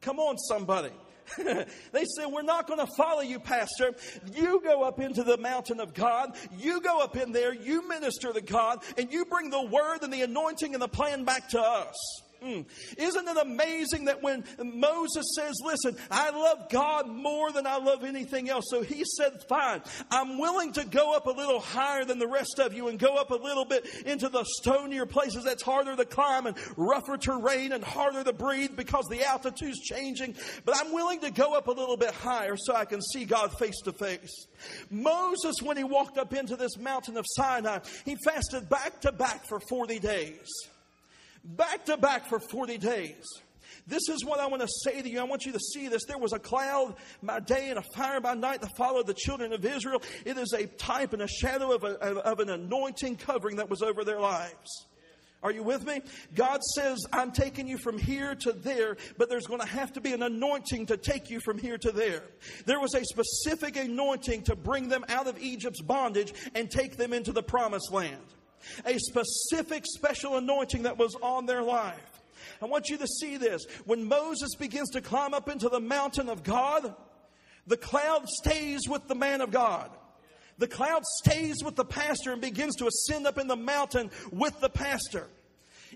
Come 0.00 0.18
on, 0.18 0.36
somebody. 0.38 0.90
they 1.38 2.04
said, 2.04 2.26
We're 2.26 2.42
not 2.42 2.66
going 2.66 2.80
to 2.80 2.92
follow 2.96 3.22
you, 3.22 3.38
Pastor. 3.38 3.94
You 4.34 4.60
go 4.62 4.82
up 4.82 5.00
into 5.00 5.22
the 5.22 5.38
mountain 5.38 5.80
of 5.80 5.94
God. 5.94 6.36
You 6.58 6.80
go 6.80 7.00
up 7.00 7.16
in 7.16 7.32
there. 7.32 7.54
You 7.54 7.88
minister 7.88 8.32
to 8.32 8.40
God. 8.40 8.82
And 8.98 9.12
you 9.12 9.24
bring 9.24 9.50
the 9.50 9.62
word 9.62 10.02
and 10.02 10.12
the 10.12 10.22
anointing 10.22 10.74
and 10.74 10.82
the 10.82 10.88
plan 10.88 11.24
back 11.24 11.48
to 11.50 11.60
us. 11.60 12.21
Mm. 12.42 12.64
Isn't 12.98 13.28
it 13.28 13.36
amazing 13.36 14.06
that 14.06 14.22
when 14.22 14.44
Moses 14.62 15.24
says, 15.36 15.54
Listen, 15.64 15.96
I 16.10 16.30
love 16.30 16.68
God 16.70 17.08
more 17.08 17.52
than 17.52 17.66
I 17.66 17.76
love 17.76 18.02
anything 18.02 18.48
else. 18.50 18.64
So 18.68 18.82
he 18.82 19.04
said, 19.04 19.44
Fine, 19.48 19.82
I'm 20.10 20.38
willing 20.38 20.72
to 20.72 20.84
go 20.84 21.14
up 21.14 21.26
a 21.26 21.30
little 21.30 21.60
higher 21.60 22.04
than 22.04 22.18
the 22.18 22.26
rest 22.26 22.58
of 22.58 22.74
you 22.74 22.88
and 22.88 22.98
go 22.98 23.16
up 23.16 23.30
a 23.30 23.36
little 23.36 23.64
bit 23.64 23.86
into 24.04 24.28
the 24.28 24.44
stonier 24.60 25.08
places 25.08 25.44
that's 25.44 25.62
harder 25.62 25.94
to 25.94 26.04
climb 26.04 26.46
and 26.46 26.56
rougher 26.76 27.16
terrain 27.16 27.72
and 27.72 27.84
harder 27.84 28.24
to 28.24 28.32
breathe 28.32 28.76
because 28.76 29.04
the 29.08 29.24
altitude's 29.24 29.78
changing. 29.80 30.34
But 30.64 30.76
I'm 30.78 30.92
willing 30.92 31.20
to 31.20 31.30
go 31.30 31.54
up 31.54 31.68
a 31.68 31.72
little 31.72 31.96
bit 31.96 32.12
higher 32.12 32.56
so 32.56 32.74
I 32.74 32.86
can 32.86 33.00
see 33.00 33.24
God 33.24 33.56
face 33.58 33.80
to 33.84 33.92
face. 33.92 34.46
Moses, 34.90 35.56
when 35.62 35.76
he 35.76 35.84
walked 35.84 36.18
up 36.18 36.34
into 36.34 36.56
this 36.56 36.76
mountain 36.76 37.16
of 37.16 37.24
Sinai, 37.28 37.78
he 38.04 38.16
fasted 38.24 38.68
back 38.68 39.00
to 39.02 39.12
back 39.12 39.46
for 39.46 39.60
40 39.60 40.00
days 40.00 40.48
back 41.44 41.84
to 41.86 41.96
back 41.96 42.26
for 42.28 42.38
40 42.38 42.78
days. 42.78 43.24
This 43.86 44.08
is 44.08 44.24
what 44.24 44.38
I 44.38 44.46
want 44.46 44.62
to 44.62 44.68
say 44.68 45.02
to 45.02 45.08
you. 45.08 45.20
I 45.20 45.24
want 45.24 45.44
you 45.44 45.52
to 45.52 45.58
see 45.58 45.88
this. 45.88 46.04
There 46.04 46.18
was 46.18 46.32
a 46.32 46.38
cloud 46.38 46.94
by 47.22 47.40
day 47.40 47.70
and 47.70 47.78
a 47.78 47.84
fire 47.94 48.20
by 48.20 48.34
night 48.34 48.60
that 48.60 48.76
followed 48.76 49.06
the 49.06 49.14
children 49.14 49.52
of 49.52 49.64
Israel. 49.64 50.02
It 50.24 50.38
is 50.38 50.52
a 50.52 50.66
type 50.66 51.12
and 51.12 51.22
a 51.22 51.28
shadow 51.28 51.72
of, 51.72 51.82
a, 51.82 51.98
of 51.98 52.38
an 52.40 52.50
anointing 52.50 53.16
covering 53.16 53.56
that 53.56 53.68
was 53.68 53.82
over 53.82 54.04
their 54.04 54.20
lives. 54.20 54.86
Are 55.42 55.50
you 55.50 55.64
with 55.64 55.84
me? 55.84 56.00
God 56.36 56.62
says, 56.62 57.04
I'm 57.12 57.32
taking 57.32 57.66
you 57.66 57.76
from 57.76 57.98
here 57.98 58.36
to 58.36 58.52
there, 58.52 58.96
but 59.18 59.28
there's 59.28 59.46
going 59.46 59.60
to 59.60 59.66
have 59.66 59.92
to 59.94 60.00
be 60.00 60.12
an 60.12 60.22
anointing 60.22 60.86
to 60.86 60.96
take 60.96 61.30
you 61.30 61.40
from 61.40 61.58
here 61.58 61.76
to 61.78 61.90
there. 61.90 62.22
There 62.64 62.78
was 62.78 62.94
a 62.94 63.04
specific 63.04 63.76
anointing 63.76 64.42
to 64.42 64.54
bring 64.54 64.88
them 64.88 65.04
out 65.08 65.26
of 65.26 65.42
Egypt's 65.42 65.82
bondage 65.82 66.32
and 66.54 66.70
take 66.70 66.96
them 66.96 67.12
into 67.12 67.32
the 67.32 67.42
promised 67.42 67.90
land 67.90 68.22
a 68.84 68.98
specific 68.98 69.84
special 69.86 70.36
anointing 70.36 70.82
that 70.82 70.98
was 70.98 71.14
on 71.22 71.46
their 71.46 71.62
life. 71.62 72.20
I 72.60 72.66
want 72.66 72.88
you 72.88 72.98
to 72.98 73.06
see 73.06 73.36
this. 73.36 73.64
When 73.84 74.04
Moses 74.04 74.54
begins 74.54 74.90
to 74.90 75.00
climb 75.00 75.34
up 75.34 75.48
into 75.48 75.68
the 75.68 75.80
mountain 75.80 76.28
of 76.28 76.42
God, 76.42 76.94
the 77.66 77.76
cloud 77.76 78.28
stays 78.28 78.82
with 78.88 79.08
the 79.08 79.14
man 79.14 79.40
of 79.40 79.50
God. 79.50 79.90
The 80.58 80.68
cloud 80.68 81.02
stays 81.04 81.56
with 81.64 81.76
the 81.76 81.84
pastor 81.84 82.32
and 82.32 82.40
begins 82.40 82.76
to 82.76 82.86
ascend 82.86 83.26
up 83.26 83.38
in 83.38 83.48
the 83.48 83.56
mountain 83.56 84.10
with 84.30 84.60
the 84.60 84.68
pastor. 84.68 85.26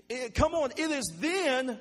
It, 0.09 0.33
come 0.33 0.53
on, 0.53 0.71
it 0.71 0.91
is 0.91 1.11
then 1.19 1.79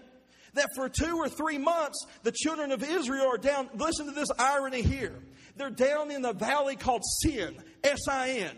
that 0.55 0.68
for 0.75 0.88
two 0.88 1.16
or 1.16 1.29
three 1.29 1.59
months, 1.59 2.07
the 2.22 2.33
children 2.33 2.72
of 2.72 2.83
Israel 2.83 3.27
are 3.27 3.38
down. 3.38 3.68
Listen 3.75 4.07
to 4.07 4.12
this 4.12 4.31
irony 4.38 4.83
here. 4.83 5.14
They're 5.57 5.70
down 5.70 6.11
in 6.11 6.22
the 6.22 6.33
valley 6.33 6.77
called 6.77 7.03
Sin, 7.22 7.57
S 7.83 8.09
I 8.09 8.31
N. 8.31 8.57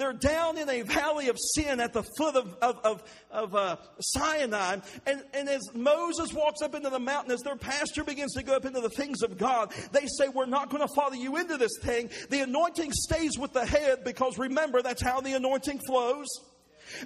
They're 0.00 0.14
down 0.14 0.56
in 0.56 0.66
a 0.70 0.80
valley 0.80 1.28
of 1.28 1.36
sin 1.38 1.78
at 1.78 1.92
the 1.92 2.02
foot 2.02 2.34
of, 2.34 2.56
of, 2.62 2.78
of, 2.84 3.02
of 3.30 3.54
uh, 3.54 3.76
Sinai. 4.00 4.78
And, 5.04 5.22
and 5.34 5.46
as 5.46 5.60
Moses 5.74 6.32
walks 6.32 6.62
up 6.62 6.74
into 6.74 6.88
the 6.88 6.98
mountain, 6.98 7.32
as 7.32 7.42
their 7.42 7.54
pastor 7.54 8.02
begins 8.02 8.32
to 8.32 8.42
go 8.42 8.56
up 8.56 8.64
into 8.64 8.80
the 8.80 8.88
things 8.88 9.20
of 9.20 9.36
God, 9.36 9.74
they 9.92 10.06
say, 10.06 10.28
We're 10.28 10.46
not 10.46 10.70
going 10.70 10.80
to 10.80 10.88
follow 10.96 11.12
you 11.12 11.36
into 11.36 11.58
this 11.58 11.76
thing. 11.82 12.08
The 12.30 12.40
anointing 12.40 12.92
stays 12.92 13.36
with 13.38 13.52
the 13.52 13.66
head 13.66 14.02
because 14.02 14.38
remember, 14.38 14.80
that's 14.80 15.02
how 15.02 15.20
the 15.20 15.34
anointing 15.34 15.80
flows. 15.86 16.28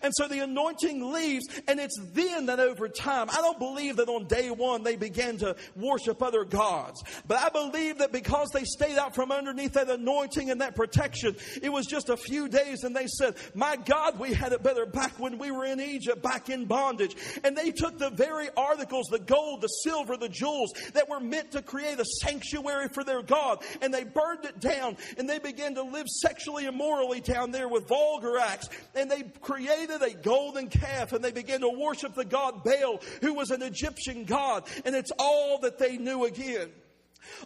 And 0.02 0.12
so 0.14 0.28
the 0.28 0.40
anointing 0.40 1.12
leaves, 1.12 1.44
and 1.68 1.80
it's 1.80 1.98
then 2.12 2.46
that 2.46 2.60
over 2.60 2.88
time, 2.88 3.28
I 3.30 3.36
don't 3.36 3.58
believe 3.58 3.96
that 3.96 4.08
on 4.08 4.26
day 4.26 4.50
one 4.50 4.82
they 4.82 4.96
began 4.96 5.36
to 5.38 5.56
worship 5.76 6.22
other 6.22 6.44
gods. 6.44 7.02
But 7.26 7.38
I 7.38 7.48
believe 7.48 7.98
that 7.98 8.12
because 8.12 8.50
they 8.50 8.64
stayed 8.64 8.98
out 8.98 9.14
from 9.14 9.32
underneath 9.32 9.74
that 9.74 9.88
anointing 9.88 10.50
and 10.50 10.60
that 10.60 10.74
protection, 10.74 11.36
it 11.62 11.70
was 11.70 11.86
just 11.86 12.08
a 12.08 12.16
few 12.16 12.48
days, 12.48 12.84
and 12.84 12.94
they 12.94 13.06
said, 13.06 13.36
My 13.54 13.76
God, 13.76 14.18
we 14.18 14.32
had 14.32 14.52
it 14.52 14.62
better 14.62 14.86
back 14.86 15.18
when 15.18 15.38
we 15.38 15.50
were 15.50 15.64
in 15.64 15.80
Egypt, 15.80 16.22
back 16.22 16.48
in 16.48 16.64
bondage. 16.66 17.16
And 17.42 17.56
they 17.56 17.70
took 17.70 17.98
the 17.98 18.10
very 18.10 18.48
articles, 18.56 19.06
the 19.10 19.18
gold, 19.18 19.60
the 19.60 19.68
silver, 19.68 20.16
the 20.16 20.28
jewels 20.28 20.72
that 20.94 21.08
were 21.08 21.20
meant 21.20 21.52
to 21.52 21.62
create 21.62 21.98
a 21.98 22.04
sanctuary 22.04 22.88
for 22.88 23.04
their 23.04 23.22
God, 23.22 23.62
and 23.80 23.92
they 23.92 24.04
burned 24.04 24.44
it 24.44 24.60
down, 24.60 24.96
and 25.18 25.28
they 25.28 25.38
began 25.38 25.74
to 25.74 25.82
live 25.82 26.08
sexually 26.08 26.66
immorally 26.66 27.20
down 27.20 27.50
there 27.50 27.68
with 27.68 27.88
vulgar 27.88 28.38
acts, 28.38 28.68
and 28.94 29.10
they 29.10 29.22
created 29.40 29.73
a 29.82 30.14
golden 30.14 30.68
calf, 30.68 31.12
and 31.12 31.24
they 31.24 31.32
began 31.32 31.60
to 31.60 31.68
worship 31.68 32.14
the 32.14 32.24
god 32.24 32.64
Baal, 32.64 33.00
who 33.20 33.34
was 33.34 33.50
an 33.50 33.62
Egyptian 33.62 34.24
god, 34.24 34.64
and 34.84 34.94
it's 34.94 35.12
all 35.18 35.58
that 35.60 35.78
they 35.78 35.96
knew 35.96 36.24
again. 36.24 36.70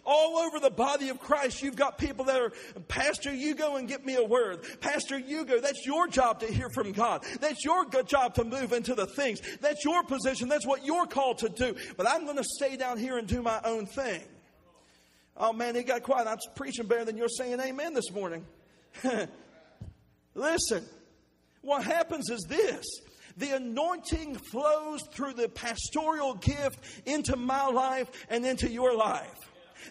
All 0.05 0.37
over 0.37 0.59
the 0.59 0.69
body 0.69 1.07
of 1.07 1.19
Christ, 1.19 1.61
you've 1.61 1.75
got 1.75 1.97
people 1.97 2.25
that 2.25 2.39
are, 2.39 2.51
Pastor, 2.89 3.33
you 3.33 3.55
go 3.55 3.77
and 3.77 3.87
get 3.87 4.05
me 4.05 4.15
a 4.15 4.23
word. 4.23 4.59
Pastor, 4.81 5.17
you 5.17 5.45
go. 5.45 5.61
That's 5.61 5.85
your 5.85 6.07
job 6.07 6.41
to 6.41 6.47
hear 6.47 6.69
from 6.69 6.91
God. 6.91 7.23
That's 7.39 7.63
your 7.63 7.85
job 8.03 8.35
to 8.35 8.43
move 8.43 8.73
into 8.73 8.93
the 8.93 9.05
things. 9.05 9.39
That's 9.61 9.85
your 9.85 10.03
position. 10.03 10.49
That's 10.49 10.67
what 10.67 10.85
you're 10.85 11.05
called 11.05 11.39
to 11.39 11.49
do. 11.49 11.75
But 11.95 12.09
I'm 12.09 12.25
going 12.25 12.35
to 12.35 12.43
stay 12.43 12.75
down 12.75 12.97
here 12.97 13.17
and 13.17 13.25
do 13.25 13.41
my 13.41 13.61
own 13.63 13.85
thing. 13.85 14.21
Oh 15.37 15.53
man, 15.53 15.77
it 15.77 15.87
got 15.87 16.03
quiet. 16.03 16.27
I'm 16.27 16.37
preaching 16.55 16.85
better 16.85 17.05
than 17.05 17.15
you're 17.15 17.29
saying 17.29 17.61
amen 17.61 17.93
this 17.93 18.11
morning. 18.11 18.45
Listen, 20.35 20.85
what 21.69 21.83
happens 21.83 22.31
is 22.31 22.41
this 22.49 22.83
the 23.37 23.55
anointing 23.55 24.35
flows 24.35 25.01
through 25.11 25.33
the 25.33 25.47
pastoral 25.47 26.33
gift 26.33 26.79
into 27.05 27.35
my 27.37 27.67
life 27.67 28.09
and 28.29 28.43
into 28.45 28.69
your 28.69 28.95
life. 28.95 29.37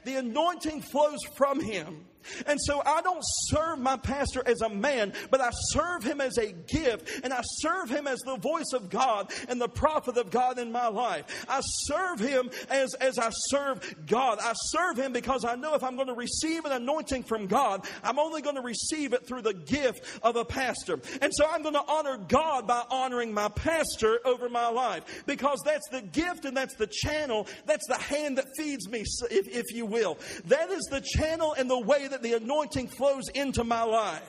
The 0.05 0.17
anointing 0.17 0.83
flows 0.83 1.21
from 1.37 1.61
him. 1.61 2.05
And 2.47 2.59
so 2.61 2.83
I 2.85 3.01
don't 3.03 3.23
serve 3.23 3.79
my 3.79 3.97
pastor 3.97 4.43
as 4.47 4.61
a 4.61 4.69
man, 4.69 5.13
but 5.31 5.41
I 5.41 5.51
serve 5.71 6.05
him 6.05 6.21
as 6.21 6.39
a 6.39 6.53
gift, 6.53 7.21
and 7.25 7.33
I 7.33 7.41
serve 7.43 7.91
him 7.91 8.07
as 8.07 8.19
the 8.21 8.37
voice 8.37 8.73
of 8.75 8.91
God 8.91 9.33
and 9.49 9.61
the 9.61 9.69
prophet 9.69 10.17
of 10.17 10.31
God 10.31 10.59
in 10.59 10.73
my 10.73 10.89
life. 10.89 11.47
I 11.49 11.61
serve 11.63 12.21
him 12.21 12.51
as, 12.69 12.95
as 12.95 13.19
I 13.19 13.31
serve 13.31 14.07
God. 14.07 14.39
I 14.41 14.53
serve 14.55 14.99
him 14.99 15.13
because 15.13 15.45
I 15.45 15.55
know 15.55 15.75
if 15.75 15.83
I'm 15.83 15.97
going 15.97 16.09
to 16.09 16.15
receive 16.15 16.65
an 16.65 16.73
anointing 16.73 17.25
from 17.25 17.47
God, 17.47 17.87
I'm 18.03 18.19
only 18.19 18.43
going 18.43 18.57
to 18.57 18.63
receive 18.63 19.13
it 19.13 19.27
through 19.27 19.43
the 19.43 19.55
gift 19.55 20.05
of 20.23 20.37
a 20.37 20.45
pastor. 20.45 21.01
And 21.21 21.33
so 21.35 21.47
I'm 21.51 21.63
going 21.63 21.75
to 21.75 21.85
honor 21.89 22.17
God 22.17 22.67
by 22.67 22.85
honoring 22.91 23.33
my 23.33 23.49
pastor 23.49 24.21
over 24.25 24.49
my 24.49 24.69
life 24.69 25.25
because 25.27 25.61
that's 25.65 25.89
the 25.91 26.03
gift 26.03 26.45
and 26.45 26.57
that's 26.57 26.75
the 26.77 26.87
channel, 26.87 27.47
that's 27.67 27.87
the 27.87 27.99
hand 27.99 28.39
that 28.39 28.47
feeds 28.57 28.89
me, 28.89 29.05
if, 29.31 29.49
if 29.49 29.73
you 29.73 29.87
will. 29.87 30.19
That 30.47 30.71
is 30.71 30.87
the 30.91 31.01
channel 31.01 31.55
and 31.59 31.71
the 31.71 31.79
way 31.79 32.08
that 32.09 32.23
the 32.23 32.35
anointing 32.35 32.89
flows 32.89 33.29
into 33.35 33.65
my 33.65 33.83
life. 33.83 34.23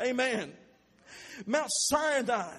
Amen. 0.00 0.52
Mount 1.46 1.70
Sinai 1.70 2.56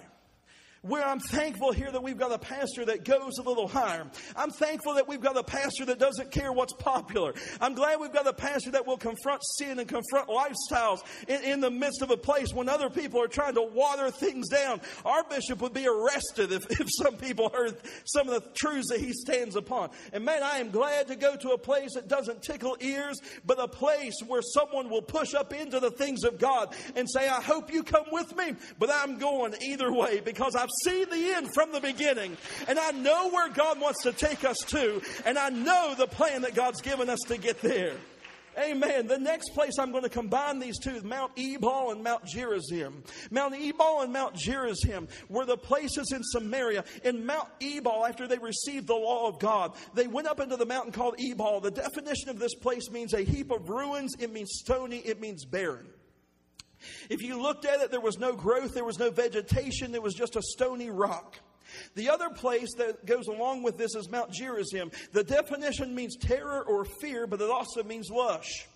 where 0.82 1.06
I'm 1.06 1.20
thankful 1.20 1.72
here 1.72 1.92
that 1.92 2.02
we've 2.02 2.18
got 2.18 2.32
a 2.32 2.40
pastor 2.40 2.86
that 2.86 3.06
goes 3.06 3.38
a 3.38 3.44
little 3.44 3.68
higher. 3.68 4.08
I'm 4.36 4.50
thankful 4.50 4.96
that 4.96 5.08
we've 5.08 5.22
got 5.22 5.38
a 5.38 5.44
pastor 5.44 5.86
that 5.86 6.00
doesn't 6.00 6.32
care 6.32 6.52
what's 6.52 6.74
popular. 6.74 7.36
I'm 7.60 7.76
glad 7.76 8.00
we've 8.00 8.12
got 8.12 8.26
a 8.26 8.34
pastor 8.34 8.72
that 8.72 8.88
will 8.88 8.98
confront 8.98 9.44
sin 9.58 9.78
and 9.78 9.88
confront 9.88 10.28
lifestyles 10.28 11.02
in, 11.28 11.44
in 11.44 11.62
the 11.62 11.70
midst 11.70 12.02
of 12.02 12.10
a 12.10 12.18
place 12.18 12.52
when 12.52 12.68
other 12.68 12.90
people 12.90 13.22
are 13.22 13.28
trying 13.28 13.54
to 13.56 13.62
water 13.62 14.10
things 14.10 14.50
down. 14.50 14.82
Our 15.06 15.24
bishop 15.24 15.62
would 15.62 15.74
be 15.74 15.88
arrested 15.88 16.52
if, 16.52 16.66
if 16.72 16.88
some 16.90 17.16
people 17.16 17.50
heard 17.50 17.78
some 18.06 18.28
of 18.28 18.44
the 18.44 18.50
truths 18.56 18.90
that 18.90 19.00
he 19.00 19.14
stands 19.14 19.56
upon. 19.56 19.92
And 20.14 20.26
man, 20.26 20.42
I 20.42 20.58
am 20.58 20.72
glad 20.72 21.08
to 21.10 21.16
go 21.16 21.36
to 21.36 21.50
a 21.52 21.60
place 21.60 21.94
that 21.94 22.08
doesn't 22.08 22.42
tickle 22.42 22.76
ears, 22.80 23.20
but 23.46 23.60
a 23.60 23.68
place 23.68 24.16
where 24.26 24.42
someone 24.42 24.90
will 24.90 25.04
push 25.04 25.36
up 25.36 25.54
into 25.54 25.80
the 25.80 25.92
things 25.92 26.24
of 26.24 26.40
God 26.40 26.74
and 26.96 27.08
say, 27.08 27.30
I 27.30 27.40
hope 27.40 27.72
you 27.72 27.84
come 27.84 28.06
with 28.12 28.36
me, 28.36 28.56
but 28.80 28.90
I'm 28.92 29.20
going 29.20 29.54
either 29.62 29.94
way 29.94 30.22
because 30.22 30.56
I've 30.56 30.71
seen 30.84 31.10
the 31.10 31.34
end 31.34 31.50
from 31.54 31.72
the 31.72 31.80
beginning. 31.80 32.38
And 32.68 32.80
I 32.80 32.92
know 32.92 33.30
where 33.30 33.50
God 33.50 33.80
wants 33.80 34.04
to 34.04 34.12
take 34.12 34.44
us 34.44 34.58
to. 34.68 35.02
And 35.26 35.38
I 35.38 35.50
know 35.50 35.96
the 35.98 36.08
plan 36.08 36.42
that 36.44 36.56
God's 36.56 36.82
given 36.82 37.10
us 37.10 37.20
to 37.28 37.38
get 37.38 37.62
there. 37.62 37.94
Amen. 38.60 39.08
The 39.08 39.18
next 39.18 39.52
place 39.52 39.80
I'm 39.80 39.92
going 39.92 40.04
to 40.04 40.10
combine 40.10 40.60
these 40.60 40.78
two, 40.78 41.02
Mount 41.04 41.32
Ebal 41.38 41.92
and 41.92 42.04
Mount 42.04 42.26
Gerizim. 42.26 43.02
Mount 43.30 43.56
Ebal 43.56 44.02
and 44.02 44.12
Mount 44.12 44.36
Gerizim 44.36 45.08
were 45.30 45.46
the 45.46 45.58
places 45.58 46.12
in 46.12 46.22
Samaria. 46.22 46.84
In 47.06 47.26
Mount 47.26 47.48
Ebal, 47.62 48.06
after 48.06 48.28
they 48.28 48.38
received 48.38 48.88
the 48.88 48.96
law 48.96 49.28
of 49.28 49.40
God, 49.40 49.74
they 49.94 50.08
went 50.08 50.28
up 50.28 50.42
into 50.42 50.58
the 50.58 50.66
mountain 50.66 50.92
called 50.92 51.16
Ebal. 51.18 51.62
The 51.62 51.72
definition 51.72 52.30
of 52.30 52.40
this 52.40 52.54
place 52.56 52.90
means 52.92 53.14
a 53.14 53.22
heap 53.22 53.52
of 53.52 53.70
ruins. 53.70 54.16
It 54.20 54.34
means 54.34 54.52
stony. 54.54 54.98
It 54.98 55.22
means 55.22 55.46
barren. 55.46 55.88
If 57.10 57.22
you 57.22 57.42
looked 57.42 57.66
at 57.66 57.82
it, 57.82 57.92
there 57.92 58.02
was 58.02 58.20
no 58.20 58.34
growth, 58.34 58.74
there 58.74 58.86
was 58.86 59.00
no 59.00 59.10
vegetation, 59.10 59.92
there 59.92 60.02
was 60.02 60.14
just 60.14 60.36
a 60.36 60.42
stony 60.42 60.90
rock. 60.90 61.38
The 61.96 62.10
other 62.10 62.30
place 62.30 62.74
that 62.78 63.06
goes 63.06 63.28
along 63.28 63.64
with 63.64 63.78
this 63.78 63.96
is 63.96 64.10
Mount 64.10 64.32
Gerizim. 64.32 64.92
The 65.14 65.24
definition 65.24 65.96
means 65.96 66.18
terror 66.18 66.64
or 66.64 66.86
fear, 66.86 67.28
but 67.28 67.42
it 67.42 67.50
also 67.50 67.84
means 67.84 68.10
lush. 68.10 68.68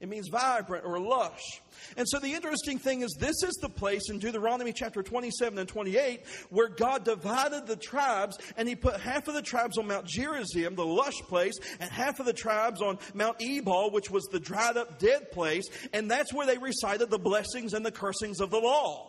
It 0.00 0.08
means 0.08 0.28
vibrant 0.28 0.86
or 0.86 0.98
lush. 0.98 1.60
And 1.98 2.08
so 2.08 2.18
the 2.18 2.32
interesting 2.32 2.78
thing 2.78 3.02
is, 3.02 3.14
this 3.18 3.42
is 3.42 3.54
the 3.60 3.68
place 3.68 4.08
in 4.08 4.18
Deuteronomy 4.18 4.72
chapter 4.72 5.02
27 5.02 5.58
and 5.58 5.68
28 5.68 6.22
where 6.48 6.68
God 6.68 7.04
divided 7.04 7.66
the 7.66 7.76
tribes 7.76 8.38
and 8.56 8.66
he 8.66 8.74
put 8.74 8.98
half 8.98 9.28
of 9.28 9.34
the 9.34 9.42
tribes 9.42 9.76
on 9.76 9.86
Mount 9.86 10.06
Gerizim, 10.06 10.74
the 10.74 10.86
lush 10.86 11.20
place, 11.28 11.58
and 11.80 11.90
half 11.90 12.18
of 12.18 12.24
the 12.24 12.32
tribes 12.32 12.80
on 12.80 12.98
Mount 13.12 13.36
Ebal, 13.40 13.90
which 13.90 14.10
was 14.10 14.24
the 14.26 14.40
dried 14.40 14.78
up 14.78 14.98
dead 14.98 15.30
place. 15.32 15.64
And 15.92 16.10
that's 16.10 16.32
where 16.32 16.46
they 16.46 16.56
recited 16.56 17.10
the 17.10 17.18
blessings 17.18 17.74
and 17.74 17.84
the 17.84 17.92
cursings 17.92 18.40
of 18.40 18.50
the 18.50 18.58
law 18.58 19.06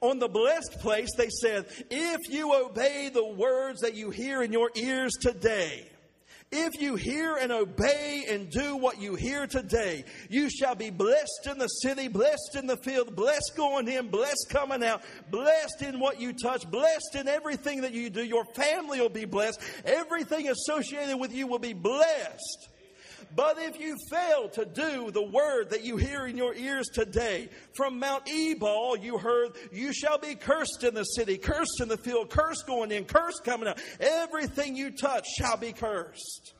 on 0.00 0.20
the 0.20 0.28
blessed 0.28 0.78
place, 0.78 1.08
they 1.16 1.28
said, 1.28 1.66
If 1.90 2.32
you 2.32 2.54
obey 2.54 3.10
the 3.12 3.26
words 3.26 3.80
that 3.80 3.94
you 3.94 4.10
hear 4.10 4.42
in 4.42 4.52
your 4.52 4.70
ears 4.76 5.12
today, 5.20 5.88
if 6.50 6.80
you 6.80 6.96
hear 6.96 7.36
and 7.36 7.52
obey 7.52 8.24
and 8.28 8.48
do 8.48 8.76
what 8.76 9.00
you 9.00 9.14
hear 9.14 9.46
today, 9.46 10.04
you 10.30 10.48
shall 10.48 10.74
be 10.74 10.90
blessed 10.90 11.46
in 11.50 11.58
the 11.58 11.66
city, 11.66 12.08
blessed 12.08 12.56
in 12.56 12.66
the 12.66 12.76
field, 12.78 13.14
blessed 13.14 13.52
going 13.56 13.88
in, 13.88 14.08
blessed 14.08 14.46
coming 14.48 14.82
out, 14.82 15.02
blessed 15.30 15.82
in 15.82 16.00
what 16.00 16.20
you 16.20 16.32
touch, 16.32 16.68
blessed 16.70 17.16
in 17.16 17.28
everything 17.28 17.82
that 17.82 17.92
you 17.92 18.08
do. 18.08 18.24
Your 18.24 18.44
family 18.54 19.00
will 19.00 19.08
be 19.08 19.26
blessed. 19.26 19.60
Everything 19.84 20.48
associated 20.48 21.18
with 21.18 21.34
you 21.34 21.46
will 21.46 21.58
be 21.58 21.74
blessed. 21.74 22.68
But 23.34 23.58
if 23.58 23.78
you 23.78 23.96
fail 24.10 24.48
to 24.50 24.64
do 24.64 25.10
the 25.10 25.22
word 25.22 25.70
that 25.70 25.84
you 25.84 25.96
hear 25.96 26.26
in 26.26 26.36
your 26.36 26.54
ears 26.54 26.88
today, 26.88 27.48
from 27.74 27.98
Mount 27.98 28.28
Ebal 28.28 28.96
you 28.98 29.18
heard, 29.18 29.52
you 29.72 29.92
shall 29.92 30.18
be 30.18 30.34
cursed 30.34 30.84
in 30.84 30.94
the 30.94 31.04
city, 31.04 31.38
cursed 31.38 31.80
in 31.80 31.88
the 31.88 31.96
field, 31.96 32.30
cursed 32.30 32.66
going 32.66 32.90
in, 32.90 33.04
cursed 33.04 33.44
coming 33.44 33.68
out. 33.68 33.80
Everything 34.00 34.76
you 34.76 34.90
touch 34.90 35.26
shall 35.38 35.56
be 35.56 35.72
cursed. 35.72 36.54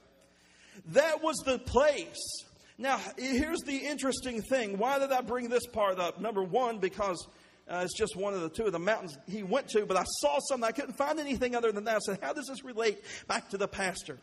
That 0.92 1.22
was 1.22 1.36
the 1.44 1.58
place. 1.58 2.44
Now, 2.78 3.00
here's 3.16 3.60
the 3.60 3.76
interesting 3.76 4.40
thing. 4.42 4.78
Why 4.78 4.98
did 4.98 5.10
I 5.10 5.20
bring 5.20 5.48
this 5.48 5.66
part 5.66 5.98
up? 5.98 6.20
Number 6.20 6.44
one, 6.44 6.78
because 6.78 7.26
uh, 7.68 7.82
it's 7.84 7.96
just 7.98 8.16
one 8.16 8.34
of 8.34 8.40
the 8.40 8.48
two 8.48 8.64
of 8.64 8.72
the 8.72 8.78
mountains 8.78 9.18
he 9.28 9.42
went 9.42 9.68
to, 9.70 9.84
but 9.84 9.96
I 9.96 10.04
saw 10.20 10.38
something. 10.48 10.66
I 10.66 10.72
couldn't 10.72 10.94
find 10.94 11.18
anything 11.18 11.54
other 11.54 11.72
than 11.72 11.84
that. 11.84 11.96
I 11.96 11.98
said, 11.98 12.18
How 12.22 12.32
does 12.32 12.46
this 12.46 12.64
relate 12.64 13.02
back 13.26 13.50
to 13.50 13.58
the 13.58 13.68
pastor? 13.68 14.18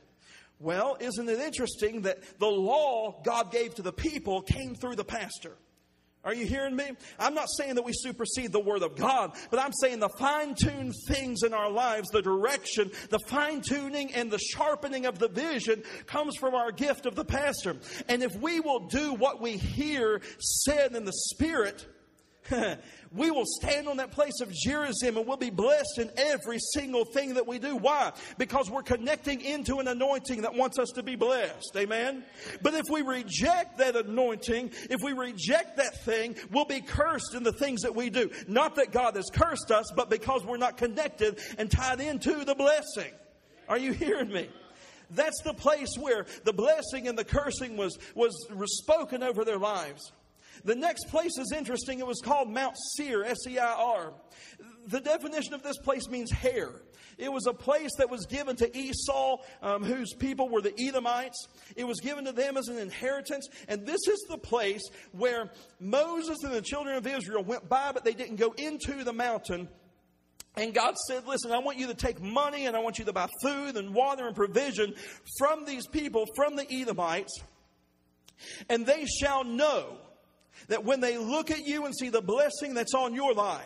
Well, 0.60 0.98
isn't 1.00 1.28
it 1.28 1.40
interesting 1.40 2.02
that 2.04 2.20
the 2.40 2.48
law 2.48 3.22
God 3.24 3.52
gave 3.52 3.76
to 3.76 3.82
the 3.82 3.94
people 3.94 4.42
came 4.42 4.76
through 4.76 4.96
the 4.96 5.04
pastor? 5.04 5.58
Are 6.26 6.34
you 6.34 6.48
hearing 6.48 6.76
me? 6.76 6.86
I'm 7.20 7.36
not 7.36 7.50
saying 7.56 7.76
that 7.76 7.86
we 7.86 7.92
supersede 7.94 8.52
the 8.52 8.60
Word 8.60 8.82
of 8.82 8.96
God, 8.96 9.34
but 9.52 9.60
I'm 9.60 9.74
saying 9.74 10.00
the 10.00 10.10
fine 10.10 10.56
tuned 10.56 10.94
things 11.08 11.44
in 11.44 11.54
our 11.54 11.70
lives, 11.70 12.10
the 12.10 12.24
direction, 12.24 12.90
the 13.12 13.20
fine 13.28 13.62
tuning, 13.62 14.12
and 14.12 14.32
the 14.32 14.40
sharpening 14.40 15.06
of 15.06 15.20
the 15.20 15.28
vision 15.28 15.84
comes 16.08 16.36
from 16.38 16.56
our 16.56 16.72
gift 16.72 17.06
of 17.06 17.14
the 17.14 17.26
pastor. 17.26 17.76
And 18.10 18.24
if 18.24 18.36
we 18.38 18.60
will 18.60 18.88
do 18.88 19.14
what 19.14 19.40
we 19.40 19.58
hear 19.58 20.20
said 20.40 20.96
in 20.96 21.06
the 21.06 21.14
Spirit, 21.14 21.86
we 23.12 23.32
will 23.32 23.46
stand 23.46 23.88
on 23.88 23.98
that 23.98 24.12
place 24.12 24.40
of 24.42 24.52
Gerizim 24.52 25.18
and 25.18 25.28
we'll 25.28 25.38
be 25.38 25.50
blessed 25.50 26.00
in 26.00 26.12
every 26.18 26.60
single 26.74 27.06
thing 27.06 27.36
that 27.36 27.48
we 27.48 27.60
do. 27.60 27.76
Why? 27.76 28.12
Because 28.38 28.70
we're 28.70 28.84
connecting 28.84 29.42
into 29.42 29.80
an 29.80 29.88
anointing 29.88 30.42
that 30.44 30.54
wants 30.54 30.78
us 30.80 30.90
to 30.96 31.04
be 31.04 31.16
blessed. 31.16 31.76
Amen? 31.76 32.24
But 32.62 32.74
if 32.74 32.84
we 32.90 33.02
reject 33.02 33.78
that 33.80 33.96
anointing, 33.96 34.72
if 34.90 35.02
we 35.02 35.14
reject 35.14 35.78
that 35.78 36.04
thing, 36.04 36.36
we'll 36.52 36.66
be 36.66 36.82
cursed 36.82 37.34
in 37.34 37.44
the 37.44 37.54
things 37.54 37.82
that 37.82 37.96
we 37.96 38.10
do. 38.10 38.30
Not 38.48 38.76
that 38.76 38.92
God 38.92 39.16
has 39.16 39.30
cursed 39.32 39.72
us, 39.72 39.92
but 39.96 40.10
because 40.10 40.44
we're 40.44 40.58
not 40.58 40.78
connected 40.78 41.40
and 41.58 41.70
tied 41.70 42.00
into 42.00 42.46
the 42.46 42.56
blessing. 42.56 43.12
Are 43.68 43.78
you 43.78 43.94
hearing 43.94 44.30
me? 44.30 44.50
That's 45.12 45.42
the 45.44 45.54
place 45.54 45.96
where 46.00 46.26
the 46.44 46.54
blessing 46.54 47.08
and 47.08 47.18
the 47.18 47.24
cursing 47.24 47.78
was, 47.78 47.98
was 48.16 48.34
spoken 48.80 49.24
over 49.24 49.46
their 49.46 49.60
lives. 49.60 50.12
The 50.66 50.76
next 50.76 51.10
place 51.10 51.38
is 51.38 51.54
interesting. 51.56 52.00
It 52.00 52.08
was 52.08 52.22
called 52.22 52.50
Mount 52.50 52.76
Seir, 52.96 53.24
S 53.24 53.38
E 53.48 53.60
I 53.60 53.74
R. 53.74 54.14
the 54.88 55.00
definition 55.00 55.54
of 55.54 55.62
this 55.62 55.78
place 55.78 56.10
means 56.10 56.32
hair. 56.32 56.82
It 57.18 57.32
was 57.32 57.46
a 57.46 57.54
place 57.54 57.92
that 57.98 58.10
was 58.10 58.26
given 58.26 58.56
to 58.58 58.78
Esau, 58.78 59.38
um, 59.62 59.84
whose 59.84 60.14
people 60.14 60.50
were 60.50 60.62
the 60.62 60.74
Edomites. 60.78 61.48
It 61.76 61.86
was 61.86 62.00
given 62.02 62.26
to 62.26 62.32
them 62.32 62.58
as 62.58 62.68
an 62.68 62.78
inheritance. 62.78 63.48
And 63.68 63.86
this 63.86 64.02
is 64.08 64.26
the 64.28 64.40
place 64.40 64.82
where 65.12 65.52
Moses 65.80 66.44
and 66.44 66.52
the 66.52 66.62
children 66.62 66.98
of 66.98 67.08
Israel 67.08 67.44
went 67.44 67.70
by, 67.70 67.92
but 67.94 68.04
they 68.04 68.14
didn't 68.14 68.36
go 68.38 68.54
into 68.58 69.04
the 69.04 69.14
mountain. 69.14 69.70
And 70.58 70.74
God 70.74 70.96
said, 71.08 71.28
Listen, 71.28 71.52
I 71.52 71.60
want 71.60 71.78
you 71.78 71.88
to 71.88 71.94
take 71.94 72.22
money 72.22 72.66
and 72.66 72.76
I 72.76 72.80
want 72.80 72.98
you 72.98 73.06
to 73.06 73.14
buy 73.14 73.30
food 73.44 73.78
and 73.78 73.94
water 73.94 74.26
and 74.26 74.36
provision 74.36 74.96
from 75.38 75.66
these 75.66 75.86
people, 75.86 76.26
from 76.36 76.56
the 76.56 76.66
Edomites. 76.70 77.40
And 78.68 78.86
they 78.86 79.06
shall 79.06 79.44
know 79.44 80.00
that 80.68 80.84
when 80.84 81.00
they 81.00 81.18
look 81.18 81.52
at 81.52 81.66
you 81.66 81.86
and 81.86 81.96
see 81.96 82.10
the 82.10 82.22
blessing 82.22 82.74
that's 82.74 82.94
on 82.94 83.14
your 83.14 83.34
life, 83.34 83.66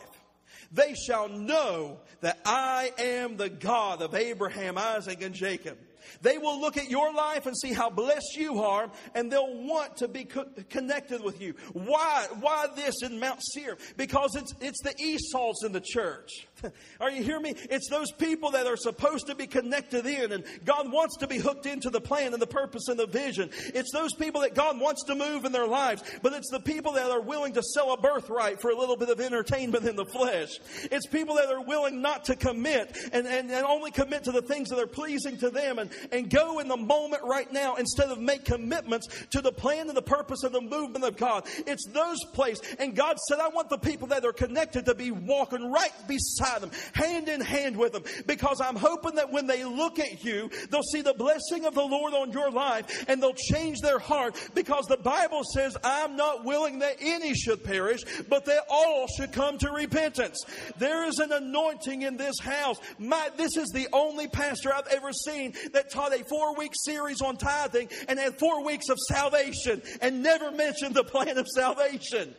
they 0.71 0.93
shall 0.93 1.29
know 1.29 1.99
that 2.21 2.39
I 2.45 2.91
am 2.97 3.37
the 3.37 3.49
God 3.49 4.01
of 4.01 4.13
Abraham, 4.13 4.77
Isaac, 4.77 5.21
and 5.23 5.33
Jacob. 5.33 5.77
They 6.21 6.37
will 6.37 6.59
look 6.59 6.77
at 6.77 6.89
your 6.89 7.13
life 7.13 7.45
and 7.45 7.55
see 7.57 7.73
how 7.73 7.89
blessed 7.89 8.35
you 8.35 8.61
are, 8.61 8.89
and 9.15 9.31
they'll 9.31 9.63
want 9.63 9.97
to 9.97 10.07
be 10.07 10.25
co- 10.25 10.47
connected 10.69 11.23
with 11.23 11.41
you. 11.41 11.55
Why? 11.73 12.27
Why 12.39 12.67
this 12.75 12.95
in 13.03 13.19
Mount 13.19 13.39
Seir? 13.53 13.77
Because 13.97 14.35
it's 14.35 14.53
it's 14.59 14.81
the 14.81 14.93
Esau's 14.99 15.63
in 15.63 15.71
the 15.71 15.81
church. 15.81 16.29
Are 16.99 17.11
you 17.11 17.23
hearing 17.23 17.43
me? 17.43 17.55
It's 17.69 17.89
those 17.89 18.11
people 18.11 18.51
that 18.51 18.67
are 18.67 18.77
supposed 18.77 19.27
to 19.27 19.35
be 19.35 19.47
connected 19.47 20.05
in, 20.05 20.31
and 20.31 20.43
God 20.65 20.91
wants 20.91 21.17
to 21.17 21.27
be 21.27 21.37
hooked 21.37 21.65
into 21.65 21.89
the 21.89 22.01
plan 22.01 22.33
and 22.33 22.41
the 22.41 22.47
purpose 22.47 22.87
and 22.87 22.99
the 22.99 23.07
vision. 23.07 23.49
It's 23.73 23.91
those 23.91 24.13
people 24.13 24.41
that 24.41 24.55
God 24.55 24.79
wants 24.79 25.03
to 25.05 25.15
move 25.15 25.45
in 25.45 25.51
their 25.51 25.67
lives, 25.67 26.03
but 26.21 26.33
it's 26.33 26.49
the 26.49 26.59
people 26.59 26.93
that 26.93 27.09
are 27.09 27.21
willing 27.21 27.53
to 27.53 27.63
sell 27.63 27.93
a 27.93 27.97
birthright 27.97 28.61
for 28.61 28.71
a 28.71 28.77
little 28.77 28.97
bit 28.97 29.09
of 29.09 29.19
entertainment 29.19 29.85
in 29.85 29.95
the 29.95 30.05
flesh. 30.05 30.49
It's 30.91 31.07
people 31.07 31.35
that 31.35 31.49
are 31.49 31.61
willing 31.61 32.01
not 32.01 32.25
to 32.25 32.35
commit 32.35 32.97
and, 33.13 33.27
and, 33.27 33.49
and 33.51 33.65
only 33.65 33.91
commit 33.91 34.23
to 34.25 34.31
the 34.31 34.41
things 34.41 34.69
that 34.69 34.79
are 34.79 34.87
pleasing 34.87 35.37
to 35.37 35.49
them 35.49 35.79
and, 35.79 35.89
and 36.11 36.29
go 36.29 36.59
in 36.59 36.67
the 36.67 36.77
moment 36.77 37.23
right 37.23 37.51
now 37.51 37.75
instead 37.75 38.09
of 38.09 38.19
make 38.19 38.45
commitments 38.45 39.07
to 39.31 39.41
the 39.41 39.51
plan 39.51 39.87
and 39.87 39.97
the 39.97 40.01
purpose 40.01 40.43
and 40.43 40.53
the 40.53 40.61
movement 40.61 41.05
of 41.05 41.17
God. 41.17 41.45
It's 41.67 41.85
those 41.87 42.23
places. 42.33 42.75
And 42.79 42.95
God 42.95 43.17
said, 43.27 43.39
I 43.39 43.49
want 43.49 43.69
the 43.69 43.77
people 43.77 44.07
that 44.09 44.25
are 44.25 44.33
connected 44.33 44.85
to 44.85 44.95
be 44.95 45.11
walking 45.11 45.71
right 45.71 45.91
beside 46.07 46.48
them, 46.57 46.71
hand 46.93 47.29
in 47.29 47.41
hand 47.41 47.77
with 47.77 47.93
them, 47.93 48.03
because 48.25 48.59
I'm 48.59 48.75
hoping 48.75 49.15
that 49.15 49.31
when 49.31 49.45
they 49.45 49.63
look 49.63 49.99
at 49.99 50.23
you, 50.23 50.49
they'll 50.69 50.81
see 50.81 51.01
the 51.01 51.13
blessing 51.13 51.65
of 51.65 51.75
the 51.75 51.83
Lord 51.83 52.13
on 52.13 52.31
your 52.31 52.49
life 52.49 53.05
and 53.07 53.21
they'll 53.21 53.33
change 53.33 53.79
their 53.81 53.99
heart 53.99 54.35
because 54.55 54.85
the 54.85 54.97
Bible 54.97 55.43
says, 55.43 55.77
I'm 55.83 56.15
not 56.15 56.45
willing 56.45 56.79
that 56.79 56.97
any 56.99 57.33
should 57.33 57.63
perish, 57.63 58.01
but 58.27 58.45
that 58.45 58.63
all 58.69 59.07
should 59.07 59.31
come 59.31 59.57
to 59.59 59.71
repentance. 59.71 60.43
There 60.77 61.05
is 61.05 61.19
an 61.19 61.31
anointing 61.31 62.01
in 62.01 62.17
this 62.17 62.39
house. 62.39 62.77
My, 62.97 63.29
this 63.37 63.57
is 63.57 63.69
the 63.69 63.87
only 63.93 64.27
pastor 64.27 64.73
I've 64.73 64.87
ever 64.87 65.11
seen 65.11 65.53
that 65.73 65.91
taught 65.91 66.13
a 66.13 66.23
four 66.23 66.55
week 66.55 66.71
series 66.73 67.21
on 67.21 67.37
tithing 67.37 67.89
and 68.07 68.19
had 68.19 68.39
four 68.39 68.63
weeks 68.65 68.89
of 68.89 68.97
salvation 69.07 69.81
and 70.01 70.23
never 70.23 70.51
mentioned 70.51 70.95
the 70.95 71.03
plan 71.03 71.37
of 71.37 71.47
salvation. 71.47 72.33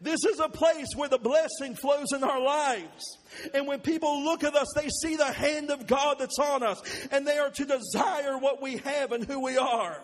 This 0.00 0.24
is 0.24 0.40
a 0.40 0.48
place 0.48 0.88
where 0.96 1.08
the 1.08 1.18
blessing 1.18 1.74
flows 1.74 2.12
in 2.12 2.24
our 2.24 2.40
lives. 2.40 3.18
And 3.52 3.66
when 3.66 3.80
people 3.80 4.24
look 4.24 4.44
at 4.44 4.54
us, 4.54 4.68
they 4.74 4.88
see 4.88 5.16
the 5.16 5.32
hand 5.32 5.70
of 5.70 5.86
God 5.86 6.18
that's 6.18 6.38
on 6.38 6.62
us, 6.62 6.82
and 7.10 7.26
they 7.26 7.38
are 7.38 7.50
to 7.50 7.64
desire 7.64 8.38
what 8.38 8.62
we 8.62 8.78
have 8.78 9.12
and 9.12 9.24
who 9.24 9.40
we 9.40 9.56
are. 9.56 9.98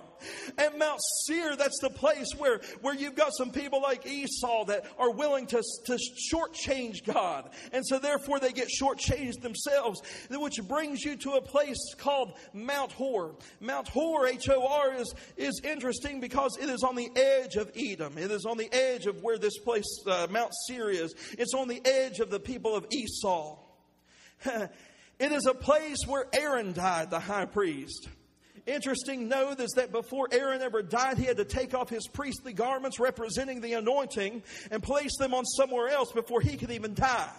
At 0.59 0.79
Mount 0.79 1.01
Seir, 1.25 1.57
that's 1.57 1.79
the 1.81 1.90
place 1.90 2.29
where, 2.37 2.61
where 2.83 2.95
you've 2.95 3.14
got 3.14 3.33
some 3.37 3.51
people 3.51 3.81
like 3.83 4.07
Esau 4.07 4.64
that 4.66 4.85
are 4.99 5.11
willing 5.11 5.47
to, 5.49 5.62
to 5.87 5.99
shortchange 6.33 7.05
God. 7.05 7.51
And 7.73 7.87
so 7.87 7.99
therefore 7.99 8.40
they 8.40 8.53
get 8.53 8.69
shortchanged 8.69 9.40
themselves, 9.40 10.03
which 10.31 10.61
brings 10.69 11.05
you 11.05 11.16
to 11.16 11.33
a 11.33 11.40
place 11.40 11.95
called 11.97 12.35
Mount 12.53 12.93
Hor. 12.93 13.37
Mount 13.61 13.88
Hor, 13.88 14.27
H-O-R, 14.27 14.95
is, 14.95 15.14
is 15.37 15.61
interesting 15.64 16.21
because 16.21 16.57
it 16.59 16.69
is 16.69 16.83
on 16.83 16.97
the 16.97 17.11
edge 17.16 17.57
of 17.57 17.71
Edom. 17.77 18.19
It 18.19 18.31
is 18.31 18.45
on 18.45 18.57
the 18.57 18.73
edge 18.73 19.07
of 19.07 19.23
where 19.23 19.38
this 19.38 19.59
place, 19.59 19.87
uh, 20.07 20.27
Mount 20.31 20.53
Seir 20.66 20.90
is. 20.90 21.14
It's 21.38 21.55
on 21.55 21.69
the 21.69 21.81
edge 21.85 22.21
of 22.21 22.31
the 22.31 22.40
people 22.40 22.75
of 22.75 22.87
Esau. 22.90 23.19
it 24.44 25.33
is 25.33 25.46
a 25.46 25.54
place 25.54 25.98
where 26.06 26.26
Aaron 26.33 26.72
died, 26.72 27.11
the 27.11 27.20
high 27.20 27.46
priest. 27.46 28.09
Interesting 28.66 29.28
note 29.28 29.61
is 29.61 29.72
that 29.76 29.90
before 29.90 30.28
Aaron 30.30 30.62
ever 30.62 30.83
died, 30.83 31.18
he 31.18 31.24
had 31.24 31.38
to 31.38 31.44
take 31.44 31.74
off 31.74 31.88
his 31.88 32.06
priestly 32.06 32.52
garments 32.52 33.00
representing 33.00 33.61
the 33.61 33.72
anointing 33.72 34.42
and 34.70 34.83
place 34.83 35.16
them 35.18 35.35
on 35.35 35.44
somewhere 35.44 35.88
else 35.88 36.12
before 36.12 36.40
he 36.40 36.56
could 36.56 36.70
even 36.70 36.94
die 36.94 37.30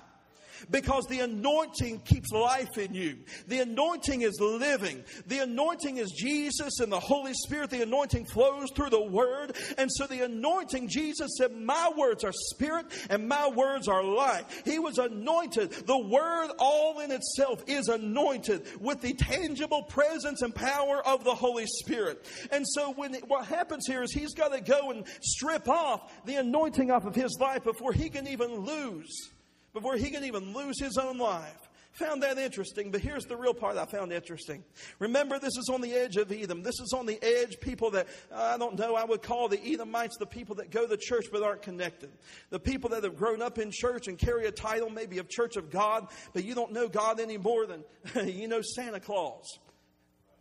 because 0.69 1.05
the 1.07 1.19
anointing 1.19 1.99
keeps 2.01 2.31
life 2.31 2.77
in 2.77 2.93
you. 2.93 3.17
The 3.47 3.59
anointing 3.59 4.21
is 4.21 4.39
living. 4.39 5.03
The 5.27 5.39
anointing 5.39 5.97
is 5.97 6.11
Jesus 6.11 6.79
and 6.79 6.91
the 6.91 6.99
Holy 6.99 7.33
Spirit. 7.33 7.69
The 7.69 7.83
anointing 7.83 8.25
flows 8.25 8.69
through 8.75 8.89
the 8.89 9.01
Word. 9.01 9.55
And 9.77 9.91
so 9.91 10.07
the 10.07 10.25
anointing, 10.25 10.89
Jesus 10.89 11.31
said, 11.37 11.55
My 11.55 11.91
words 11.95 12.23
are 12.23 12.33
spirit 12.33 12.85
and 13.09 13.27
my 13.27 13.47
words 13.49 13.87
are 13.87 14.03
life. 14.03 14.63
He 14.65 14.79
was 14.79 14.97
anointed. 14.97 15.71
The 15.71 15.97
Word, 15.97 16.51
all 16.59 16.99
in 16.99 17.11
itself, 17.11 17.63
is 17.67 17.87
anointed 17.87 18.81
with 18.81 19.01
the 19.01 19.13
tangible 19.13 19.83
presence 19.83 20.41
and 20.41 20.53
power 20.53 21.05
of 21.05 21.23
the 21.23 21.35
Holy 21.35 21.65
Spirit. 21.67 22.25
And 22.51 22.65
so 22.67 22.93
when 22.93 23.13
what 23.27 23.45
happens 23.45 23.85
here 23.87 24.03
is 24.03 24.11
he's 24.11 24.33
got 24.33 24.53
to 24.53 24.61
go 24.61 24.91
and 24.91 25.05
strip 25.21 25.67
off 25.67 26.11
the 26.25 26.35
anointing 26.35 26.91
off 26.91 27.05
of 27.05 27.15
his 27.15 27.37
life 27.39 27.63
before 27.63 27.93
he 27.93 28.09
can 28.09 28.27
even 28.27 28.53
lose 28.55 29.31
before 29.73 29.95
he 29.95 30.09
can 30.09 30.23
even 30.23 30.53
lose 30.53 30.79
his 30.79 30.97
own 30.97 31.17
life. 31.17 31.69
Found 31.95 32.23
that 32.23 32.37
interesting, 32.37 32.89
but 32.89 33.01
here's 33.01 33.25
the 33.25 33.35
real 33.35 33.53
part 33.53 33.75
I 33.75 33.85
found 33.85 34.13
interesting. 34.13 34.63
Remember, 34.99 35.39
this 35.39 35.57
is 35.57 35.69
on 35.69 35.81
the 35.81 35.93
edge 35.93 36.15
of 36.15 36.31
Edom. 36.31 36.63
This 36.63 36.79
is 36.79 36.93
on 36.93 37.05
the 37.05 37.19
edge, 37.21 37.59
people 37.59 37.91
that 37.91 38.07
I 38.33 38.57
don't 38.57 38.79
know, 38.79 38.95
I 38.95 39.03
would 39.03 39.21
call 39.21 39.49
the 39.49 39.61
Edomites 39.61 40.15
the 40.17 40.25
people 40.25 40.55
that 40.55 40.71
go 40.71 40.87
to 40.87 40.95
church 40.95 41.25
but 41.33 41.43
aren't 41.43 41.63
connected. 41.63 42.09
The 42.49 42.61
people 42.61 42.91
that 42.91 43.03
have 43.03 43.17
grown 43.17 43.41
up 43.41 43.59
in 43.59 43.71
church 43.73 44.07
and 44.07 44.17
carry 44.17 44.45
a 44.45 44.51
title 44.51 44.89
maybe 44.89 45.17
of 45.17 45.27
Church 45.27 45.57
of 45.57 45.69
God, 45.69 46.07
but 46.33 46.45
you 46.45 46.55
don't 46.55 46.71
know 46.71 46.87
God 46.87 47.19
any 47.19 47.37
more 47.37 47.65
than 47.65 47.83
you 48.25 48.47
know 48.47 48.61
Santa 48.61 49.01
Claus. 49.01 49.59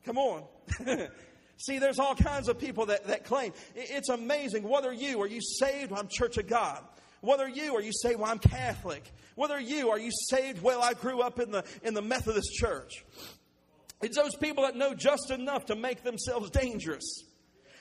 Come 0.05 0.19
on. 0.19 0.45
See, 1.57 1.79
there's 1.79 1.99
all 1.99 2.15
kinds 2.15 2.49
of 2.49 2.59
people 2.59 2.87
that, 2.87 3.09
that 3.09 3.25
claim. 3.25 3.53
It's 3.75 4.09
amazing. 4.09 4.63
What 4.63 4.87
are 4.87 4.95
you? 4.95 5.21
Are 5.21 5.27
you 5.27 5.41
saved? 5.43 5.93
I'm 5.93 6.09
Church 6.09 6.39
of 6.39 6.47
God. 6.47 6.83
Are 7.23 7.49
you? 7.49 7.75
Are 7.77 7.83
you 7.83 7.93
saved? 7.93 8.21
well, 8.21 8.31
I'm 8.31 8.39
Catholic? 8.39 9.11
Are 9.39 9.61
you? 9.61 9.91
Are 9.91 9.99
you 9.99 10.11
saved? 10.29 10.63
Well, 10.63 10.83
I 10.83 10.95
grew 10.95 11.21
up 11.21 11.41
in 11.41 11.51
the, 11.51 11.65
in 11.83 11.95
the 11.95 12.03
Methodist 12.03 12.53
church. 12.53 13.05
It's 14.03 14.17
those 14.17 14.35
people 14.35 14.65
that 14.65 14.77
know 14.77 14.95
just 14.95 15.31
enough 15.31 15.67
to 15.67 15.77
make 15.77 16.03
themselves 16.03 16.51
dangerous. 16.51 17.25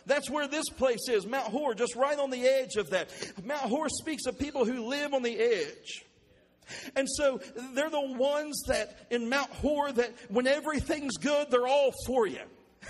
That's 0.05 0.29
where 0.29 0.47
this 0.47 0.69
place 0.69 1.07
is, 1.09 1.25
Mount 1.25 1.47
Hor, 1.47 1.73
just 1.73 1.95
right 1.95 2.17
on 2.17 2.29
the 2.29 2.45
edge 2.47 2.75
of 2.75 2.89
that. 2.89 3.09
Mount 3.43 3.61
Hor 3.61 3.89
speaks 3.89 4.25
of 4.25 4.39
people 4.39 4.65
who 4.65 4.87
live 4.87 5.13
on 5.13 5.23
the 5.23 5.37
edge. 5.37 6.05
And 6.95 7.07
so 7.09 7.41
they're 7.73 7.89
the 7.89 8.13
ones 8.15 8.61
that 8.67 9.07
in 9.09 9.29
Mount 9.29 9.51
Hor 9.51 9.91
that 9.91 10.13
when 10.29 10.47
everything's 10.47 11.17
good, 11.17 11.49
they're 11.49 11.67
all 11.67 11.91
for 12.05 12.27
you. 12.27 12.41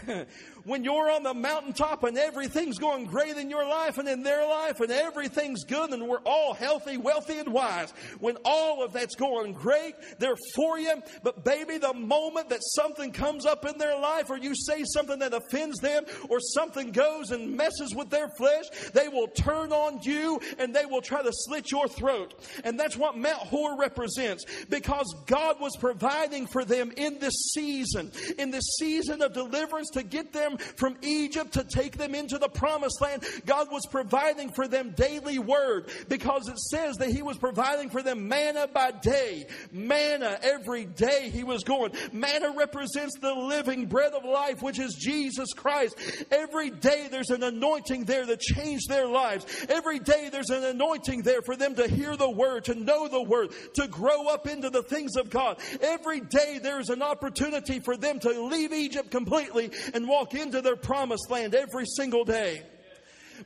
when 0.70 0.84
you're 0.84 1.10
on 1.10 1.24
the 1.24 1.34
mountaintop 1.34 2.04
and 2.04 2.16
everything's 2.16 2.78
going 2.78 3.06
great 3.06 3.36
in 3.38 3.50
your 3.50 3.68
life 3.68 3.98
and 3.98 4.08
in 4.08 4.22
their 4.22 4.48
life 4.48 4.80
and 4.80 4.92
everything's 4.92 5.64
good 5.64 5.90
and 5.90 6.08
we're 6.08 6.20
all 6.26 6.54
healthy, 6.54 6.96
wealthy, 6.96 7.40
and 7.40 7.52
wise, 7.52 7.92
when 8.20 8.38
all 8.46 8.84
of 8.84 8.94
that's 8.94 9.16
going 9.16 9.52
great, 9.54 9.96
they're 10.20 10.38
for 10.56 10.78
you. 10.78 11.02
But 11.24 11.44
baby, 11.44 11.80
the 11.80 11.96
moment 11.96 12.50
that 12.50 12.60
something 12.62 13.12
comes 13.12 13.48
up 13.48 13.66
in 13.66 13.80
their 13.80 14.00
life 14.00 14.30
or 14.30 14.38
you 14.38 14.54
say 14.56 14.84
something 14.84 15.18
that 15.20 15.34
offends 15.34 15.80
them 15.80 16.06
or 16.30 16.40
something 16.40 16.92
goes 16.92 17.32
and 17.32 17.58
messes 17.58 17.96
with 17.96 18.12
their 18.12 18.30
flesh, 18.38 18.66
they 18.94 19.08
will 19.08 19.28
turn 19.28 19.72
on 19.72 20.00
you 20.04 20.40
and 20.60 20.76
they 20.76 20.86
will 20.86 21.02
try 21.02 21.24
to 21.24 21.32
slit 21.34 21.72
your 21.72 21.88
throat. 21.88 22.36
And 22.64 22.80
that's 22.80 22.96
what 22.96 23.18
Mount 23.18 23.42
Hor 23.42 23.76
represents 23.76 24.46
because 24.70 25.16
God 25.26 25.60
was 25.60 25.76
providing 25.78 26.46
for 26.46 26.64
them 26.64 26.92
in 26.96 27.18
this 27.18 27.54
season, 27.54 28.12
in 28.38 28.52
this 28.52 28.76
season 28.78 29.24
of 29.24 29.34
deliverance 29.34 29.90
to 29.92 30.04
get 30.04 30.32
them 30.32 30.58
from 30.76 30.98
Egypt 31.02 31.54
to 31.54 31.64
take 31.64 31.98
them 31.98 32.16
into 32.16 32.38
the 32.38 32.50
promised 32.50 33.02
land. 33.02 33.24
God 33.46 33.72
was 33.72 33.86
providing 33.90 34.52
for 34.52 34.68
them 34.68 34.92
daily 34.92 35.40
word 35.40 35.90
because 36.08 36.48
it 36.48 36.60
says 36.60 36.98
that 36.98 37.10
He 37.10 37.22
was 37.22 37.38
providing 37.38 37.90
for 37.90 38.02
them 38.02 38.28
manna 38.28 38.68
by 38.68 38.92
day, 38.92 39.48
manna 39.72 40.40
every 40.42 40.86
day 40.86 41.30
He 41.30 41.44
was 41.44 41.64
going. 41.64 41.92
Manna 42.12 42.54
represents 42.56 43.18
the 43.20 43.34
living 43.34 43.86
bread 43.86 44.14
of 44.14 44.26
life, 44.26 44.62
which 44.62 44.80
is 44.80 44.96
Jesus 44.96 45.54
Christ. 45.54 45.96
Every 46.32 46.70
day 46.70 47.08
there's 47.10 47.30
an 47.30 47.44
anointing 47.44 48.06
there 48.06 48.26
that 48.26 48.40
changed 48.40 48.90
their 48.90 49.08
lives. 49.08 49.46
Every 49.70 50.00
day 50.00 50.30
there's 50.32 50.50
an 50.50 50.64
anointing 50.64 51.24
there 51.24 51.42
for 51.42 51.56
them 51.56 51.76
to 51.76 51.88
hear 51.88 52.16
the 52.16 52.30
word, 52.30 52.66
to 52.66 52.76
know 52.76 53.08
the 53.08 53.22
word, 53.22 53.52
to 53.76 53.88
grow 53.88 54.28
up 54.28 54.48
into 54.48 54.70
the 54.70 54.84
things 54.84 55.16
of 55.16 55.30
God. 55.30 55.60
Every 55.82 56.22
day 56.22 56.60
there's 56.62 56.90
an 56.90 57.02
opportunity 57.02 57.80
for 57.80 57.98
them 57.98 58.20
to 58.20 58.42
leave 58.42 58.74
Egypt 58.74 59.12
completely 59.12 59.72
and 59.94 60.08
walk 60.08 60.34
into 60.40 60.62
their 60.62 60.76
promised 60.76 61.30
land 61.30 61.54
every 61.54 61.86
single 61.86 62.24
day 62.24 62.64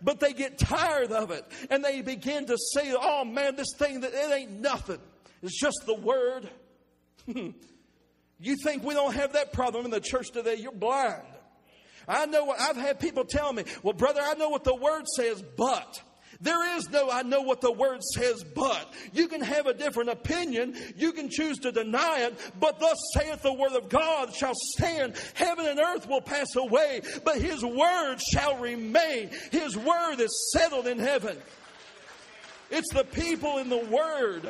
but 0.02 0.20
they 0.20 0.34
get 0.34 0.58
tired 0.58 1.12
of 1.12 1.32
it 1.32 1.46
and 1.70 1.84
they 1.84 2.02
begin 2.02 2.46
to 2.48 2.58
say, 2.74 2.96
oh 2.98 3.26
man, 3.26 3.56
this 3.56 3.74
thing, 3.78 4.02
that 4.02 4.14
it 4.14 4.32
ain't 4.32 4.52
nothing. 4.60 5.00
It's 5.42 5.60
just 5.60 5.84
the 5.86 5.94
word. 5.94 6.50
you 7.28 8.56
think 8.64 8.84
we 8.84 8.94
don't 8.94 9.14
have 9.14 9.34
that 9.34 9.54
problem 9.54 9.86
in 9.86 9.92
the 9.92 10.00
church 10.00 10.32
today? 10.32 10.56
You're 10.56 10.72
blind. 10.72 11.22
I 12.08 12.26
know 12.26 12.46
what 12.46 12.60
I've 12.60 12.76
had 12.76 13.00
people 13.00 13.24
tell 13.24 13.54
me, 13.54 13.64
well, 13.82 13.94
brother, 13.94 14.22
I 14.22 14.34
know 14.34 14.50
what 14.50 14.64
the 14.64 14.76
word 14.76 15.06
says, 15.08 15.42
but. 15.58 16.02
There 16.44 16.78
is 16.78 16.90
no, 16.90 17.10
I 17.10 17.24
know 17.24 17.42
what 17.42 17.62
the 17.62 17.72
word 17.72 18.04
says, 18.04 18.44
but. 18.44 18.94
You 19.14 19.30
can 19.30 19.42
have 19.42 19.66
a 19.66 19.74
different 19.74 20.10
opinion. 20.10 20.76
You 20.98 21.14
can 21.14 21.30
choose 21.30 21.58
to 21.60 21.72
deny 21.72 22.20
it, 22.20 22.38
but 22.60 22.82
thus 22.82 22.98
saith 23.14 23.42
the 23.42 23.54
word 23.54 23.72
of 23.72 23.88
God 23.88 24.34
shall 24.36 24.54
stand. 24.54 25.16
Heaven 25.36 25.66
and 25.66 25.80
earth 25.80 26.08
will 26.08 26.22
pass 26.22 26.56
away, 26.58 27.02
but 27.24 27.42
his 27.42 27.64
word 27.64 28.18
shall 28.22 28.58
remain. 28.58 29.30
His 29.52 29.78
word 29.78 30.20
is 30.20 30.52
settled 30.52 30.86
in 30.86 31.00
heaven. 31.00 31.38
It's 32.70 32.94
the 32.94 33.06
people 33.06 33.60
in 33.60 33.70
the 33.70 33.78
word. 33.78 34.50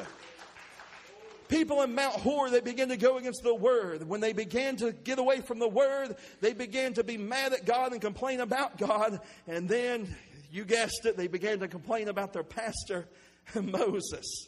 People 1.47 1.83
in 1.83 1.93
Mount 1.93 2.15
Hor, 2.15 2.49
they 2.49 2.61
began 2.61 2.89
to 2.89 2.97
go 2.97 3.17
against 3.17 3.43
the 3.43 3.53
word. 3.53 4.07
When 4.09 4.19
they 4.19 4.33
began 4.33 4.77
to 4.77 4.93
get 4.93 5.19
away 5.19 5.41
from 5.41 5.59
the 5.59 5.67
word, 5.67 6.15
they 6.41 6.53
began 6.53 6.93
to 6.93 7.03
be 7.03 7.17
mad 7.17 7.53
at 7.53 7.65
God 7.65 7.91
and 7.91 8.01
complain 8.01 8.39
about 8.39 8.79
God. 8.79 9.21
And 9.45 9.69
then 9.69 10.15
you 10.53 10.65
guessed 10.65 11.05
it, 11.05 11.17
they 11.17 11.25
began 11.25 11.59
to 11.59 11.67
complain 11.67 12.09
about 12.09 12.31
their 12.31 12.43
pastor, 12.43 13.07
Moses. 13.55 14.47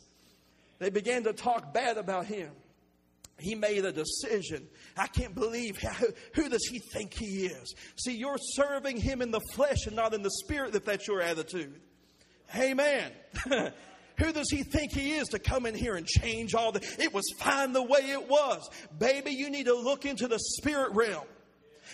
They 0.78 0.92
began 0.92 1.24
to 1.24 1.34
talk 1.34 1.74
bad 1.74 1.98
about 1.98 2.28
him. 2.28 2.52
He 3.40 3.56
made 3.56 3.84
a 3.84 3.92
decision. 3.92 4.68
I 4.96 5.08
can't 5.08 5.34
believe 5.34 5.82
how, 5.82 6.06
who 6.36 6.48
does 6.48 6.66
he 6.68 6.80
think 6.94 7.14
he 7.16 7.48
is? 7.48 7.74
See, 7.98 8.16
you're 8.16 8.38
serving 8.38 8.98
him 8.98 9.24
in 9.24 9.32
the 9.32 9.42
flesh 9.54 9.88
and 9.88 9.96
not 9.96 10.14
in 10.14 10.22
the 10.22 10.30
spirit 10.30 10.76
if 10.76 10.86
that's 10.86 11.08
your 11.08 11.22
attitude. 11.22 11.74
Amen. 12.56 13.12
Who 14.18 14.32
does 14.32 14.50
he 14.50 14.64
think 14.64 14.94
he 14.94 15.16
is 15.16 15.28
to 15.30 15.40
come 15.40 15.66
in 15.66 15.76
here 15.76 15.96
and 15.96 16.08
change 16.08 16.56
all 16.56 16.72
the? 16.72 16.80
It 17.00 17.14
was 17.14 17.26
fine 17.40 17.74
the 17.74 17.84
way 17.84 18.00
it 18.00 18.30
was. 18.30 18.70
Baby, 18.98 19.32
you 19.32 19.50
need 19.50 19.66
to 19.66 19.74
look 19.74 20.06
into 20.06 20.30
the 20.30 20.40
spirit 20.40 20.94
realm 20.94 21.26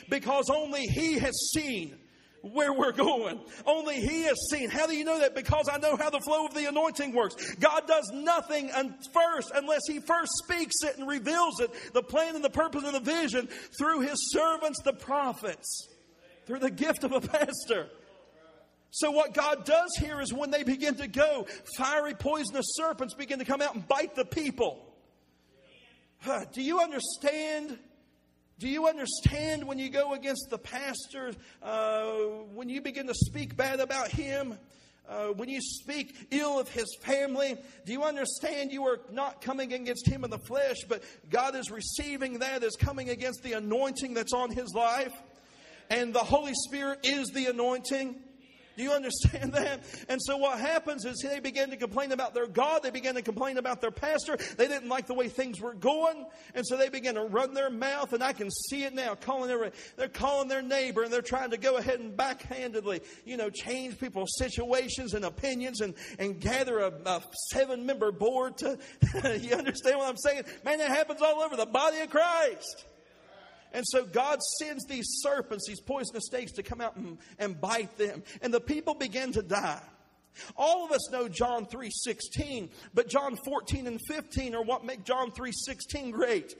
because 0.08 0.52
only 0.52 0.82
he 0.82 1.18
has 1.18 1.52
seen 1.56 1.98
where 2.42 2.74
we're 2.74 2.92
going. 2.92 3.40
Only 3.66 4.02
He 4.02 4.24
has 4.24 4.38
seen. 4.50 4.70
How 4.70 4.88
do 4.88 4.96
you 4.96 5.04
know 5.04 5.20
that? 5.20 5.36
Because 5.36 5.70
I 5.72 5.78
know 5.78 5.96
how 5.96 6.10
the 6.10 6.20
flow 6.20 6.46
of 6.46 6.54
the 6.54 6.68
anointing 6.68 7.14
works. 7.14 7.56
God 7.56 7.88
does 7.88 8.10
nothing 8.14 8.70
first 9.14 9.52
unless 9.54 9.82
He 9.88 10.00
first 10.00 10.32
speaks 10.44 10.84
it 10.84 10.98
and 10.98 11.08
reveals 11.08 11.60
it, 11.60 11.72
the 11.94 12.04
plan 12.04 12.36
and 12.36 12.44
the 12.44 12.50
purpose 12.50 12.84
and 12.84 12.96
the 12.96 13.00
vision 13.00 13.48
through 13.78 14.02
His 14.02 14.32
servants, 14.32 14.82
the 14.82 14.94
prophets, 14.94 15.88
through 16.46 16.60
the 16.60 16.72
gift 16.72 17.04
of 17.04 17.12
a 17.12 17.22
pastor. 17.22 17.88
So, 18.92 19.12
what 19.12 19.34
God 19.34 19.64
does 19.64 19.96
here 19.98 20.20
is 20.20 20.34
when 20.34 20.52
they 20.52 20.64
begin 20.64 20.96
to 20.96 21.08
go, 21.08 21.48
fiery, 21.78 22.14
poisonous 22.14 22.66
serpents 22.74 23.14
begin 23.14 23.40
to 23.40 23.46
come 23.46 23.62
out 23.62 23.74
and 23.74 23.88
bite 23.88 24.16
the 24.16 24.26
people. 24.26 24.86
Do 26.52 26.62
you 26.62 26.80
understand? 26.80 27.80
Do 28.62 28.70
you 28.70 28.88
understand 28.88 29.64
when 29.64 29.80
you 29.80 29.90
go 29.90 30.14
against 30.14 30.52
the 30.52 30.60
pastor, 30.60 31.32
uh, 31.64 32.12
when 32.54 32.70
you 32.70 32.80
begin 32.80 33.08
to 33.08 33.14
speak 33.16 33.58
bad 33.58 33.80
about 33.80 34.10
him, 34.10 34.56
uh, 35.10 35.30
when 35.30 35.50
you 35.50 35.60
speak 35.60 36.28
ill 36.30 36.60
of 36.60 36.70
his 36.70 36.96
family? 37.02 37.58
Do 37.88 37.92
you 37.92 38.04
understand 38.04 38.72
you 38.72 38.86
are 38.86 39.00
not 39.12 39.42
coming 39.42 39.74
against 39.74 40.08
him 40.08 40.24
in 40.24 40.30
the 40.30 40.38
flesh, 40.38 40.78
but 40.88 41.04
God 41.28 41.56
is 41.56 41.72
receiving 41.72 42.38
that 42.38 42.64
as 42.64 42.76
coming 42.76 43.10
against 43.10 43.42
the 43.42 43.54
anointing 43.54 44.14
that's 44.14 44.32
on 44.32 44.52
his 44.52 44.76
life? 44.76 45.14
And 45.90 46.14
the 46.14 46.20
Holy 46.20 46.54
Spirit 46.54 47.00
is 47.04 47.30
the 47.30 47.48
anointing. 47.48 48.16
Do 48.82 48.88
you 48.88 48.94
understand 48.94 49.54
that? 49.54 49.84
And 50.10 50.20
so 50.20 50.38
what 50.38 50.60
happens 50.60 51.06
is 51.06 51.20
they 51.20 51.40
begin 51.40 51.70
to 51.70 51.78
complain 51.78 52.12
about 52.14 52.34
their 52.34 52.48
God. 52.48 52.82
They 52.82 52.90
begin 52.90 53.14
to 53.14 53.22
complain 53.22 53.60
about 53.60 53.80
their 53.80 53.92
pastor. 53.92 54.38
They 54.58 54.68
didn't 54.68 54.90
like 54.90 55.06
the 55.06 55.14
way 55.14 55.28
things 55.28 55.62
were 55.62 55.76
going. 55.76 56.26
And 56.56 56.66
so 56.66 56.78
they 56.78 56.90
begin 56.90 57.14
to 57.14 57.22
run 57.22 57.54
their 57.54 57.70
mouth. 57.70 58.12
And 58.12 58.24
I 58.24 58.34
can 58.34 58.50
see 58.50 58.84
it 58.84 58.96
now 58.96 59.14
calling 59.14 59.50
their, 59.50 59.72
they're 59.98 60.08
calling 60.08 60.48
their 60.48 60.64
neighbor 60.64 61.04
and 61.04 61.14
they're 61.14 61.22
trying 61.22 61.52
to 61.52 61.58
go 61.58 61.78
ahead 61.78 62.00
and 62.00 62.18
backhandedly, 62.18 63.04
you 63.24 63.38
know, 63.38 63.52
change 63.52 64.00
people's 64.00 64.36
situations 64.40 65.14
and 65.14 65.26
opinions 65.26 65.82
and, 65.82 65.94
and 66.18 66.42
gather 66.42 66.80
a, 66.80 66.92
a 67.06 67.22
seven 67.52 67.86
member 67.86 68.12
board 68.12 68.58
to, 68.58 68.80
you 69.42 69.54
understand 69.54 70.00
what 70.00 70.10
I'm 70.10 70.18
saying? 70.18 70.42
Man, 70.66 70.80
that 70.80 70.90
happens 70.90 71.22
all 71.22 71.42
over 71.42 71.56
the 71.56 71.68
body 71.68 72.00
of 72.00 72.10
Christ. 72.10 72.86
And 73.74 73.86
so 73.88 74.06
God 74.06 74.40
sends 74.60 74.86
these 74.86 75.06
serpents, 75.22 75.66
these 75.68 75.80
poisonous 75.82 76.26
snakes, 76.26 76.52
to 76.54 76.64
come 76.64 76.82
out 76.82 76.96
and, 76.96 77.18
and 77.40 77.60
bite 77.60 77.98
them. 77.98 78.24
And 78.42 78.54
the 78.54 78.60
people 78.60 78.94
begin 78.94 79.32
to 79.34 79.42
die. 79.42 79.82
All 80.56 80.86
of 80.86 80.92
us 80.92 81.10
know 81.12 81.28
John 81.28 81.66
3:16, 81.66 82.70
but 82.94 83.10
John 83.10 83.38
14 83.46 83.88
and 83.88 84.00
15 84.08 84.56
are 84.56 84.64
what 84.64 84.86
make 84.86 85.04
John 85.04 85.32
3:16 85.32 86.12
great. 86.12 86.56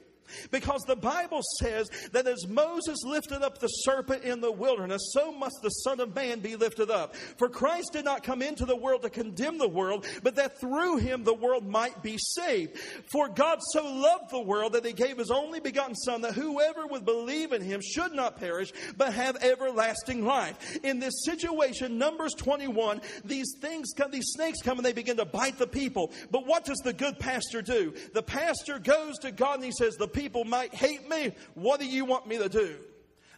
Because 0.50 0.82
the 0.84 0.96
Bible 0.96 1.42
says 1.60 1.90
that 2.12 2.28
as 2.28 2.48
Moses 2.48 3.04
lifted 3.04 3.42
up 3.42 3.60
the 3.60 3.68
serpent 3.68 4.24
in 4.24 4.42
the 4.42 4.52
wilderness, 4.52 5.12
so 5.14 5.32
must 5.32 5.58
the 5.62 5.70
Son 5.70 6.00
of 6.00 6.16
Man 6.16 6.40
be 6.40 6.56
lifted 6.56 6.90
up. 6.90 7.16
For 7.38 7.50
Christ 7.50 7.94
did 7.94 8.06
not 8.06 8.24
come 8.24 8.42
into 8.42 8.66
the 8.66 8.76
world 8.76 9.02
to 9.04 9.10
condemn 9.10 9.58
the 9.58 9.68
world, 9.68 10.06
but 10.24 10.36
that 10.36 10.60
through 10.60 10.98
him 10.98 11.24
the 11.24 11.34
world 11.34 11.66
might 11.66 12.02
be 12.02 12.18
saved. 12.18 12.78
For 13.12 13.28
God 13.28 13.60
so 13.72 13.84
loved 13.84 14.32
the 14.32 14.42
world 14.42 14.74
that 14.74 14.86
he 14.86 14.94
gave 14.94 15.18
his 15.18 15.32
only 15.32 15.60
begotten 15.60 15.96
Son, 15.96 16.22
that 16.22 16.34
whoever 16.34 16.88
would 16.88 17.06
believe 17.06 17.52
in 17.52 17.62
him 17.62 17.82
should 17.82 18.14
not 18.14 18.38
perish, 18.38 18.72
but 18.98 19.14
have 19.14 19.38
everlasting 19.42 20.26
life. 20.26 20.78
In 20.84 21.00
this 21.00 21.24
situation, 21.26 21.98
Numbers 21.98 22.34
21, 22.36 23.02
these 23.26 23.54
things 23.60 23.90
come, 23.96 24.12
these 24.12 24.32
snakes 24.34 24.62
come 24.62 24.78
and 24.78 24.86
they 24.86 24.94
begin 24.94 25.18
to 25.18 25.26
bite 25.26 25.58
the 25.58 25.68
people. 25.68 26.12
But 26.30 26.46
what 26.46 26.66
does 26.66 26.80
the 26.80 26.94
good 26.94 27.20
pastor 27.20 27.62
do? 27.62 27.94
The 28.14 28.24
pastor 28.24 28.80
goes 28.80 29.18
to 29.20 29.32
God 29.32 29.56
and 29.56 29.66
he 29.66 29.72
says, 29.72 29.96
The 29.96 30.08
people 30.08 30.21
people 30.22 30.44
might 30.44 30.74
hate 30.74 31.10
me. 31.10 31.32
What 31.56 31.80
do 31.80 31.88
you 31.88 32.06
want 32.06 32.28
me 32.28 32.38
to 32.38 32.48
do? 32.48 32.76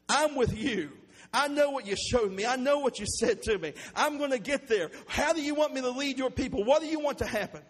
I'm 0.09 0.35
with 0.35 0.57
you. 0.57 0.91
I 1.33 1.47
know 1.47 1.69
what 1.69 1.87
you 1.87 1.95
showed 1.95 2.31
me. 2.31 2.45
I 2.45 2.57
know 2.57 2.79
what 2.79 2.99
you 2.99 3.05
said 3.07 3.41
to 3.43 3.57
me. 3.57 3.73
I'm 3.95 4.17
going 4.17 4.31
to 4.31 4.39
get 4.39 4.67
there. 4.67 4.91
How 5.07 5.31
do 5.31 5.41
you 5.41 5.55
want 5.55 5.73
me 5.73 5.81
to 5.81 5.89
lead 5.89 6.17
your 6.17 6.29
people? 6.29 6.65
What 6.65 6.81
do 6.81 6.87
you 6.87 6.99
want 6.99 7.19
to 7.19 7.25
happen? 7.25 7.61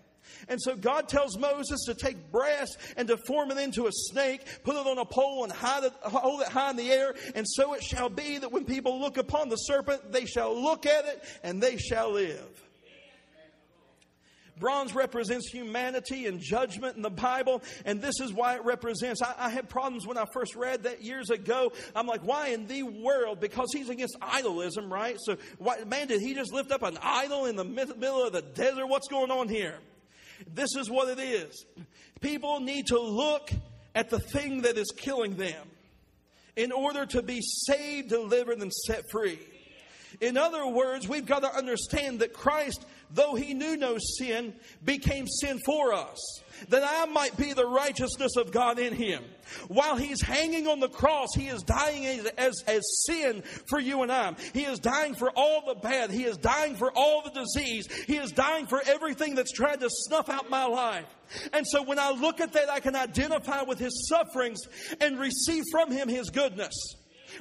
And 0.50 0.60
so 0.60 0.76
God 0.76 1.08
tells 1.08 1.38
Moses 1.38 1.86
to 1.86 1.94
take 1.94 2.32
brass 2.32 2.76
and 2.98 3.08
to 3.08 3.18
form 3.18 3.52
it 3.52 3.58
into 3.58 3.86
a 3.86 3.92
snake, 3.92 4.42
put 4.64 4.76
it 4.76 4.88
on 4.88 4.98
a 4.98 5.06
pole 5.06 5.44
and 5.44 5.54
it, 5.54 5.94
hold 6.02 6.42
it 6.42 6.48
high 6.48 6.72
in 6.72 6.76
the 6.76 6.92
air. 6.92 7.14
And 7.36 7.48
so 7.48 7.74
it 7.76 7.84
shall 7.84 8.10
be 8.10 8.40
that 8.40 8.52
when 8.52 8.66
people 8.66 9.00
look 9.00 9.18
upon 9.18 9.50
the 9.50 9.58
serpent, 9.58 10.12
they 10.12 10.26
shall 10.26 10.60
look 10.60 10.88
at 10.88 11.06
it 11.06 11.24
and 11.44 11.62
they 11.62 11.78
shall 11.78 12.12
live. 12.14 12.63
Bronze 14.64 14.96
represents 14.96 15.50
humanity 15.50 16.26
and 16.26 16.40
judgment 16.40 16.96
in 16.96 17.02
the 17.02 17.10
Bible, 17.10 17.62
and 17.84 18.02
this 18.02 18.22
is 18.22 18.32
why 18.32 18.56
it 18.56 18.64
represents. 18.64 19.22
I, 19.22 19.36
I, 19.38 19.50
had 19.50 19.68
problems 19.68 20.08
when 20.08 20.18
I 20.18 20.24
first 20.34 20.56
read 20.56 20.84
that 20.84 21.04
years 21.04 21.30
ago. 21.32 21.74
I'm 21.94 22.08
like, 22.08 22.22
why 22.22 22.48
in 22.48 22.66
the 22.68 22.84
world? 22.84 23.42
Because 23.42 23.74
he's 23.74 23.90
against 23.90 24.18
idolism, 24.22 24.90
right? 24.90 25.18
So, 25.20 25.36
why, 25.58 25.84
man, 25.84 26.08
did 26.08 26.22
he 26.22 26.34
just 26.34 26.54
lift 26.54 26.72
up 26.72 26.82
an 26.82 26.98
idol 27.02 27.46
in 27.46 27.58
the 27.58 27.66
middle 27.66 28.26
of 28.26 28.32
the 28.32 28.42
desert? 28.42 28.88
What's 28.88 29.10
going 29.10 29.32
on 29.32 29.50
here? 29.50 29.76
This 30.48 30.78
is 30.78 30.90
what 30.90 31.10
it 31.10 31.22
is. 31.22 31.66
People 32.22 32.62
need 32.62 32.88
to 32.88 33.02
look 33.02 33.52
at 33.94 34.10
the 34.10 34.20
thing 34.20 34.62
that 34.62 34.78
is 34.78 34.94
killing 34.96 35.36
them 35.36 35.68
in 36.56 36.72
order 36.72 37.06
to 37.08 37.22
be 37.22 37.42
saved, 37.42 38.08
delivered, 38.08 38.60
and 38.60 38.72
set 38.72 39.12
free. 39.12 39.40
In 40.22 40.38
other 40.38 40.66
words, 40.68 41.08
we've 41.08 41.26
got 41.26 41.42
to 41.42 41.54
understand 41.54 42.20
that 42.20 42.34
Christ, 42.34 42.86
though 43.14 43.36
he 43.36 43.54
knew 43.54 43.78
no 43.78 43.98
sin, 43.98 44.54
became 44.84 45.28
sin 45.28 45.60
for 45.66 45.94
us 45.94 46.20
that 46.70 46.84
I 46.86 47.06
might 47.12 47.36
be 47.36 47.54
the 47.54 47.66
righteousness 47.66 48.36
of 48.38 48.52
God 48.52 48.80
in 48.80 48.94
him. 48.94 49.24
While 49.68 49.98
he's 49.98 50.22
hanging 50.22 50.68
on 50.68 50.80
the 50.80 50.88
cross, 50.88 51.30
he 51.36 51.48
is 51.48 51.64
dying 51.64 52.06
as, 52.06 52.26
as, 52.38 52.64
as, 52.68 52.82
sin 53.08 53.44
for 53.68 53.80
you 53.80 54.02
and 54.02 54.12
I. 54.12 54.36
He 54.54 54.64
is 54.64 54.80
dying 54.80 55.16
for 55.16 55.32
all 55.36 55.64
the 55.66 55.76
bad. 55.76 56.12
He 56.12 56.24
is 56.24 56.38
dying 56.38 56.76
for 56.76 56.92
all 56.96 57.24
the 57.24 57.32
disease. 57.32 57.88
He 58.06 58.18
is 58.18 58.32
dying 58.32 58.68
for 58.68 58.82
everything 58.86 59.36
that's 59.36 59.52
tried 59.52 59.82
to 59.82 59.90
snuff 59.90 60.30
out 60.30 60.50
my 60.50 60.66
life. 60.66 61.06
And 61.52 61.66
so 61.68 61.84
when 61.84 62.00
I 62.00 62.12
look 62.12 62.40
at 62.40 62.54
that, 62.54 62.70
I 62.70 62.80
can 62.80 62.96
identify 62.96 63.64
with 63.64 63.80
his 63.80 64.08
sufferings 64.08 64.62
and 65.02 65.20
receive 65.20 65.64
from 65.72 65.92
him 65.92 66.08
his 66.08 66.30
goodness, 66.30 66.74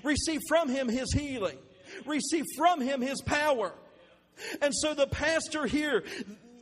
receive 0.03 0.41
from 0.49 0.69
him 0.69 0.89
his 0.89 1.13
healing 1.13 1.59
receive 2.07 2.45
from 2.57 2.81
him 2.81 3.01
his 3.01 3.21
power. 3.23 3.73
And 4.61 4.75
so 4.75 4.95
the 4.95 5.07
pastor 5.07 5.67
here, 5.67 6.05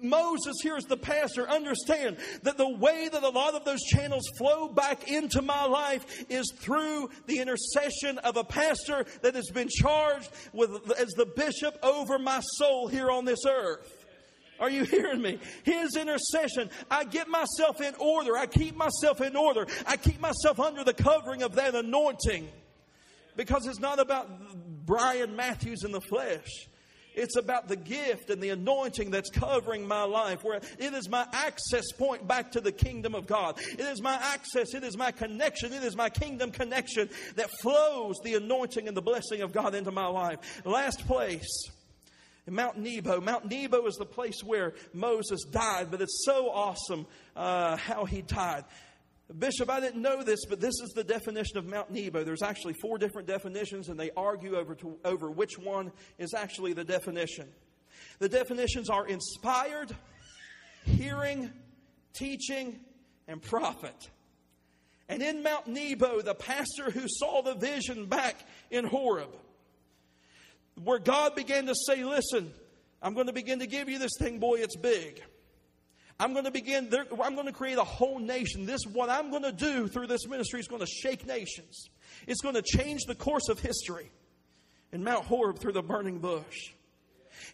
Moses 0.02 0.56
here 0.62 0.76
as 0.76 0.84
the 0.84 0.96
pastor, 0.96 1.48
understand 1.48 2.16
that 2.42 2.56
the 2.56 2.68
way 2.68 3.08
that 3.10 3.22
a 3.22 3.28
lot 3.28 3.54
of 3.54 3.64
those 3.64 3.82
channels 3.82 4.28
flow 4.36 4.68
back 4.68 5.10
into 5.10 5.42
my 5.42 5.64
life 5.64 6.24
is 6.28 6.52
through 6.58 7.10
the 7.26 7.38
intercession 7.38 8.18
of 8.18 8.36
a 8.36 8.44
pastor 8.44 9.04
that 9.22 9.34
has 9.34 9.50
been 9.50 9.68
charged 9.68 10.30
with 10.52 10.90
as 10.98 11.08
the 11.16 11.26
bishop 11.26 11.78
over 11.82 12.18
my 12.18 12.40
soul 12.58 12.88
here 12.88 13.10
on 13.10 13.24
this 13.24 13.44
earth. 13.46 14.00
Are 14.60 14.70
you 14.70 14.84
hearing 14.84 15.22
me? 15.22 15.38
His 15.64 15.96
intercession. 15.96 16.70
I 16.90 17.04
get 17.04 17.28
myself 17.28 17.80
in 17.80 17.94
order. 17.98 18.36
I 18.36 18.46
keep 18.46 18.76
myself 18.76 19.20
in 19.20 19.34
order. 19.34 19.66
I 19.86 19.96
keep 19.96 20.20
myself 20.20 20.60
under 20.60 20.84
the 20.84 20.94
covering 20.94 21.42
of 21.42 21.54
that 21.56 21.74
anointing. 21.74 22.48
Because 23.36 23.66
it's 23.66 23.80
not 23.80 23.98
about 23.98 24.28
Brian 24.84 25.34
Matthews 25.34 25.82
in 25.84 25.92
the 25.92 26.00
flesh. 26.00 26.68
It's 27.14 27.36
about 27.36 27.68
the 27.68 27.76
gift 27.76 28.30
and 28.30 28.42
the 28.42 28.50
anointing 28.50 29.10
that's 29.10 29.30
covering 29.30 29.86
my 29.86 30.04
life, 30.04 30.42
where 30.42 30.60
it 30.78 30.94
is 30.94 31.08
my 31.08 31.26
access 31.32 31.90
point 31.92 32.26
back 32.26 32.52
to 32.52 32.60
the 32.60 32.72
kingdom 32.72 33.14
of 33.14 33.26
God. 33.26 33.58
It 33.60 33.80
is 33.80 34.00
my 34.00 34.14
access, 34.14 34.74
it 34.74 34.84
is 34.84 34.96
my 34.96 35.10
connection, 35.10 35.72
it 35.72 35.82
is 35.82 35.96
my 35.96 36.08
kingdom 36.08 36.50
connection 36.50 37.08
that 37.36 37.50
flows 37.60 38.16
the 38.22 38.34
anointing 38.34 38.88
and 38.88 38.96
the 38.96 39.02
blessing 39.02 39.42
of 39.42 39.52
God 39.52 39.74
into 39.74 39.90
my 39.90 40.06
life. 40.06 40.62
Last 40.64 41.06
place. 41.06 41.70
Mount 42.48 42.78
Nebo. 42.78 43.20
Mount 43.20 43.48
Nebo 43.48 43.86
is 43.86 43.96
the 43.96 44.06
place 44.06 44.42
where 44.42 44.74
Moses 44.92 45.44
died, 45.44 45.90
but 45.90 46.00
it's 46.00 46.24
so 46.24 46.50
awesome 46.50 47.06
uh, 47.36 47.76
how 47.76 48.04
he 48.04 48.22
died. 48.22 48.64
Bishop, 49.38 49.70
I 49.70 49.78
didn't 49.78 50.02
know 50.02 50.22
this, 50.24 50.44
but 50.48 50.60
this 50.60 50.74
is 50.82 50.92
the 50.94 51.04
definition 51.04 51.56
of 51.56 51.66
Mount 51.66 51.90
Nebo. 51.90 52.24
There's 52.24 52.42
actually 52.42 52.74
four 52.74 52.98
different 52.98 53.28
definitions, 53.28 53.88
and 53.88 53.98
they 53.98 54.10
argue 54.16 54.56
over, 54.56 54.74
to, 54.76 54.98
over 55.04 55.30
which 55.30 55.56
one 55.56 55.92
is 56.18 56.34
actually 56.34 56.72
the 56.72 56.82
definition. 56.84 57.46
The 58.18 58.28
definitions 58.28 58.90
are 58.90 59.06
inspired, 59.06 59.94
hearing, 60.84 61.50
teaching, 62.12 62.80
and 63.28 63.40
prophet. 63.40 64.10
And 65.08 65.22
in 65.22 65.42
Mount 65.42 65.68
Nebo, 65.68 66.22
the 66.22 66.34
pastor 66.34 66.90
who 66.90 67.04
saw 67.06 67.42
the 67.42 67.54
vision 67.54 68.06
back 68.06 68.36
in 68.70 68.84
Horeb, 68.84 69.30
where 70.82 70.98
God 70.98 71.36
began 71.36 71.66
to 71.66 71.74
say, 71.86 72.04
Listen, 72.04 72.52
I'm 73.02 73.14
going 73.14 73.26
to 73.26 73.32
begin 73.32 73.60
to 73.60 73.66
give 73.66 73.88
you 73.88 73.98
this 73.98 74.12
thing, 74.18 74.38
boy, 74.38 74.56
it's 74.56 74.76
big. 74.76 75.22
I'm 76.20 76.34
going 76.34 76.44
to 76.44 76.50
begin, 76.50 76.92
I'm 77.22 77.34
going 77.34 77.46
to 77.46 77.52
create 77.52 77.78
a 77.78 77.84
whole 77.84 78.18
nation. 78.18 78.66
This, 78.66 78.82
what 78.84 79.08
I'm 79.08 79.30
going 79.30 79.42
to 79.42 79.52
do 79.52 79.88
through 79.88 80.06
this 80.06 80.28
ministry 80.28 80.60
is 80.60 80.68
going 80.68 80.82
to 80.82 80.86
shake 80.86 81.26
nations. 81.26 81.88
It's 82.26 82.42
going 82.42 82.56
to 82.56 82.62
change 82.62 83.04
the 83.06 83.14
course 83.14 83.48
of 83.48 83.58
history. 83.58 84.10
In 84.92 85.02
Mount 85.02 85.24
Horeb 85.24 85.60
through 85.60 85.72
the 85.72 85.82
burning 85.82 86.18
bush. 86.18 86.72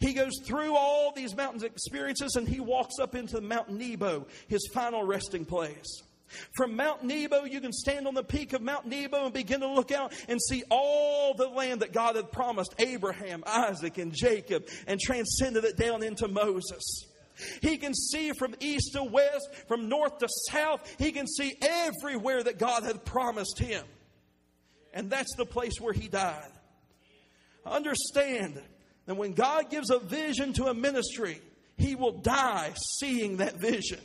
He 0.00 0.14
goes 0.14 0.32
through 0.42 0.74
all 0.74 1.12
these 1.14 1.36
mountains 1.36 1.62
experiences 1.62 2.34
and 2.34 2.48
he 2.48 2.60
walks 2.60 2.98
up 2.98 3.14
into 3.14 3.40
Mount 3.40 3.70
Nebo, 3.70 4.26
his 4.48 4.66
final 4.72 5.04
resting 5.04 5.44
place. 5.44 6.02
From 6.56 6.74
Mount 6.74 7.04
Nebo, 7.04 7.44
you 7.44 7.60
can 7.60 7.72
stand 7.72 8.08
on 8.08 8.14
the 8.14 8.24
peak 8.24 8.52
of 8.52 8.62
Mount 8.62 8.86
Nebo 8.86 9.26
and 9.26 9.34
begin 9.34 9.60
to 9.60 9.68
look 9.68 9.92
out 9.92 10.12
and 10.28 10.40
see 10.40 10.64
all 10.70 11.34
the 11.34 11.46
land 11.46 11.82
that 11.82 11.92
God 11.92 12.16
had 12.16 12.32
promised 12.32 12.74
Abraham, 12.78 13.44
Isaac, 13.46 13.98
and 13.98 14.12
Jacob 14.12 14.66
and 14.86 14.98
transcended 14.98 15.64
it 15.64 15.76
down 15.76 16.02
into 16.02 16.26
Moses. 16.26 17.05
He 17.60 17.76
can 17.76 17.94
see 17.94 18.32
from 18.32 18.54
east 18.60 18.92
to 18.94 19.04
west, 19.04 19.48
from 19.68 19.88
north 19.88 20.18
to 20.18 20.28
south. 20.50 20.94
He 20.98 21.12
can 21.12 21.26
see 21.26 21.54
everywhere 21.60 22.42
that 22.42 22.58
God 22.58 22.82
had 22.82 23.04
promised 23.04 23.58
him. 23.58 23.84
And 24.94 25.10
that's 25.10 25.34
the 25.36 25.44
place 25.44 25.80
where 25.80 25.92
he 25.92 26.08
died. 26.08 26.50
Understand 27.66 28.60
that 29.06 29.16
when 29.16 29.32
God 29.32 29.70
gives 29.70 29.90
a 29.90 29.98
vision 29.98 30.52
to 30.54 30.66
a 30.66 30.74
ministry, 30.74 31.40
he 31.76 31.94
will 31.94 32.12
die 32.12 32.72
seeing 32.98 33.38
that 33.38 33.56
vision. 33.56 34.00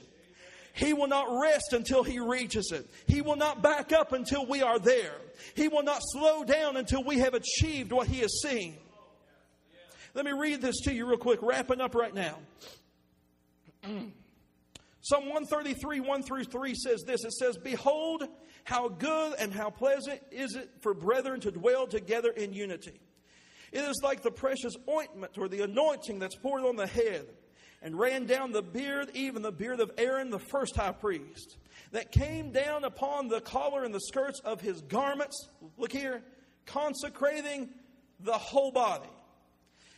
He 0.74 0.94
will 0.94 1.08
not 1.08 1.28
rest 1.42 1.74
until 1.74 2.04
he 2.04 2.20
reaches 2.20 2.72
it. 2.74 2.90
He 3.08 3.22
will 3.22 3.36
not 3.36 3.62
back 3.62 3.92
up 3.92 4.14
until 4.14 4.46
we 4.46 4.62
are 4.62 4.80
there. 4.80 5.16
He 5.54 5.68
will 5.68 5.84
not 5.84 6.02
slow 6.02 6.44
down 6.44 6.78
until 6.78 7.04
we 7.04 7.20
have 7.20 7.34
achieved 7.34 7.92
what 7.92 8.08
he 8.08 8.20
has 8.20 8.42
seen. 8.42 8.78
Let 10.14 10.26
me 10.26 10.32
read 10.32 10.62
this 10.62 10.82
to 10.82 10.94
you 10.94 11.06
real 11.08 11.18
quick, 11.18 11.40
wrapping 11.42 11.82
up 11.82 11.96
right 11.96 12.14
now. 12.14 12.38
Mm. 13.84 14.12
Psalm 15.02 15.24
133, 15.26 16.00
1 16.00 16.24
through 16.24 16.44
3 16.44 16.76
says 16.76 17.04
this 17.06 17.24
It 17.24 17.34
says, 17.34 17.58
Behold, 17.58 18.28
how 18.64 18.88
good 18.90 19.36
and 19.40 19.52
how 19.52 19.70
pleasant 19.70 20.22
is 20.32 20.56
it 20.56 20.70
for 20.82 20.94
brethren 20.94 21.40
to 21.42 21.52
dwell 21.52 21.88
together 21.88 22.30
in 22.32 22.54
unity. 22.54 23.00
It 23.72 23.82
is 23.82 24.02
like 24.04 24.22
the 24.22 24.32
precious 24.32 24.76
ointment 24.90 25.38
or 25.38 25.48
the 25.48 25.64
anointing 25.64 26.20
that's 26.20 26.36
poured 26.36 26.64
on 26.64 26.76
the 26.76 26.88
head 26.88 27.26
and 27.82 27.98
ran 27.98 28.26
down 28.26 28.52
the 28.52 28.62
beard, 28.62 29.10
even 29.14 29.42
the 29.42 29.52
beard 29.52 29.80
of 29.80 29.92
Aaron, 29.98 30.30
the 30.30 30.40
first 30.40 30.76
high 30.76 30.92
priest, 30.92 31.58
that 31.92 32.12
came 32.12 32.52
down 32.52 32.84
upon 32.84 33.28
the 33.28 33.42
collar 33.42 33.84
and 33.84 33.94
the 33.94 34.02
skirts 34.02 34.40
of 34.42 34.62
his 34.62 34.82
garments. 34.82 35.50
Look 35.78 35.92
here, 35.92 36.22
consecrating 36.66 37.70
the 38.20 38.34
whole 38.34 38.72
body. 38.72 39.10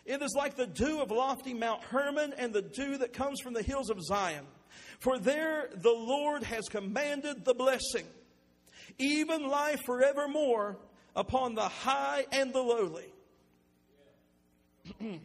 It 0.06 0.22
is 0.22 0.34
like 0.36 0.56
the 0.56 0.68
dew 0.68 1.02
of 1.02 1.12
lofty 1.12 1.54
Mount 1.54 1.82
Hermon 1.84 2.34
and 2.38 2.54
the 2.54 2.62
dew 2.62 2.98
that 2.98 3.14
comes 3.14 3.40
from 3.40 3.54
the 3.54 3.64
hills 3.64 3.90
of 3.90 4.04
Zion. 4.04 4.46
For 5.00 5.18
there 5.18 5.70
the 5.76 5.94
Lord 5.94 6.44
has 6.44 6.68
commanded 6.70 7.46
the 7.46 7.54
blessing, 7.54 8.06
even 8.98 9.48
life 9.48 9.82
forevermore 9.86 10.78
upon 11.16 11.56
the 11.56 11.68
high 11.70 12.26
and 12.32 12.54
the 12.54 12.62
lowly. 12.62 13.14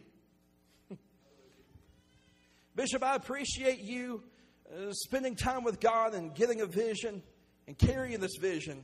Bishop, 2.75 3.03
I 3.03 3.15
appreciate 3.15 3.79
you 3.79 4.23
uh, 4.71 4.93
spending 4.93 5.35
time 5.35 5.63
with 5.65 5.81
God 5.81 6.13
and 6.13 6.33
getting 6.33 6.61
a 6.61 6.65
vision 6.65 7.21
and 7.67 7.77
carrying 7.77 8.21
this 8.21 8.37
vision. 8.39 8.81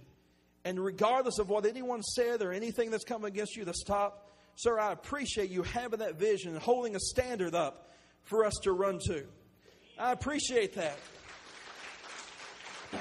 And 0.65 0.83
regardless 0.83 1.39
of 1.39 1.47
what 1.49 1.65
anyone 1.65 2.01
said 2.01 2.41
or 2.41 2.51
anything 2.51 2.91
that's 2.91 3.05
come 3.05 3.23
against 3.23 3.55
you 3.55 3.63
to 3.65 3.73
stop, 3.73 4.24
Sir, 4.55 4.79
I 4.79 4.91
appreciate 4.93 5.49
you 5.49 5.63
having 5.63 5.99
that 5.99 6.15
vision 6.15 6.53
and 6.53 6.61
holding 6.61 6.95
a 6.95 6.99
standard 6.99 7.53
up 7.53 7.91
for 8.23 8.45
us 8.45 8.53
to 8.63 8.71
run 8.71 8.99
to. 9.07 9.25
I 9.99 10.11
appreciate 10.11 10.75
that. 10.75 10.97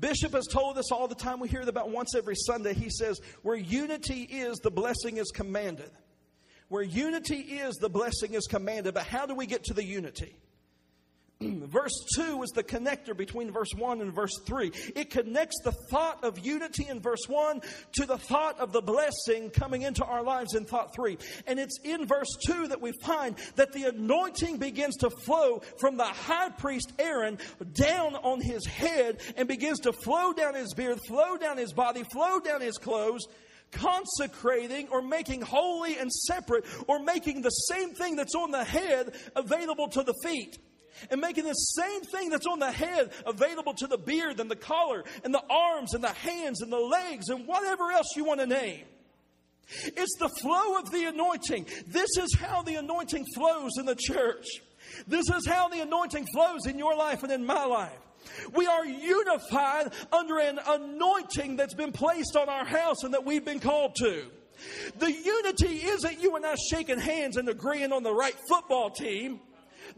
Bishop 0.00 0.32
has 0.32 0.46
told 0.46 0.78
us 0.78 0.92
all 0.92 1.08
the 1.08 1.14
time, 1.14 1.40
we 1.40 1.48
hear 1.48 1.60
it 1.62 1.68
about 1.68 1.90
once 1.90 2.14
every 2.14 2.36
Sunday. 2.36 2.72
He 2.72 2.88
says, 2.88 3.20
Where 3.42 3.56
unity 3.56 4.22
is, 4.22 4.58
the 4.58 4.70
blessing 4.70 5.16
is 5.16 5.30
commanded. 5.30 5.90
Where 6.68 6.82
unity 6.82 7.40
is, 7.40 7.74
the 7.76 7.88
blessing 7.88 8.34
is 8.34 8.46
commanded. 8.46 8.94
But 8.94 9.04
how 9.04 9.26
do 9.26 9.34
we 9.34 9.46
get 9.46 9.64
to 9.64 9.74
the 9.74 9.84
unity? 9.84 10.36
verse 11.40 11.94
2 12.16 12.42
is 12.42 12.50
the 12.50 12.64
connector 12.64 13.16
between 13.16 13.52
verse 13.52 13.72
1 13.76 14.00
and 14.00 14.12
verse 14.12 14.36
3. 14.44 14.72
It 14.96 15.10
connects 15.10 15.60
the 15.62 15.70
thought 15.70 16.24
of 16.24 16.44
unity 16.44 16.88
in 16.88 17.00
verse 17.00 17.28
1 17.28 17.60
to 17.92 18.06
the 18.06 18.18
thought 18.18 18.58
of 18.58 18.72
the 18.72 18.80
blessing 18.80 19.50
coming 19.50 19.82
into 19.82 20.04
our 20.04 20.22
lives 20.22 20.54
in 20.54 20.64
thought 20.64 20.92
3. 20.94 21.16
And 21.46 21.60
it's 21.60 21.78
in 21.84 22.06
verse 22.06 22.36
2 22.46 22.68
that 22.68 22.80
we 22.80 22.90
find 23.04 23.36
that 23.54 23.72
the 23.72 23.84
anointing 23.84 24.56
begins 24.56 24.96
to 24.96 25.10
flow 25.10 25.62
from 25.78 25.96
the 25.96 26.04
high 26.04 26.50
priest 26.50 26.92
Aaron 26.98 27.38
down 27.72 28.16
on 28.16 28.40
his 28.40 28.66
head 28.66 29.20
and 29.36 29.46
begins 29.46 29.78
to 29.80 29.92
flow 29.92 30.32
down 30.32 30.54
his 30.54 30.74
beard, 30.74 30.98
flow 31.06 31.36
down 31.36 31.56
his 31.56 31.72
body, 31.72 32.02
flow 32.12 32.40
down 32.40 32.60
his 32.60 32.78
clothes 32.78 33.26
consecrating 33.70 34.88
or 34.88 35.02
making 35.02 35.42
holy 35.42 35.98
and 35.98 36.10
separate 36.10 36.64
or 36.86 36.98
making 37.00 37.42
the 37.42 37.50
same 37.50 37.90
thing 37.90 38.16
that's 38.16 38.34
on 38.34 38.50
the 38.50 38.64
head 38.64 39.14
available 39.36 39.88
to 39.88 40.02
the 40.02 40.14
feet 40.24 40.56
and 41.10 41.20
making 41.20 41.44
the 41.44 41.52
same 41.52 42.00
thing 42.02 42.30
that's 42.30 42.46
on 42.46 42.58
the 42.58 42.70
head 42.70 43.10
available 43.26 43.74
to 43.74 43.86
the 43.86 43.98
beard 43.98 44.40
and 44.40 44.50
the 44.50 44.56
collar 44.56 45.04
and 45.24 45.32
the 45.32 45.42
arms 45.50 45.94
and 45.94 46.02
the 46.02 46.12
hands 46.12 46.62
and 46.62 46.72
the 46.72 46.78
legs 46.78 47.28
and 47.28 47.46
whatever 47.46 47.90
else 47.90 48.06
you 48.16 48.24
want 48.24 48.40
to 48.40 48.46
name. 48.46 48.84
It's 49.68 50.16
the 50.18 50.30
flow 50.40 50.78
of 50.78 50.90
the 50.90 51.04
anointing. 51.04 51.66
This 51.86 52.10
is 52.18 52.34
how 52.38 52.62
the 52.62 52.76
anointing 52.76 53.26
flows 53.34 53.72
in 53.78 53.86
the 53.86 53.96
church. 53.96 54.46
This 55.06 55.28
is 55.28 55.46
how 55.46 55.68
the 55.68 55.80
anointing 55.80 56.26
flows 56.32 56.66
in 56.66 56.78
your 56.78 56.96
life 56.96 57.22
and 57.22 57.32
in 57.32 57.44
my 57.44 57.64
life. 57.64 57.98
We 58.54 58.66
are 58.66 58.84
unified 58.84 59.92
under 60.12 60.38
an 60.38 60.58
anointing 60.66 61.56
that's 61.56 61.74
been 61.74 61.92
placed 61.92 62.36
on 62.36 62.48
our 62.48 62.64
house 62.64 63.02
and 63.04 63.14
that 63.14 63.24
we've 63.24 63.44
been 63.44 63.60
called 63.60 63.94
to. 63.96 64.24
The 64.98 65.12
unity 65.12 65.86
isn't 65.86 66.20
you 66.20 66.36
and 66.36 66.44
I 66.44 66.54
shaking 66.70 66.98
hands 66.98 67.36
and 67.36 67.48
agreeing 67.48 67.92
on 67.92 68.02
the 68.02 68.12
right 68.12 68.34
football 68.48 68.90
team. 68.90 69.40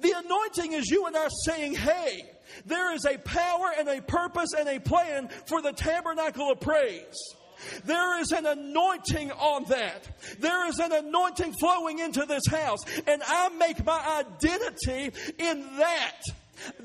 The 0.01 0.15
anointing 0.25 0.73
is 0.73 0.91
you 0.91 1.07
and 1.07 1.17
I 1.17 1.29
saying, 1.45 1.75
hey, 1.75 2.31
there 2.67 2.95
is 2.95 3.05
a 3.05 3.19
power 3.19 3.73
and 3.79 3.89
a 3.89 4.01
purpose 4.03 4.53
and 4.59 4.69
a 4.69 4.81
plan 4.81 5.29
for 5.47 5.63
the 5.63 5.73
tabernacle 5.73 6.51
of 6.51 6.61
praise. 6.61 7.17
There 7.85 8.21
is 8.21 8.33
an 8.33 8.47
anointing 8.47 9.31
on 9.33 9.65
that. 9.65 10.09
There 10.39 10.67
is 10.69 10.79
an 10.79 10.93
anointing 10.93 11.53
flowing 11.61 11.99
into 11.99 12.25
this 12.25 12.47
house. 12.51 12.79
And 13.07 13.23
I 13.27 13.51
make 13.51 13.85
my 13.85 14.25
identity 14.25 15.13
in 15.39 15.77
that. 15.77 16.21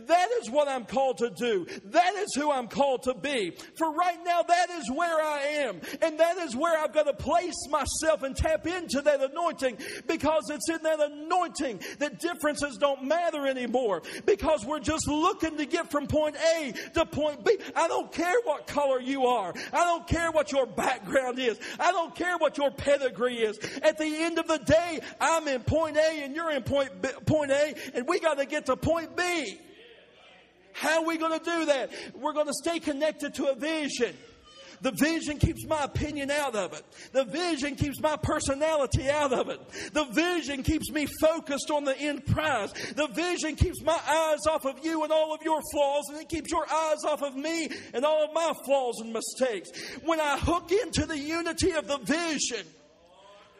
That 0.07 0.29
is 0.41 0.49
what 0.49 0.67
I'm 0.67 0.85
called 0.85 1.17
to 1.19 1.29
do. 1.29 1.65
That 1.85 2.15
is 2.15 2.33
who 2.35 2.51
I'm 2.51 2.67
called 2.67 3.03
to 3.03 3.13
be. 3.13 3.51
For 3.75 3.91
right 3.91 4.17
now, 4.23 4.43
that 4.43 4.69
is 4.71 4.89
where 4.91 5.21
I 5.21 5.39
am. 5.67 5.81
And 6.01 6.19
that 6.19 6.37
is 6.37 6.55
where 6.55 6.77
I've 6.79 6.93
got 6.93 7.03
to 7.03 7.13
place 7.13 7.55
myself 7.69 8.23
and 8.23 8.35
tap 8.35 8.67
into 8.67 9.01
that 9.01 9.21
anointing 9.21 9.77
because 10.07 10.49
it's 10.49 10.69
in 10.69 10.81
that 10.83 10.99
anointing 10.99 11.81
that 11.99 12.19
differences 12.19 12.77
don't 12.77 13.03
matter 13.03 13.47
anymore 13.47 14.03
because 14.25 14.65
we're 14.65 14.79
just 14.79 15.07
looking 15.07 15.57
to 15.57 15.65
get 15.65 15.91
from 15.91 16.07
point 16.07 16.35
A 16.57 16.73
to 16.93 17.05
point 17.05 17.43
B. 17.43 17.57
I 17.75 17.87
don't 17.87 18.11
care 18.11 18.35
what 18.43 18.67
color 18.67 18.99
you 18.99 19.25
are. 19.25 19.53
I 19.73 19.83
don't 19.83 20.07
care 20.07 20.31
what 20.31 20.51
your 20.51 20.65
background 20.65 21.39
is. 21.39 21.59
I 21.79 21.91
don't 21.91 22.15
care 22.15 22.37
what 22.37 22.57
your 22.57 22.71
pedigree 22.71 23.37
is. 23.37 23.57
At 23.81 23.97
the 23.97 24.05
end 24.05 24.39
of 24.39 24.47
the 24.47 24.57
day, 24.57 24.99
I'm 25.19 25.47
in 25.47 25.61
point 25.61 25.97
A 25.97 26.23
and 26.23 26.35
you're 26.35 26.51
in 26.51 26.63
point, 26.63 27.01
B, 27.01 27.09
point 27.25 27.51
A 27.51 27.75
and 27.93 28.07
we 28.07 28.19
got 28.19 28.37
to 28.37 28.45
get 28.45 28.67
to 28.67 28.77
point 28.77 29.15
B. 29.15 29.59
How 30.75 31.01
are 31.01 31.07
we 31.07 31.17
going 31.17 31.39
to 31.39 31.43
do 31.43 31.65
that? 31.67 31.89
We're 32.13 32.33
going 32.33 32.47
to 32.47 32.53
stay 32.53 32.79
connected 32.79 33.33
to 33.35 33.47
a 33.47 33.55
vision. 33.55 34.13
The 34.81 34.91
vision 34.91 35.37
keeps 35.37 35.65
my 35.65 35.85
opinion 35.85 36.29
out 36.29 36.53
of 36.53 36.73
it. 36.73 36.83
The 37.13 37.23
vision 37.23 37.75
keeps 37.75 38.01
my 38.01 38.17
personality 38.17 39.09
out 39.09 39.31
of 39.31 39.47
it. 39.47 39.61
The 39.93 40.03
vision 40.11 40.63
keeps 40.63 40.91
me 40.91 41.07
focused 41.21 41.71
on 41.71 41.85
the 41.85 41.97
end 41.97 42.25
prize. 42.25 42.73
The 42.73 43.07
vision 43.07 43.55
keeps 43.55 43.81
my 43.81 43.97
eyes 44.07 44.45
off 44.47 44.65
of 44.65 44.83
you 44.83 45.03
and 45.03 45.13
all 45.13 45.33
of 45.33 45.41
your 45.43 45.61
flaws, 45.71 46.09
and 46.09 46.19
it 46.19 46.27
keeps 46.27 46.51
your 46.51 46.69
eyes 46.69 47.05
off 47.05 47.23
of 47.23 47.37
me 47.37 47.69
and 47.93 48.03
all 48.03 48.25
of 48.25 48.33
my 48.33 48.53
flaws 48.65 48.99
and 48.99 49.13
mistakes. 49.13 49.71
When 50.03 50.19
I 50.19 50.37
hook 50.37 50.71
into 50.71 51.05
the 51.05 51.17
unity 51.17 51.71
of 51.71 51.87
the 51.87 51.99
vision, 51.99 52.67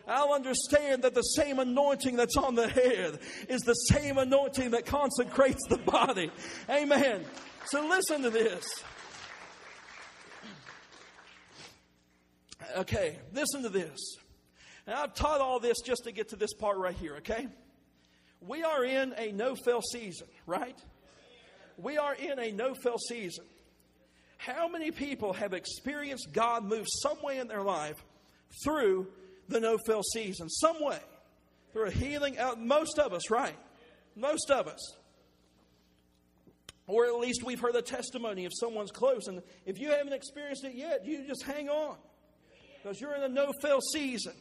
I'll 0.08 0.34
understand 0.34 1.04
that 1.04 1.16
the 1.16 1.22
same 1.22 1.60
anointing 1.60 2.16
that's 2.16 2.38
on 2.38 2.56
the 2.56 2.68
head 2.68 3.20
is 3.50 3.62
the 3.62 3.74
same 3.74 4.18
anointing 4.18 4.72
that 4.72 4.86
consecrates 4.86 5.62
the 5.68 5.78
body. 5.78 6.32
Amen. 6.70 7.26
So 7.66 7.88
listen 7.88 8.22
to 8.22 8.30
this. 8.30 8.66
Okay, 12.78 13.18
listen 13.34 13.64
to 13.64 13.70
this. 13.70 13.98
Now, 14.86 15.04
I've 15.04 15.14
taught 15.16 15.42
all 15.42 15.60
this 15.60 15.78
just 15.82 16.04
to 16.04 16.12
get 16.12 16.30
to 16.30 16.36
this 16.36 16.54
part 16.54 16.78
right 16.78 16.96
here, 16.96 17.16
okay? 17.18 17.48
We 18.42 18.64
are 18.64 18.84
in 18.84 19.14
a 19.18 19.32
no 19.32 19.56
fail 19.56 19.82
season, 19.82 20.28
right? 20.46 20.78
We 21.78 21.98
are 21.98 22.14
in 22.14 22.38
a 22.38 22.52
no 22.52 22.76
fail 22.76 22.98
season. 22.98 23.46
How 24.38 24.68
many 24.68 24.92
people 24.92 25.34
have 25.34 25.54
experienced 25.54 26.28
God 26.34 26.66
move 26.66 26.86
some 27.02 27.18
way 27.24 27.40
in 27.40 27.48
their 27.48 27.64
life 27.64 28.04
through 28.64 29.08
the 29.48 29.60
no 29.60 29.78
fail 29.78 30.02
season? 30.04 30.50
Some 30.50 30.84
way. 30.84 31.00
Through 31.74 31.88
a 31.88 31.92
healing, 31.92 32.38
out, 32.38 32.60
most 32.60 33.00
of 33.00 33.14
us, 33.14 33.30
right? 33.30 33.56
Most 34.16 34.50
of 34.50 34.68
us. 34.68 34.96
Or 36.88 37.06
at 37.06 37.16
least 37.16 37.44
we've 37.44 37.60
heard 37.60 37.76
a 37.76 37.82
testimony 37.82 38.46
of 38.46 38.52
someone's 38.56 38.92
close. 38.92 39.28
And 39.28 39.42
if 39.66 39.80
you 39.80 39.90
haven't 39.90 40.14
experienced 40.14 40.64
it 40.64 40.76
yet, 40.76 41.06
you 41.06 41.26
just 41.28 41.44
hang 41.44 41.68
on 41.68 41.98
because 42.82 43.02
you're 43.02 43.16
in 43.16 43.24
a 43.24 43.30
no 43.30 43.52
fail 43.62 43.82
season. 43.82 44.34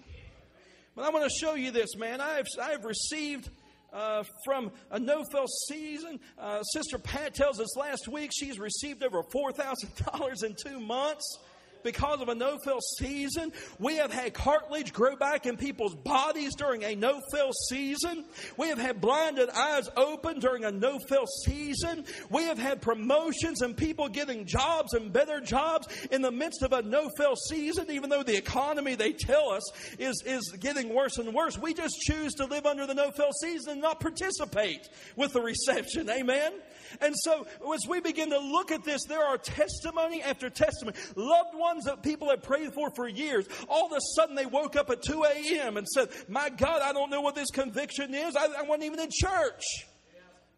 But 0.95 1.07
I 1.07 1.11
want 1.11 1.25
to 1.25 1.31
show 1.31 1.55
you 1.55 1.71
this, 1.71 1.97
man. 1.97 2.21
I've, 2.21 2.47
I've 2.63 2.85
received 2.85 3.49
uh, 3.93 4.25
from 4.45 4.71
a 4.91 4.99
no 4.99 5.25
fail 5.33 5.47
season. 5.69 6.21
Uh, 6.39 6.63
Sister 6.63 6.99
Pat 6.99 7.35
tells 7.35 7.59
us 7.59 7.77
last 7.77 8.07
week 8.07 8.31
she's 8.33 8.59
received 8.59 9.03
over 9.03 9.23
$4,000 9.23 10.45
in 10.45 10.55
two 10.55 10.79
months 10.79 11.39
because 11.85 12.21
of 12.21 12.29
a 12.29 12.35
no 12.35 12.59
fail 12.65 12.81
season. 12.99 13.53
We 13.79 13.97
have 13.97 14.13
had 14.13 14.35
cartilage 14.35 14.93
grow 14.93 15.15
back 15.15 15.47
in 15.47 15.57
people's 15.57 15.95
bodies 15.95 16.57
during 16.57 16.83
a 16.83 16.97
no 16.97 17.21
fail 17.31 17.53
season. 17.69 18.25
We 18.57 18.69
have 18.69 18.79
had 18.79 19.01
blinded 19.01 19.51
eyes 19.51 19.89
open 19.97 20.41
during 20.41 20.65
a 20.65 20.73
no 20.73 20.99
fail 21.09 21.27
season. 21.45 22.05
We 22.31 22.45
have 22.45 22.59
had 22.59 22.83
promotions 22.83 23.63
and 23.63 23.77
people 23.77 24.09
getting 24.09 24.47
jobs 24.47 24.95
and 24.95 25.13
better 25.13 25.41
jobs 25.41 25.87
in 26.11 26.23
the 26.23 26.33
midst 26.33 26.63
of 26.63 26.73
a 26.73 26.83
no 26.83 27.09
fail 27.17 27.37
season, 27.37 27.91
even 27.91 28.11
though 28.11 28.23
the 28.23 28.37
economy 28.37 28.95
they 28.95 29.13
tell 29.13 29.51
us 29.51 29.63
is, 29.99 30.23
is 30.27 30.57
getting 30.59 30.93
worse 30.95 31.19
and 31.19 31.33
worse. 31.35 31.59
We 31.59 31.75
just 31.75 31.95
choose 32.01 32.33
to 32.35 32.47
live 32.47 32.67
under 32.67 32.87
the 32.87 32.95
no 32.95 33.11
fill 33.11 33.33
season 33.41 33.75
and 33.75 33.83
not 33.83 34.01
participate 34.01 34.89
with 35.17 35.33
the 35.33 35.43
reception. 35.43 36.09
Amen. 36.09 36.53
And 37.01 37.15
so 37.17 37.47
as 37.73 37.81
we 37.89 38.01
begin 38.01 38.31
to 38.31 38.39
look 38.39 38.71
at 38.71 38.85
this, 38.85 39.05
there 39.05 39.25
are 39.25 39.39
testimony 39.39 40.23
after 40.23 40.51
testimony. 40.51 40.97
Loved 41.17 41.55
ones 41.55 41.85
that 41.85 42.03
people 42.03 42.31
have 42.31 42.43
prayed 42.43 42.73
for 42.73 42.91
for 42.91 43.09
years. 43.09 43.47
All 43.69 43.87
of 43.87 43.93
a 43.93 44.01
sudden 44.17 44.35
they 44.35 44.47
woke 44.47 44.77
up 44.77 44.91
at 44.91 45.03
2 45.03 45.25
a.m. 45.25 45.77
and 45.77 45.89
said, 45.89 46.09
My 46.29 46.51
God, 46.51 46.83
I 46.83 46.93
don't 46.93 47.11
know 47.11 47.21
what 47.21 47.35
this 47.35 47.51
conviction 47.51 48.15
is. 48.15 48.37
I, 48.37 48.47
I 48.59 48.63
wasn't 48.63 48.85
even 48.85 49.01
in 49.01 49.11
church. 49.13 49.63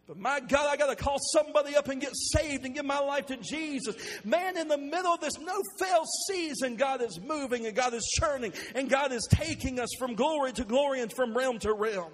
But 0.07 0.19
my 0.19 0.39
God, 0.39 0.69
I 0.69 0.77
got 0.77 0.87
to 0.87 0.95
call 0.95 1.19
somebody 1.33 1.75
up 1.75 1.89
and 1.89 2.01
get 2.01 2.13
saved 2.15 2.65
and 2.65 2.73
give 2.73 2.85
my 2.85 3.01
life 3.01 3.27
to 3.27 3.37
Jesus. 3.39 3.97
Man, 4.25 4.57
in 4.57 4.69
the 4.69 4.79
middle 4.79 5.13
of 5.13 5.21
this 5.21 5.37
no 5.41 5.61
fail 5.81 6.05
season, 6.29 6.77
God 6.77 7.03
is 7.03 7.19
moving 7.21 7.67
and 7.67 7.75
God 7.75 7.93
is 7.93 8.07
churning 8.21 8.53
and 8.77 8.89
God 8.89 9.11
is 9.11 9.27
taking 9.29 9.81
us 9.81 9.89
from 9.99 10.15
glory 10.15 10.53
to 10.53 10.65
glory 10.65 11.01
and 11.01 11.13
from 11.13 11.37
realm 11.37 11.59
to 11.61 11.73
realm. 11.73 12.13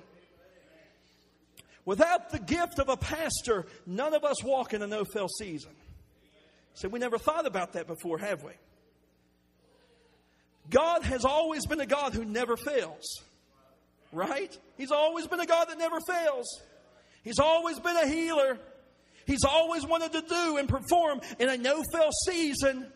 Without 1.85 2.31
the 2.31 2.39
gift 2.39 2.79
of 2.79 2.89
a 2.89 2.97
pastor, 2.97 3.67
none 3.87 4.15
of 4.15 4.25
us 4.25 4.43
walk 4.45 4.73
in 4.73 4.83
a 4.83 4.87
no 4.87 5.05
fail 5.05 5.29
season. 5.29 5.73
So 6.75 6.89
we 6.89 6.99
never 6.99 7.19
thought 7.19 7.47
about 7.47 7.73
that 7.73 7.87
before, 7.87 8.19
have 8.19 8.43
we? 8.45 8.53
God 10.71 11.03
has 11.03 11.25
always 11.25 11.67
been 11.67 11.81
a 11.81 11.87
God 11.87 12.15
who 12.15 12.25
never 12.25 12.57
fails. 12.57 13.23
Right? 14.13 14.57
He's 14.77 14.93
always 14.93 15.27
been 15.27 15.41
a 15.41 15.47
God 15.47 15.69
that 15.69 15.79
never 15.79 15.99
fails. 16.01 16.47
He's 17.25 17.39
always 17.39 17.79
been 17.81 17.97
a 17.97 18.07
healer. 18.07 18.59
He's 19.27 19.45
always 19.45 19.87
wanted 19.87 20.13
to 20.13 20.23
do 20.23 20.57
and 20.59 20.69
perform 20.69 21.21
in 21.39 21.49
a 21.49 21.57
no 21.57 21.83
fail 21.93 22.11
season. 22.27 22.87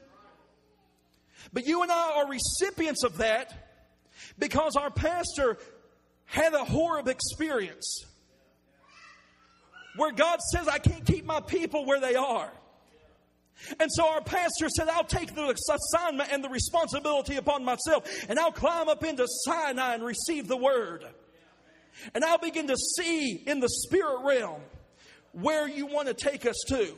But 1.53 1.67
you 1.67 1.83
and 1.83 1.91
I 1.91 2.13
are 2.17 2.29
recipients 2.29 3.03
of 3.05 3.19
that 3.19 3.53
because 4.39 4.77
our 4.77 4.91
pastor 4.91 5.59
had 6.25 6.55
a 6.55 6.65
Horeb 6.65 7.09
experience 7.09 8.05
where 9.97 10.13
God 10.13 10.41
says, 10.53 10.69
I 10.69 10.79
can't 10.79 11.05
keep 11.05 11.25
my 11.25 11.41
people 11.41 11.85
where 11.85 12.01
they 12.01 12.15
are. 12.15 12.51
And 13.81 13.91
so 13.91 14.07
our 14.07 14.21
pastor 14.21 14.69
said, 14.69 14.89
I'll 14.89 15.05
take 15.05 15.35
the 15.35 15.49
assignment 15.49 16.31
and 16.31 16.45
the 16.45 16.49
responsibility 16.49 17.37
upon 17.37 17.65
myself, 17.65 18.05
and 18.29 18.39
I'll 18.39 18.53
climb 18.53 18.89
up 18.89 19.03
into 19.03 19.27
Sinai 19.27 19.95
and 19.95 20.05
receive 20.05 20.47
the 20.47 20.57
word. 20.57 21.05
And 22.15 22.25
I'll 22.25 22.39
begin 22.39 22.67
to 22.67 22.77
see 22.77 23.33
in 23.47 23.61
the 23.61 23.69
spirit 23.69 24.21
realm 24.25 24.61
where 25.33 25.67
you 25.67 25.87
want 25.87 26.09
to 26.09 26.15
take 26.15 26.45
us 26.45 26.57
to. 26.69 26.95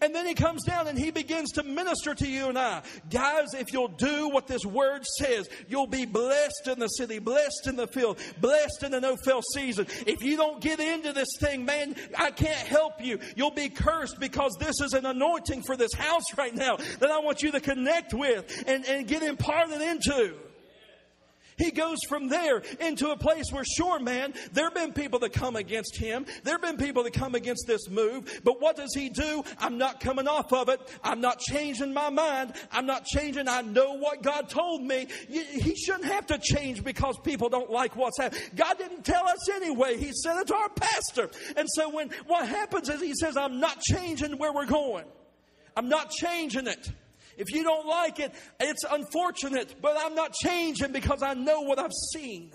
And 0.00 0.14
then 0.14 0.26
he 0.26 0.34
comes 0.34 0.64
down 0.64 0.88
and 0.88 0.98
he 0.98 1.10
begins 1.10 1.52
to 1.52 1.62
minister 1.62 2.14
to 2.14 2.28
you 2.28 2.48
and 2.48 2.58
I. 2.58 2.82
Guys, 3.10 3.54
if 3.54 3.72
you'll 3.72 3.88
do 3.88 4.28
what 4.28 4.46
this 4.46 4.64
word 4.64 5.04
says, 5.06 5.48
you'll 5.68 5.86
be 5.86 6.04
blessed 6.04 6.68
in 6.68 6.78
the 6.78 6.88
city, 6.88 7.18
blessed 7.18 7.66
in 7.66 7.76
the 7.76 7.86
field, 7.86 8.18
blessed 8.40 8.82
in 8.82 8.92
the 8.92 9.00
no 9.00 9.16
fail 9.16 9.42
season. 9.54 9.86
If 10.06 10.22
you 10.22 10.36
don't 10.36 10.60
get 10.60 10.80
into 10.80 11.12
this 11.12 11.28
thing, 11.40 11.64
man, 11.64 11.96
I 12.16 12.30
can't 12.30 12.68
help 12.68 13.02
you. 13.02 13.18
You'll 13.36 13.50
be 13.50 13.68
cursed 13.68 14.18
because 14.20 14.56
this 14.58 14.80
is 14.80 14.92
an 14.92 15.06
anointing 15.06 15.62
for 15.62 15.76
this 15.76 15.92
house 15.94 16.36
right 16.36 16.54
now 16.54 16.76
that 16.76 17.10
I 17.10 17.20
want 17.20 17.42
you 17.42 17.52
to 17.52 17.60
connect 17.60 18.14
with 18.14 18.64
and, 18.66 18.84
and 18.86 19.06
get 19.06 19.22
imparted 19.22 19.80
into. 19.80 20.34
He 21.58 21.70
goes 21.72 21.98
from 22.08 22.28
there 22.28 22.62
into 22.80 23.10
a 23.10 23.16
place 23.16 23.46
where, 23.52 23.64
sure, 23.64 23.98
man, 23.98 24.32
there 24.52 24.64
have 24.64 24.74
been 24.74 24.92
people 24.92 25.18
that 25.20 25.32
come 25.32 25.56
against 25.56 25.96
him. 25.96 26.24
There 26.44 26.54
have 26.54 26.62
been 26.62 26.76
people 26.76 27.02
that 27.02 27.12
come 27.12 27.34
against 27.34 27.66
this 27.66 27.90
move. 27.90 28.40
But 28.44 28.60
what 28.60 28.76
does 28.76 28.94
he 28.94 29.08
do? 29.08 29.42
I'm 29.58 29.76
not 29.76 30.00
coming 30.00 30.28
off 30.28 30.52
of 30.52 30.68
it. 30.68 30.80
I'm 31.02 31.20
not 31.20 31.40
changing 31.40 31.92
my 31.92 32.10
mind. 32.10 32.54
I'm 32.70 32.86
not 32.86 33.04
changing. 33.04 33.48
I 33.48 33.62
know 33.62 33.94
what 33.94 34.22
God 34.22 34.48
told 34.48 34.82
me. 34.82 35.08
He 35.28 35.74
shouldn't 35.74 36.06
have 36.06 36.26
to 36.28 36.38
change 36.38 36.84
because 36.84 37.18
people 37.24 37.48
don't 37.48 37.70
like 37.70 37.96
what's 37.96 38.18
happening. 38.18 38.42
God 38.54 38.78
didn't 38.78 39.04
tell 39.04 39.28
us 39.28 39.48
anyway. 39.50 39.96
He 39.96 40.12
said 40.12 40.40
it 40.40 40.46
to 40.48 40.54
our 40.54 40.68
pastor. 40.70 41.30
And 41.56 41.68
so 41.70 41.90
when 41.90 42.10
what 42.26 42.48
happens 42.48 42.88
is 42.88 43.00
he 43.00 43.14
says, 43.14 43.36
I'm 43.36 43.60
not 43.60 43.80
changing 43.80 44.38
where 44.38 44.52
we're 44.52 44.66
going. 44.66 45.04
I'm 45.76 45.88
not 45.88 46.10
changing 46.10 46.66
it. 46.66 46.90
If 47.38 47.52
you 47.52 47.62
don't 47.62 47.86
like 47.86 48.18
it, 48.18 48.34
it's 48.58 48.82
unfortunate, 48.90 49.76
but 49.80 49.96
I'm 49.96 50.16
not 50.16 50.34
changing 50.34 50.92
because 50.92 51.22
I 51.22 51.34
know 51.34 51.60
what 51.60 51.78
I've 51.78 51.92
seen. 52.12 52.50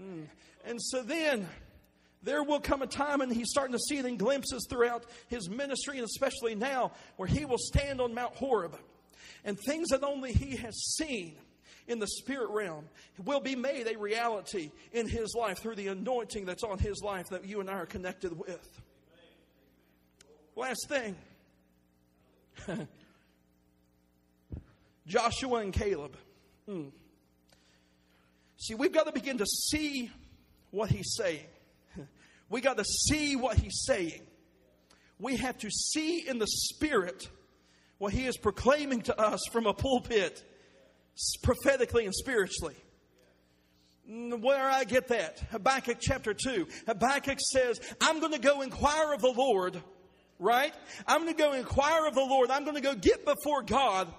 Mm. 0.00 0.26
And 0.64 0.80
so 0.80 1.02
then 1.02 1.48
there 2.22 2.44
will 2.44 2.60
come 2.60 2.80
a 2.80 2.86
time, 2.86 3.20
and 3.20 3.32
he's 3.32 3.50
starting 3.50 3.72
to 3.72 3.78
see 3.78 3.98
it 3.98 4.06
in 4.06 4.16
glimpses 4.16 4.66
throughout 4.70 5.04
his 5.28 5.50
ministry, 5.50 5.98
and 5.98 6.06
especially 6.06 6.54
now, 6.54 6.92
where 7.16 7.28
he 7.28 7.44
will 7.44 7.58
stand 7.58 8.00
on 8.00 8.14
Mount 8.14 8.34
Horeb. 8.36 8.78
And 9.44 9.58
things 9.66 9.88
that 9.88 10.04
only 10.04 10.32
he 10.32 10.56
has 10.56 10.74
seen 10.96 11.34
in 11.86 11.98
the 11.98 12.06
spirit 12.06 12.50
realm 12.50 12.86
will 13.24 13.40
be 13.40 13.56
made 13.56 13.88
a 13.88 13.98
reality 13.98 14.70
in 14.92 15.08
his 15.08 15.34
life 15.38 15.58
through 15.58 15.74
the 15.74 15.88
anointing 15.88 16.46
that's 16.46 16.62
on 16.62 16.78
his 16.78 17.02
life 17.02 17.26
that 17.30 17.44
you 17.44 17.60
and 17.60 17.68
I 17.68 17.74
are 17.74 17.86
connected 17.86 18.38
with. 18.38 18.80
Last 20.56 20.86
thing. 20.88 21.16
Joshua 25.06 25.60
and 25.60 25.72
Caleb. 25.72 26.16
Hmm. 26.68 26.88
See, 28.56 28.74
we've 28.74 28.92
got 28.92 29.06
to 29.06 29.12
begin 29.12 29.38
to 29.38 29.46
see 29.46 30.10
what 30.70 30.90
he's 30.90 31.14
saying. 31.16 31.46
We 32.50 32.60
got 32.60 32.76
to 32.76 32.84
see 32.84 33.36
what 33.36 33.56
he's 33.56 33.84
saying. 33.86 34.20
We 35.18 35.36
have 35.36 35.58
to 35.58 35.70
see 35.70 36.28
in 36.28 36.38
the 36.38 36.46
spirit 36.46 37.26
what 37.98 38.12
he 38.12 38.26
is 38.26 38.36
proclaiming 38.36 39.00
to 39.02 39.18
us 39.18 39.40
from 39.50 39.66
a 39.66 39.72
pulpit, 39.72 40.44
prophetically 41.42 42.04
and 42.04 42.14
spiritually. 42.14 42.76
Where 44.06 44.68
I 44.68 44.84
get 44.84 45.08
that? 45.08 45.40
Habakkuk 45.50 45.96
chapter 46.00 46.34
2. 46.34 46.68
Habakkuk 46.86 47.38
says, 47.40 47.80
I'm 48.00 48.20
going 48.20 48.34
to 48.34 48.38
go 48.38 48.60
inquire 48.60 49.14
of 49.14 49.22
the 49.22 49.32
Lord, 49.34 49.80
right? 50.38 50.74
I'm 51.06 51.22
going 51.22 51.34
to 51.34 51.42
go 51.42 51.54
inquire 51.54 52.06
of 52.06 52.14
the 52.14 52.20
Lord. 52.20 52.50
I'm 52.50 52.64
going 52.64 52.76
to 52.76 52.82
go 52.82 52.94
get 52.94 53.24
before 53.24 53.62
God 53.62 54.12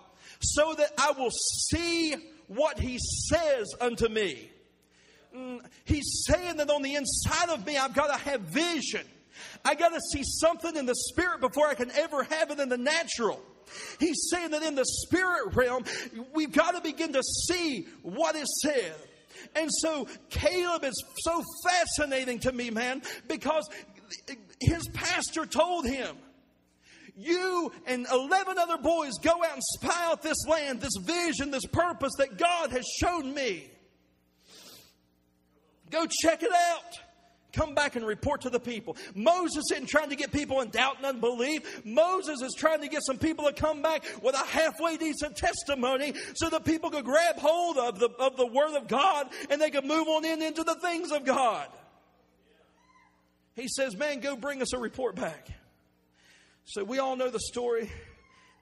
so 0.53 0.73
that 0.73 0.91
I 0.97 1.11
will 1.11 1.31
see 1.31 2.15
what 2.47 2.79
he 2.79 2.97
says 2.99 3.73
unto 3.81 4.07
me. 4.07 4.49
Mm, 5.35 5.61
he's 5.83 6.25
saying 6.27 6.57
that 6.57 6.69
on 6.69 6.81
the 6.81 6.95
inside 6.95 7.49
of 7.49 7.65
me, 7.65 7.77
I've 7.77 7.93
got 7.93 8.07
to 8.07 8.29
have 8.29 8.41
vision. 8.41 9.05
I 9.63 9.75
got 9.75 9.89
to 9.89 9.99
see 10.11 10.23
something 10.23 10.75
in 10.75 10.85
the 10.85 10.95
spirit 10.95 11.41
before 11.41 11.67
I 11.67 11.73
can 11.73 11.91
ever 11.91 12.23
have 12.23 12.51
it 12.51 12.59
in 12.59 12.69
the 12.69 12.77
natural. 12.77 13.41
He's 13.99 14.27
saying 14.29 14.51
that 14.51 14.63
in 14.63 14.75
the 14.75 14.85
spirit 14.85 15.55
realm, 15.55 15.83
we've 16.33 16.51
got 16.51 16.75
to 16.75 16.81
begin 16.81 17.13
to 17.13 17.23
see 17.23 17.87
what 18.03 18.35
is 18.35 18.61
said. 18.61 18.95
And 19.55 19.69
so 19.71 20.07
Caleb 20.29 20.83
is 20.83 21.03
so 21.19 21.43
fascinating 21.67 22.39
to 22.39 22.51
me, 22.51 22.69
man, 22.69 23.01
because 23.27 23.67
his 24.59 24.87
pastor 24.89 25.45
told 25.45 25.85
him, 25.85 26.15
you 27.15 27.71
and 27.85 28.05
11 28.11 28.57
other 28.57 28.77
boys 28.77 29.13
go 29.21 29.31
out 29.43 29.53
and 29.53 29.63
spy 29.63 30.05
out 30.05 30.21
this 30.21 30.45
land, 30.47 30.81
this 30.81 30.95
vision, 31.01 31.51
this 31.51 31.65
purpose 31.65 32.13
that 32.17 32.37
God 32.37 32.71
has 32.71 32.85
shown 32.99 33.33
me. 33.33 33.69
Go 35.89 36.05
check 36.07 36.43
it 36.43 36.51
out. 36.51 36.99
Come 37.53 37.73
back 37.73 37.95
and 37.95 38.05
report 38.05 38.41
to 38.41 38.49
the 38.49 38.59
people. 38.59 38.97
Moses 39.15 39.63
isn't 39.71 39.87
trying 39.87 40.09
to 40.09 40.17
get 40.17 40.33
people 40.33 40.59
in 40.59 40.69
doubt 40.71 40.97
and 40.97 41.05
unbelief. 41.05 41.85
Moses 41.85 42.41
is 42.41 42.53
trying 42.53 42.81
to 42.81 42.89
get 42.89 43.01
some 43.05 43.17
people 43.17 43.45
to 43.45 43.53
come 43.53 43.81
back 43.81 44.03
with 44.21 44.35
a 44.35 44.45
halfway 44.45 44.97
decent 44.97 45.37
testimony 45.37 46.13
so 46.35 46.49
that 46.49 46.65
people 46.65 46.89
could 46.89 47.05
grab 47.05 47.37
hold 47.37 47.77
of 47.77 47.97
the, 47.97 48.09
of 48.19 48.35
the 48.35 48.45
Word 48.45 48.75
of 48.75 48.89
God 48.89 49.29
and 49.49 49.61
they 49.61 49.69
could 49.69 49.85
move 49.85 50.05
on 50.09 50.25
in 50.25 50.41
into 50.41 50.63
the 50.63 50.75
things 50.75 51.13
of 51.13 51.23
God. 51.23 51.69
He 53.55 53.69
says, 53.69 53.95
Man, 53.95 54.19
go 54.19 54.35
bring 54.35 54.61
us 54.61 54.73
a 54.73 54.77
report 54.77 55.15
back. 55.15 55.47
So 56.65 56.83
we 56.83 56.99
all 56.99 57.15
know 57.15 57.29
the 57.29 57.39
story. 57.39 57.91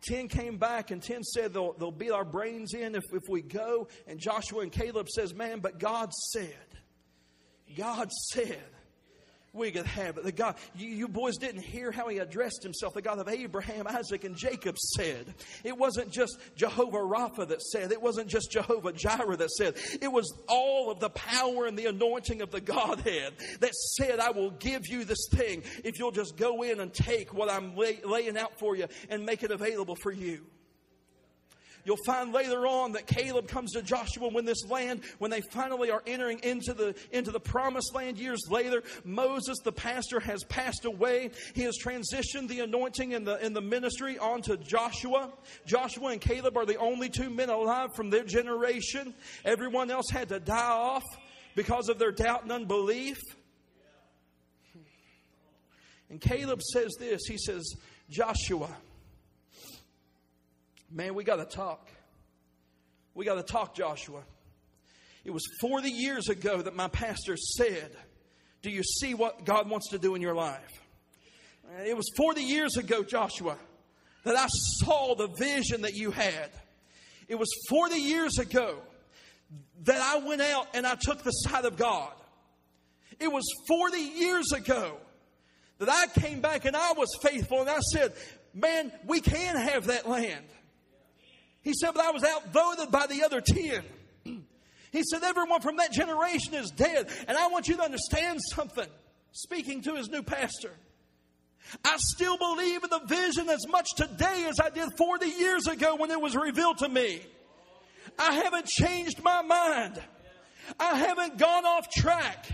10 0.04 0.28
came 0.28 0.58
back 0.58 0.92
and 0.92 1.02
10 1.02 1.24
said 1.24 1.54
they'll, 1.54 1.74
they'll 1.74 1.92
beat 1.92 2.12
our 2.12 2.26
brains 2.26 2.74
in 2.74 2.96
if, 2.96 3.04
if 3.14 3.24
we 3.30 3.42
go. 3.42 3.88
And 4.06 4.20
Joshua 4.20 4.62
and 4.62 4.72
Caleb 4.72 5.08
says, 5.10 5.34
man, 5.34 5.60
but 5.60 5.80
God 5.80 6.12
said, 6.32 6.68
God 7.78 8.12
said, 8.12 8.62
we 9.54 9.70
could 9.72 9.86
have 9.86 10.18
it. 10.18 10.24
The 10.24 10.32
God, 10.32 10.56
you, 10.76 10.90
you, 10.90 11.08
boys 11.08 11.38
didn't 11.38 11.62
hear 11.62 11.92
how 11.92 12.08
he 12.08 12.18
addressed 12.18 12.64
himself. 12.64 12.96
The 12.96 13.04
God 13.04 13.20
of 13.20 13.30
Abraham, 13.30 13.86
Isaac, 13.88 14.24
and 14.24 14.36
Jacob 14.36 14.78
said. 14.78 15.34
It 15.64 15.78
wasn't 15.78 16.12
just 16.12 16.40
Jehovah 16.56 16.98
Rapha 16.98 17.48
that 17.48 17.62
said. 17.62 17.92
It 17.92 18.02
wasn't 18.02 18.30
just 18.30 18.52
Jehovah 18.52 18.92
Jireh 18.92 19.38
that 19.38 19.52
said. 19.52 19.76
It 20.02 20.12
was 20.12 20.34
all 20.50 20.92
of 20.92 21.00
the 21.00 21.12
power 21.12 21.68
and 21.68 21.78
the 21.78 21.86
anointing 21.86 22.42
of 22.42 22.50
the 22.50 22.62
Godhead 22.62 23.34
that 23.60 23.74
said, 23.74 24.20
I 24.20 24.32
will 24.32 24.52
give 24.52 24.88
you 24.88 25.06
this 25.06 25.28
thing 25.30 25.64
if 25.84 26.00
you'll 26.00 26.12
just 26.12 26.36
go 26.36 26.64
in 26.64 26.80
and 26.80 26.92
take 26.92 27.34
what 27.34 27.52
I'm 27.52 27.76
lay, 27.76 28.00
laying 28.04 28.38
out 28.38 28.58
for 28.58 28.76
you 28.76 28.88
and 29.10 29.24
make 29.24 29.44
it 29.44 29.52
available 29.52 29.96
for 29.96 30.12
you. 30.12 30.46
You'll 31.86 31.98
find 32.06 32.32
later 32.32 32.66
on 32.66 32.94
that 32.94 33.08
Caleb 33.08 33.48
comes 33.48 33.72
to 33.74 33.82
Joshua 33.82 34.30
when 34.30 34.46
this 34.46 34.66
land, 34.70 35.02
when 35.20 35.32
they 35.32 35.42
finally 35.52 35.92
are 35.92 36.02
entering 36.08 36.40
into 36.40 36.74
the, 36.74 36.96
into 37.12 37.32
the 37.32 37.40
promised 37.40 37.94
land 37.94 38.18
years 38.18 38.42
later. 38.50 38.84
Moses, 39.04 39.58
the 39.64 39.72
pastor, 39.72 40.20
has 40.22 40.44
passed 40.46 40.86
away. 40.86 41.32
He 41.54 41.64
has 41.64 41.78
transitioned 41.84 42.48
the 42.48 42.62
anointing 42.62 43.12
in 43.12 43.26
the, 43.26 43.44
in 43.46 43.54
the 43.54 43.62
ministry 43.62 44.18
onto 44.18 44.56
Joshua. 44.58 45.32
Joshua 45.66 46.10
and 46.10 46.22
Caleb 46.22 46.56
are 46.58 46.66
the 46.66 46.78
only 46.78 47.10
two 47.10 47.30
men 47.30 47.50
alive 47.50 47.90
from 47.96 48.10
their 48.10 48.24
generation. 48.24 49.14
Everyone 49.44 49.92
else 49.92 50.10
had 50.10 50.30
to 50.30 50.40
die 50.40 50.56
off 50.56 51.04
because 51.56 51.90
of 51.90 52.00
their 52.00 52.12
doubt 52.12 52.44
and 52.44 52.52
unbelief. 52.52 53.18
And 56.10 56.22
Caleb 56.22 56.62
says 56.62 56.92
this 57.00 57.26
He 57.28 57.38
says, 57.38 57.76
Joshua, 58.10 58.70
Man, 60.94 61.16
we 61.16 61.24
got 61.24 61.38
to 61.38 61.46
talk. 61.46 61.90
We 63.16 63.26
got 63.26 63.36
to 63.36 63.44
talk, 63.44 63.76
Joshua. 63.76 64.22
It 65.26 65.32
was 65.32 65.44
40 65.60 65.90
years 65.90 66.30
ago 66.30 66.62
that 66.62 66.76
my 66.76 66.88
pastor 66.88 67.36
said, 67.36 67.92
Do 68.62 68.70
you 68.70 68.84
see 68.84 69.16
what 69.16 69.44
God 69.44 69.70
wants 69.70 69.90
to 69.90 69.98
do 69.98 70.14
in 70.14 70.22
your 70.22 70.36
life? 70.36 70.70
It 71.84 71.98
was 71.98 72.06
40 72.16 72.42
years 72.42 72.78
ago, 72.78 73.04
Joshua, 73.04 73.58
that 74.24 74.36
I 74.36 74.46
saw 74.50 75.16
the 75.16 75.28
vision 75.28 75.82
that 75.82 75.96
you 75.96 76.12
had. 76.12 76.52
It 77.28 77.40
was 77.40 77.50
40 77.70 77.96
years 77.96 78.38
ago 78.38 78.78
that 79.86 80.00
I 80.00 80.24
went 80.24 80.42
out 80.42 80.68
and 80.76 80.86
I 80.86 80.96
took 80.96 81.24
the 81.24 81.32
side 81.32 81.66
of 81.66 81.76
God. 81.76 82.14
It 83.20 83.32
was 83.32 83.46
40 83.68 83.98
years 83.98 84.52
ago 84.52 84.98
that 85.80 85.90
I 85.90 86.20
came 86.20 86.40
back 86.42 86.66
and 86.66 86.76
I 86.76 86.94
was 86.94 87.10
faithful 87.24 87.62
and 87.62 87.70
I 87.70 87.80
said, 87.80 88.14
Man, 88.54 88.92
we 89.08 89.22
can 89.22 89.56
have 89.56 89.88
that 89.88 90.08
land. 90.08 90.46
He 91.64 91.74
said, 91.74 91.92
But 91.94 92.06
I 92.06 92.12
was 92.12 92.24
outvoted 92.24 92.92
by 92.92 93.08
the 93.08 93.24
other 93.24 93.42
10. 93.42 93.84
He 94.92 95.02
said, 95.04 95.24
Everyone 95.24 95.62
from 95.62 95.78
that 95.78 95.92
generation 95.92 96.54
is 96.54 96.70
dead. 96.70 97.10
And 97.28 97.36
I 97.36 97.48
want 97.48 97.68
you 97.68 97.76
to 97.78 97.84
understand 97.84 98.40
something. 98.54 98.88
Speaking 99.32 99.82
to 99.82 99.96
his 99.96 100.10
new 100.10 100.22
pastor. 100.22 100.72
I 101.84 101.96
still 101.98 102.38
believe 102.38 102.84
in 102.84 102.90
the 102.90 103.02
vision 103.08 103.50
as 103.50 103.68
much 103.68 103.88
today 103.96 104.46
as 104.48 104.60
I 104.60 104.70
did 104.70 104.90
40 104.96 105.26
years 105.26 105.66
ago 105.66 105.96
when 105.96 106.12
it 106.12 106.22
was 106.22 106.36
revealed 106.36 106.78
to 106.80 106.90
me. 106.90 107.22
I 108.20 108.34
haven't 108.34 108.68
changed 108.68 109.24
my 109.24 109.42
mind. 109.42 110.00
I 110.80 110.96
haven't 110.96 111.40
gone 111.40 111.66
off 111.66 111.90
track. 111.90 112.46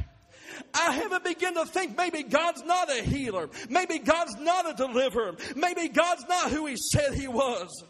I 0.73 0.93
haven't 0.93 1.23
begun 1.23 1.55
to 1.55 1.65
think 1.65 1.97
maybe 1.97 2.23
God's 2.23 2.63
not 2.63 2.89
a 2.89 3.03
healer. 3.03 3.49
Maybe 3.69 3.99
God's 3.99 4.37
not 4.39 4.69
a 4.69 4.73
deliverer. 4.73 5.35
Maybe 5.55 5.89
God's 5.89 6.25
not 6.29 6.51
who 6.51 6.65
He 6.67 6.77
said 6.77 7.13
He 7.13 7.27
was. 7.27 7.83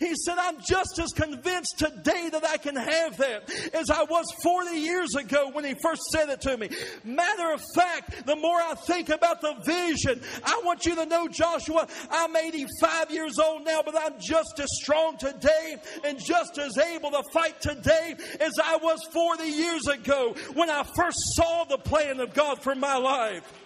He 0.00 0.14
said, 0.14 0.36
I'm 0.38 0.56
just 0.66 0.98
as 0.98 1.12
convinced 1.12 1.78
today 1.78 2.28
that 2.30 2.44
I 2.44 2.56
can 2.56 2.76
have 2.76 3.16
that 3.18 3.50
as 3.74 3.90
I 3.90 4.04
was 4.04 4.26
40 4.42 4.76
years 4.76 5.14
ago 5.14 5.50
when 5.52 5.64
he 5.64 5.74
first 5.82 6.02
said 6.10 6.28
it 6.28 6.40
to 6.42 6.56
me. 6.56 6.68
Matter 7.04 7.52
of 7.52 7.62
fact, 7.74 8.26
the 8.26 8.36
more 8.36 8.58
I 8.60 8.74
think 8.74 9.08
about 9.08 9.40
the 9.40 9.54
vision, 9.64 10.20
I 10.44 10.60
want 10.64 10.86
you 10.86 10.94
to 10.96 11.06
know, 11.06 11.28
Joshua, 11.28 11.86
I'm 12.10 12.36
85 12.36 13.10
years 13.10 13.38
old 13.38 13.64
now, 13.64 13.82
but 13.84 13.96
I'm 13.96 14.14
just 14.20 14.58
as 14.58 14.68
strong 14.72 15.16
today 15.18 15.76
and 16.04 16.18
just 16.18 16.58
as 16.58 16.78
able 16.78 17.10
to 17.10 17.22
fight 17.32 17.60
today 17.60 18.14
as 18.40 18.52
I 18.62 18.76
was 18.76 19.00
40 19.12 19.44
years 19.44 19.86
ago 19.86 20.34
when 20.54 20.70
I 20.70 20.82
first 20.96 21.18
saw 21.34 21.64
the 21.64 21.78
plan 21.78 22.20
of 22.20 22.34
God 22.34 22.62
for 22.62 22.74
my 22.74 22.96
life. 22.96 23.65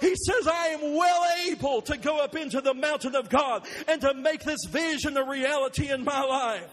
He 0.00 0.14
says, 0.14 0.46
I 0.46 0.68
am 0.68 0.96
well 0.96 1.24
able 1.48 1.82
to 1.82 1.96
go 1.96 2.18
up 2.18 2.36
into 2.36 2.60
the 2.60 2.74
mountain 2.74 3.14
of 3.14 3.28
God 3.28 3.66
and 3.86 4.00
to 4.00 4.14
make 4.14 4.44
this 4.44 4.64
vision 4.68 5.16
a 5.16 5.24
reality 5.24 5.90
in 5.90 6.04
my 6.04 6.22
life. 6.22 6.70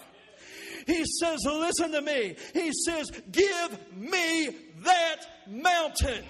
He 0.86 1.04
says, 1.20 1.40
listen 1.46 1.92
to 1.94 2.02
me. 2.02 2.36
He 2.54 2.72
says, 2.86 3.12
give 3.32 3.96
me 3.96 4.50
that 4.84 5.18
mountain. 5.48 6.24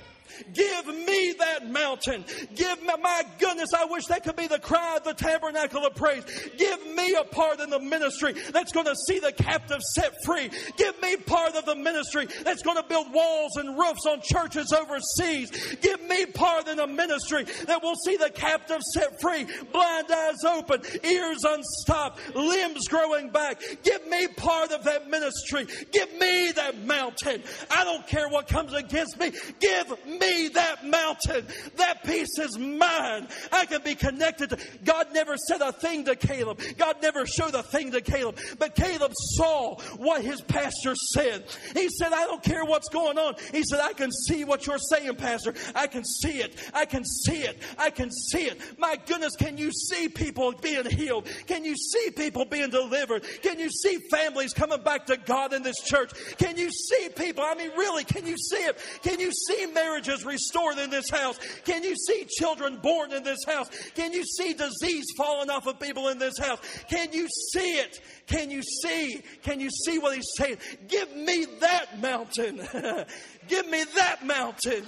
Give 0.54 0.88
me 0.88 1.34
that 1.40 1.70
mountain. 1.70 2.24
Give 2.56 2.82
me, 2.82 2.94
my 3.02 3.24
goodness, 3.40 3.70
I 3.76 3.86
wish 3.86 4.06
that 4.06 4.24
could 4.24 4.36
be 4.36 4.48
the 4.48 4.60
cry 4.60 4.98
of 4.98 5.04
the 5.04 5.14
tabernacle 5.14 5.86
of 5.86 5.96
praise. 5.96 6.24
Give 6.58 6.96
me 6.96 7.16
a 7.16 7.24
part 7.24 7.60
in 7.60 7.70
the 7.70 7.80
ministry 7.80 8.34
that's 8.52 8.72
going 8.72 8.86
to 8.86 8.96
see 9.08 9.20
the 9.20 9.32
captive 9.32 9.82
set 9.94 10.14
free. 10.24 10.50
Give 10.78 11.00
me 11.02 11.18
part 11.18 11.56
of 11.56 11.66
the 11.66 11.76
ministry 11.76 12.28
that's 12.44 12.62
going 12.62 12.78
to 12.78 12.88
build 12.88 13.12
walls 13.14 13.56
and 13.58 13.78
roofs 13.78 14.06
on 14.06 14.22
churches 14.22 14.72
overseas. 14.74 15.76
Give 15.82 16.02
me 16.04 16.26
part 16.26 16.68
in 16.68 16.78
the 16.78 16.88
ministry 16.88 17.44
that 17.68 17.82
will 17.84 17.96
see 17.96 18.18
the 18.18 18.30
captive 18.30 18.82
set 18.94 19.20
free, 19.22 19.46
blind 19.72 20.12
eyes 20.12 20.44
open, 20.46 20.82
ears 21.04 21.44
unstopped, 21.44 22.36
limbs 22.36 22.88
growing 22.88 23.30
back. 23.30 23.62
Give 23.84 24.06
me 24.08 24.28
part 24.28 24.72
of 24.72 24.84
that 24.84 25.10
ministry. 25.10 25.68
Give 25.92 26.12
me 26.20 26.52
that 26.56 26.86
mountain. 26.86 27.44
I 27.72 27.84
don't 27.84 28.06
care 28.08 28.28
what 28.30 28.48
comes 28.48 28.74
against 28.74 29.20
me. 29.20 29.32
Give 29.60 30.08
me 30.08 30.25
me 30.26 30.48
that 30.50 30.86
mountain. 30.86 31.46
That 31.78 32.04
piece 32.04 32.38
is 32.40 32.58
mine. 32.58 33.28
I 33.52 33.66
can 33.66 33.82
be 33.84 33.96
connected 33.96 34.52
to. 34.52 34.58
God 34.84 35.08
never 35.14 35.36
said 35.38 35.62
a 35.62 35.72
thing 35.72 36.06
to 36.06 36.16
Caleb. 36.16 36.62
God 36.78 36.98
never 37.02 37.26
showed 37.26 37.56
a 37.56 37.64
thing 37.64 37.92
to 37.92 38.02
Caleb. 38.02 38.38
But 38.60 38.76
Caleb 38.76 39.12
saw 39.16 39.76
what 39.98 40.24
his 40.24 40.42
pastor 40.42 40.96
said. 40.96 41.46
He 41.74 41.90
said, 41.90 42.14
I 42.14 42.26
don't 42.26 42.44
care 42.44 42.66
what's 42.66 42.90
going 42.90 43.18
on. 43.18 43.36
He 43.52 43.64
said, 43.64 43.80
I 43.80 43.94
can 43.94 44.12
see 44.12 44.44
what 44.44 44.68
you're 44.68 44.78
saying, 44.78 45.16
Pastor. 45.16 45.54
I 45.74 45.88
can 45.88 46.04
see 46.04 46.40
it. 46.40 46.56
I 46.74 46.86
can 46.86 47.04
see 47.06 47.42
it. 47.42 47.62
I 47.78 47.90
can 47.90 48.12
see 48.12 48.46
it. 48.46 48.80
My 48.80 48.98
goodness, 49.06 49.36
can 49.36 49.58
you 49.58 49.72
see 49.72 50.10
people 50.10 50.54
being 50.62 50.90
healed? 50.90 51.28
Can 51.48 51.64
you 51.64 51.76
see 51.76 52.12
people 52.12 52.46
being 52.46 52.70
delivered? 52.70 53.24
Can 53.42 53.60
you 53.60 53.70
see 53.70 53.98
families 54.12 54.54
coming 54.54 54.82
back 54.82 55.06
to 55.08 55.18
God 55.18 55.54
in 55.54 55.64
this 55.64 55.82
church? 55.82 56.12
Can 56.38 56.58
you 56.58 56.72
see 56.72 57.10
people? 57.16 57.44
I 57.44 57.56
mean, 57.56 57.72
really, 57.78 58.04
can 58.04 58.26
you 58.26 58.38
see 58.38 58.58
it? 58.58 58.78
Can 59.02 59.20
you 59.20 59.32
see 59.32 59.66
marriages? 60.06 60.26
restored 60.26 60.78
in 60.78 60.89
this 60.89 61.10
house? 61.10 61.38
Can 61.64 61.84
you 61.84 61.95
see 61.95 62.26
children 62.26 62.78
born 62.78 63.12
in 63.12 63.24
this 63.24 63.43
house? 63.45 63.70
Can 63.95 64.14
you 64.14 64.24
see 64.24 64.53
disease 64.53 65.06
falling 65.18 65.49
off 65.49 65.68
of 65.68 65.80
people 65.80 66.10
in 66.10 66.18
this 66.18 66.38
house? 66.39 66.60
Can 66.89 67.12
you 67.14 67.28
see 67.53 67.78
it? 67.78 67.99
Can 68.28 68.49
you 68.49 68.62
see? 68.84 69.22
Can 69.43 69.60
you 69.60 69.70
see 69.70 69.99
what 69.99 70.16
he's 70.16 70.30
saying? 70.38 70.58
Give 70.88 71.16
me 71.16 71.45
that 71.60 71.99
mountain. 72.01 72.58
Give 73.47 73.70
me 73.70 73.84
that 73.95 74.26
mountain. 74.26 74.84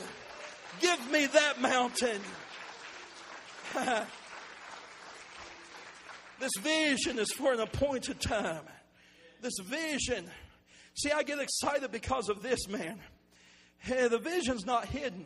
Give 0.80 1.12
me 1.12 1.26
that 1.28 1.62
mountain. 1.62 2.22
this 6.40 6.52
vision 6.62 7.20
is 7.20 7.32
for 7.32 7.54
an 7.54 7.60
appointed 7.60 8.20
time. 8.20 8.64
This 9.42 9.58
vision. 9.64 10.30
See, 10.96 11.12
I 11.12 11.24
get 11.24 11.40
excited 11.40 11.92
because 11.92 12.28
of 12.30 12.42
this, 12.42 12.68
man. 12.68 13.00
Hey, 13.80 14.08
the 14.08 14.20
vision's 14.20 14.66
not 14.66 14.86
hidden. 14.86 15.26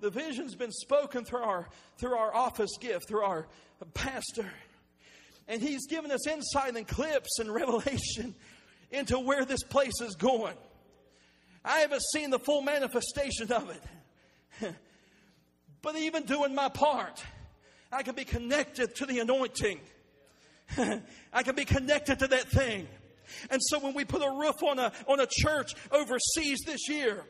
The 0.00 0.10
vision's 0.10 0.54
been 0.54 0.72
spoken 0.72 1.24
through 1.24 1.42
our 1.42 1.68
through 1.98 2.16
our 2.16 2.34
office 2.34 2.76
gift, 2.80 3.08
through 3.08 3.22
our 3.22 3.46
pastor. 3.94 4.50
And 5.48 5.60
He's 5.60 5.86
given 5.86 6.10
us 6.10 6.26
insight 6.26 6.76
and 6.76 6.86
clips 6.86 7.38
and 7.38 7.52
revelation 7.54 8.34
into 8.90 9.18
where 9.18 9.44
this 9.44 9.62
place 9.62 10.00
is 10.00 10.14
going. 10.14 10.56
I 11.64 11.80
haven't 11.80 12.02
seen 12.14 12.30
the 12.30 12.38
full 12.38 12.62
manifestation 12.62 13.52
of 13.52 13.70
it. 13.70 14.74
but 15.82 15.96
even 15.96 16.24
doing 16.24 16.54
my 16.54 16.68
part, 16.68 17.22
I 17.92 18.02
can 18.02 18.14
be 18.14 18.24
connected 18.24 18.94
to 18.96 19.06
the 19.06 19.18
anointing. 19.18 19.80
I 21.32 21.42
can 21.42 21.54
be 21.54 21.64
connected 21.64 22.20
to 22.20 22.28
that 22.28 22.48
thing. 22.48 22.88
And 23.50 23.60
so 23.62 23.78
when 23.78 23.94
we 23.94 24.04
put 24.04 24.22
a 24.22 24.30
roof 24.30 24.62
on 24.62 24.78
a, 24.78 24.92
on 25.06 25.20
a 25.20 25.26
church 25.26 25.74
overseas 25.92 26.60
this 26.66 26.88
year, 26.88 27.24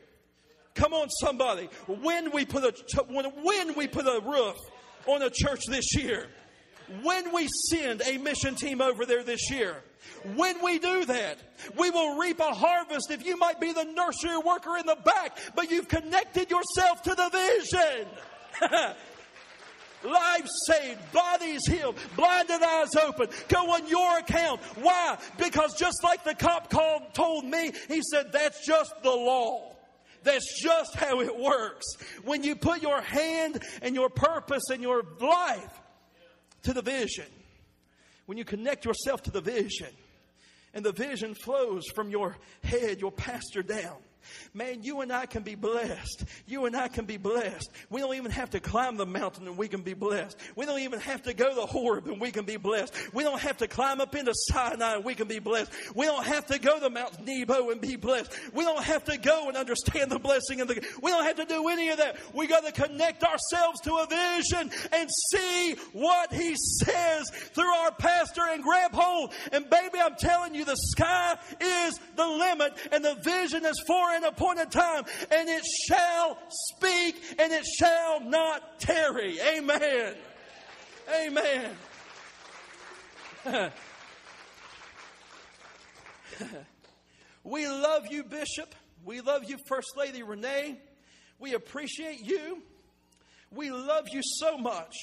come 0.75 0.93
on 0.93 1.09
somebody, 1.09 1.69
when 1.87 2.31
we 2.31 2.45
put 2.45 2.63
a, 2.63 3.03
when, 3.41 3.75
we 3.75 3.87
put 3.87 4.05
a 4.05 4.21
roof 4.23 4.57
on 5.05 5.21
a 5.21 5.29
church 5.29 5.61
this 5.67 5.95
year, 5.95 6.27
when 7.03 7.33
we 7.33 7.47
send 7.69 8.01
a 8.01 8.17
mission 8.17 8.55
team 8.55 8.81
over 8.81 9.05
there 9.05 9.23
this 9.23 9.49
year, 9.49 9.81
when 10.35 10.63
we 10.63 10.79
do 10.79 11.05
that, 11.05 11.37
we 11.77 11.89
will 11.89 12.17
reap 12.17 12.39
a 12.39 12.53
harvest 12.53 13.11
if 13.11 13.25
you 13.25 13.37
might 13.37 13.59
be 13.59 13.71
the 13.73 13.85
nursery 13.85 14.37
worker 14.37 14.77
in 14.77 14.85
the 14.85 14.97
back, 15.03 15.37
but 15.55 15.71
you've 15.71 15.87
connected 15.87 16.49
yourself 16.49 17.01
to 17.03 17.15
the 17.15 17.29
vision. 17.29 18.07
Lives 20.03 20.51
saved, 20.65 20.99
bodies 21.11 21.61
healed, 21.67 21.95
blinded 22.15 22.61
eyes 22.61 22.95
open. 22.95 23.27
Go 23.47 23.71
on 23.71 23.87
your 23.87 24.17
account. 24.17 24.59
Why? 24.81 25.17
Because 25.37 25.75
just 25.75 26.03
like 26.03 26.23
the 26.23 26.33
cop 26.33 26.71
called, 26.71 27.13
told 27.13 27.45
me, 27.45 27.71
he 27.87 28.01
said, 28.11 28.31
that's 28.31 28.65
just 28.65 28.91
the 29.03 29.11
law. 29.11 29.75
That's 30.23 30.61
just 30.61 30.95
how 30.95 31.21
it 31.21 31.37
works. 31.37 31.85
When 32.23 32.43
you 32.43 32.55
put 32.55 32.81
your 32.81 33.01
hand 33.01 33.63
and 33.81 33.95
your 33.95 34.09
purpose 34.09 34.63
and 34.71 34.81
your 34.81 35.03
life 35.19 35.81
to 36.63 36.73
the 36.73 36.81
vision, 36.81 37.25
when 38.25 38.37
you 38.37 38.45
connect 38.45 38.85
yourself 38.85 39.23
to 39.23 39.31
the 39.31 39.41
vision, 39.41 39.89
and 40.73 40.85
the 40.85 40.91
vision 40.91 41.33
flows 41.33 41.83
from 41.93 42.09
your 42.09 42.37
head, 42.63 43.01
your 43.01 43.11
pastor 43.11 43.61
down, 43.61 43.97
Man, 44.53 44.83
you 44.83 45.01
and 45.01 45.11
I 45.11 45.25
can 45.25 45.43
be 45.43 45.55
blessed. 45.55 46.25
You 46.45 46.65
and 46.65 46.75
I 46.75 46.87
can 46.87 47.05
be 47.05 47.17
blessed. 47.17 47.69
We 47.89 48.01
don't 48.01 48.15
even 48.15 48.31
have 48.31 48.49
to 48.51 48.59
climb 48.59 48.97
the 48.97 49.05
mountain 49.05 49.47
and 49.47 49.57
we 49.57 49.67
can 49.67 49.81
be 49.81 49.93
blessed. 49.93 50.37
We 50.55 50.65
don't 50.65 50.79
even 50.79 50.99
have 50.99 51.23
to 51.23 51.33
go 51.33 51.55
to 51.55 51.65
Horeb 51.65 52.07
and 52.07 52.19
we 52.19 52.31
can 52.31 52.45
be 52.45 52.57
blessed. 52.57 52.93
We 53.13 53.23
don't 53.23 53.39
have 53.39 53.57
to 53.57 53.67
climb 53.67 54.01
up 54.01 54.15
into 54.15 54.33
Sinai 54.33 54.95
and 54.95 55.05
we 55.05 55.15
can 55.15 55.27
be 55.27 55.39
blessed. 55.39 55.71
We 55.95 56.05
don't 56.05 56.25
have 56.25 56.45
to 56.47 56.59
go 56.59 56.79
to 56.79 56.89
Mount 56.89 57.25
Nebo 57.25 57.69
and 57.69 57.81
be 57.81 57.95
blessed. 57.95 58.37
We 58.53 58.63
don't 58.63 58.83
have 58.83 59.03
to 59.05 59.17
go 59.17 59.47
and 59.47 59.57
understand 59.57 60.11
the 60.11 60.19
blessing 60.19 60.61
of 60.61 60.67
the. 60.67 60.85
We 61.01 61.11
don't 61.11 61.23
have 61.23 61.37
to 61.37 61.45
do 61.45 61.67
any 61.69 61.89
of 61.89 61.97
that. 61.97 62.17
We 62.33 62.47
got 62.47 62.65
to 62.65 62.71
connect 62.71 63.23
ourselves 63.23 63.81
to 63.81 63.95
a 63.95 64.07
vision 64.07 64.71
and 64.91 65.09
see 65.31 65.75
what 65.93 66.33
He 66.33 66.55
says 66.55 67.29
through 67.53 67.73
our 67.73 67.91
pastor 67.91 68.41
and 68.49 68.63
grab 68.63 68.91
hold. 68.93 69.33
And 69.51 69.69
baby, 69.69 69.99
I'm 69.99 70.15
telling 70.15 70.55
you, 70.55 70.65
the 70.65 70.75
sky 70.75 71.37
is 71.59 71.99
the 72.15 72.27
limit 72.27 72.73
and 72.91 73.03
the 73.03 73.15
vision 73.15 73.65
is 73.65 73.81
for 73.87 74.10
an 74.15 74.23
appointed 74.23 74.71
time, 74.71 75.03
and 75.29 75.49
it 75.49 75.63
shall 75.87 76.37
speak 76.49 77.15
and 77.39 77.51
it 77.51 77.65
shall 77.65 78.21
not 78.21 78.79
tarry. 78.79 79.39
Amen. 79.41 80.15
Amen. 81.25 81.71
we 87.43 87.67
love 87.67 88.07
you, 88.09 88.23
Bishop. 88.23 88.73
We 89.03 89.21
love 89.21 89.43
you, 89.47 89.57
First 89.67 89.97
Lady 89.97 90.21
Renee. 90.23 90.79
We 91.39 91.53
appreciate 91.53 92.21
you. 92.21 92.61
We 93.51 93.71
love 93.71 94.05
you 94.11 94.21
so 94.23 94.57
much. 94.57 94.95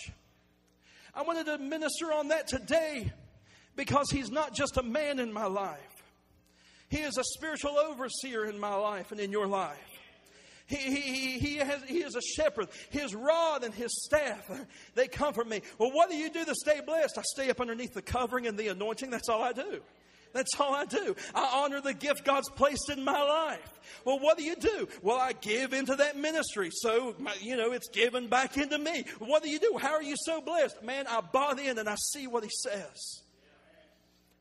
I 1.15 1.23
wanted 1.23 1.47
to 1.47 1.59
minister 1.59 2.13
on 2.13 2.29
that 2.29 2.47
today 2.47 3.13
because 3.75 4.11
he's 4.11 4.31
not 4.31 4.55
just 4.55 4.77
a 4.77 4.83
man 4.83 5.19
in 5.19 5.33
my 5.33 5.47
life. 5.47 5.88
He 6.89 6.99
is 6.99 7.19
a 7.19 7.25
spiritual 7.25 7.79
overseer 7.79 8.47
in 8.47 8.59
my 8.59 8.75
life 8.75 9.13
and 9.13 9.21
in 9.21 9.31
your 9.31 9.47
life. 9.47 9.77
He, 10.67 10.77
he, 10.77 11.39
he, 11.39 11.57
has, 11.57 11.83
he 11.85 11.99
is 11.99 12.15
a 12.15 12.21
shepherd. 12.21 12.69
His 12.91 13.15
rod 13.15 13.65
and 13.65 13.73
his 13.73 13.91
staff, 14.05 14.51
they 14.95 15.09
comfort 15.09 15.49
me. 15.49 15.63
Well, 15.79 15.91
what 15.91 16.11
do 16.11 16.17
you 16.17 16.31
do 16.31 16.45
to 16.45 16.55
stay 16.55 16.81
blessed? 16.85 17.17
I 17.17 17.23
stay 17.23 17.49
up 17.49 17.61
underneath 17.61 17.95
the 17.95 18.03
covering 18.03 18.47
and 18.47 18.59
the 18.59 18.69
anointing. 18.69 19.09
That's 19.09 19.31
all 19.31 19.43
I 19.43 19.53
do. 19.53 19.81
That's 20.35 20.61
all 20.61 20.75
I 20.75 20.85
do. 20.85 21.17
I 21.35 21.63
honor 21.65 21.81
the 21.81 21.95
gift 21.95 22.25
God's 22.25 22.51
placed 22.51 22.91
in 22.91 23.03
my 23.03 23.23
life. 23.23 23.81
Well, 24.05 24.19
what 24.19 24.37
do 24.37 24.45
you 24.45 24.57
do? 24.57 24.89
Well, 25.01 25.17
I 25.17 25.33
give 25.33 25.73
into 25.73 25.97
that 25.97 26.19
ministry. 26.19 26.69
So, 26.71 27.15
you 27.41 27.57
know, 27.57 27.73
it's 27.73 27.89
given 27.89 28.29
back 28.29 28.59
into 28.59 28.77
me. 28.77 29.05
What 29.21 29.43
do 29.43 29.49
you 29.49 29.59
do? 29.59 29.79
How 29.81 29.95
are 29.95 30.03
you 30.03 30.17
so 30.19 30.43
blessed? 30.43 30.83
Man, 30.83 31.07
I 31.09 31.23
bought 31.23 31.59
in 31.59 31.79
and 31.79 31.89
I 31.89 31.97
see 32.13 32.27
what 32.27 32.45
he 32.45 32.51
says. 32.63 33.23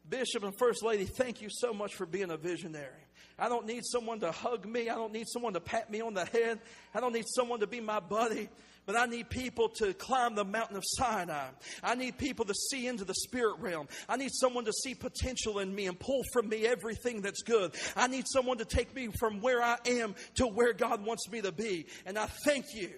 Bishop 0.10 0.44
and 0.44 0.58
First 0.58 0.84
Lady, 0.84 1.06
thank 1.06 1.42
you 1.42 1.50
so 1.50 1.74
much 1.74 1.96
for 1.96 2.06
being 2.06 2.32
a 2.32 2.38
visionary. 2.38 3.04
I 3.40 3.50
don't 3.50 3.68
need 3.68 3.84
someone 3.86 4.20
to 4.22 4.32
hug 4.32 4.66
me. 4.66 4.90
I 4.90 4.96
don't 4.96 5.14
need 5.14 5.28
someone 5.28 5.54
to 5.54 5.60
pat 5.60 5.92
me 5.92 6.02
on 6.02 6.14
the 6.14 6.26
head. 6.26 6.60
I 6.94 7.00
don't 7.00 7.14
need 7.14 7.26
someone 7.28 7.60
to 7.60 7.68
be 7.68 7.80
my 7.80 8.00
buddy. 8.00 8.50
But 8.88 8.96
I 8.96 9.06
need 9.06 9.30
people 9.30 9.68
to 9.76 9.94
climb 9.94 10.36
the 10.36 10.46
mountain 10.46 10.78
of 10.78 10.84
Sinai. 10.86 11.50
I 11.84 11.96
need 11.96 12.18
people 12.18 12.46
to 12.46 12.54
see 12.54 12.88
into 12.88 13.04
the 13.04 13.14
spirit 13.14 13.60
realm. 13.60 13.90
I 14.08 14.16
need 14.16 14.32
someone 14.32 14.64
to 14.64 14.72
see 14.72 14.96
potential 14.96 15.60
in 15.60 15.76
me 15.76 15.88
and 15.88 16.00
pull 16.00 16.22
from 16.32 16.48
me 16.48 16.66
everything 16.66 17.22
that's 17.22 17.44
good. 17.44 17.74
I 17.98 18.08
need 18.08 18.26
someone 18.28 18.60
to 18.60 18.66
take 18.66 18.96
me 18.96 19.10
from 19.20 19.42
where 19.42 19.62
I 19.62 19.76
am 19.86 20.16
to 20.36 20.48
where 20.48 20.72
God 20.72 21.06
wants 21.06 21.30
me 21.30 21.42
to 21.42 21.52
be. 21.52 21.86
And 22.06 22.18
I 22.18 22.28
thank 22.46 22.66
you 22.74 22.92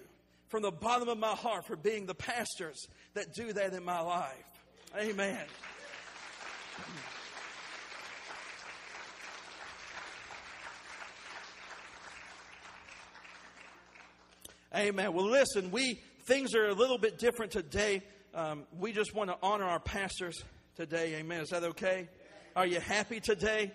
from 0.48 0.62
the 0.62 0.70
bottom 0.70 1.08
of 1.08 1.18
my 1.18 1.34
heart 1.34 1.66
for 1.66 1.76
being 1.76 2.06
the 2.06 2.14
pastors 2.14 2.86
that 3.14 3.34
do 3.34 3.52
that 3.52 3.74
in 3.74 3.84
my 3.84 4.00
life. 4.00 4.44
Amen. 4.96 5.44
Amen. 14.74 15.12
Well, 15.12 15.28
listen, 15.28 15.72
we 15.72 16.00
things 16.26 16.54
are 16.54 16.68
a 16.68 16.74
little 16.74 16.96
bit 16.96 17.18
different 17.18 17.50
today. 17.50 18.02
Um, 18.34 18.64
we 18.78 18.92
just 18.92 19.14
want 19.14 19.28
to 19.28 19.36
honor 19.42 19.64
our 19.64 19.80
pastors 19.80 20.42
today. 20.76 21.16
Amen. 21.16 21.40
Is 21.40 21.48
that 21.48 21.64
okay? 21.64 22.08
Are 22.54 22.66
you 22.66 22.78
happy 22.78 23.18
today? 23.18 23.72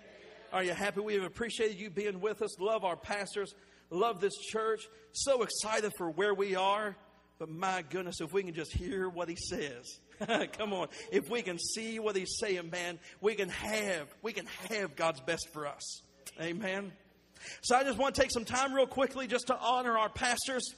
Are 0.52 0.62
you 0.62 0.72
happy? 0.72 1.00
We 1.00 1.14
have 1.14 1.24
appreciated 1.24 1.78
you 1.78 1.90
being 1.90 2.20
with 2.20 2.40
us. 2.40 2.58
Love 2.58 2.82
our 2.82 2.96
pastors. 2.96 3.54
Love 3.90 4.20
this 4.20 4.34
church. 4.50 4.88
So 5.12 5.42
excited 5.42 5.92
for 5.98 6.10
where 6.10 6.32
we 6.34 6.56
are. 6.56 6.96
But 7.38 7.50
my 7.50 7.82
goodness, 7.82 8.20
if 8.20 8.32
we 8.32 8.42
can 8.42 8.54
just 8.54 8.72
hear 8.72 9.08
what 9.08 9.28
he 9.28 9.36
says. 9.36 10.00
Come 10.58 10.72
on. 10.72 10.88
If 11.12 11.28
we 11.30 11.42
can 11.42 11.58
see 11.58 11.98
what 11.98 12.16
he's 12.16 12.38
saying, 12.38 12.70
man, 12.70 12.98
we 13.20 13.34
can 13.34 13.48
have, 13.48 14.08
we 14.22 14.32
can 14.32 14.46
have 14.70 14.96
God's 14.96 15.20
best 15.20 15.48
for 15.52 15.66
us. 15.66 16.02
Amen. 16.40 16.92
So 17.62 17.76
I 17.76 17.84
just 17.84 17.98
want 17.98 18.14
to 18.14 18.20
take 18.20 18.30
some 18.30 18.44
time 18.44 18.72
real 18.72 18.86
quickly 18.86 19.26
just 19.26 19.48
to 19.48 19.56
honor 19.58 19.96
our 19.96 20.08
pastors. 20.08 20.74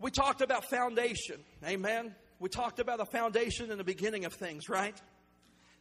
We 0.00 0.10
talked 0.10 0.40
about 0.40 0.68
foundation. 0.68 1.36
Amen. 1.64 2.14
We 2.38 2.48
talked 2.48 2.80
about 2.80 3.00
a 3.00 3.06
foundation 3.06 3.70
in 3.70 3.78
the 3.78 3.84
beginning 3.84 4.24
of 4.24 4.34
things, 4.34 4.68
right? 4.68 5.00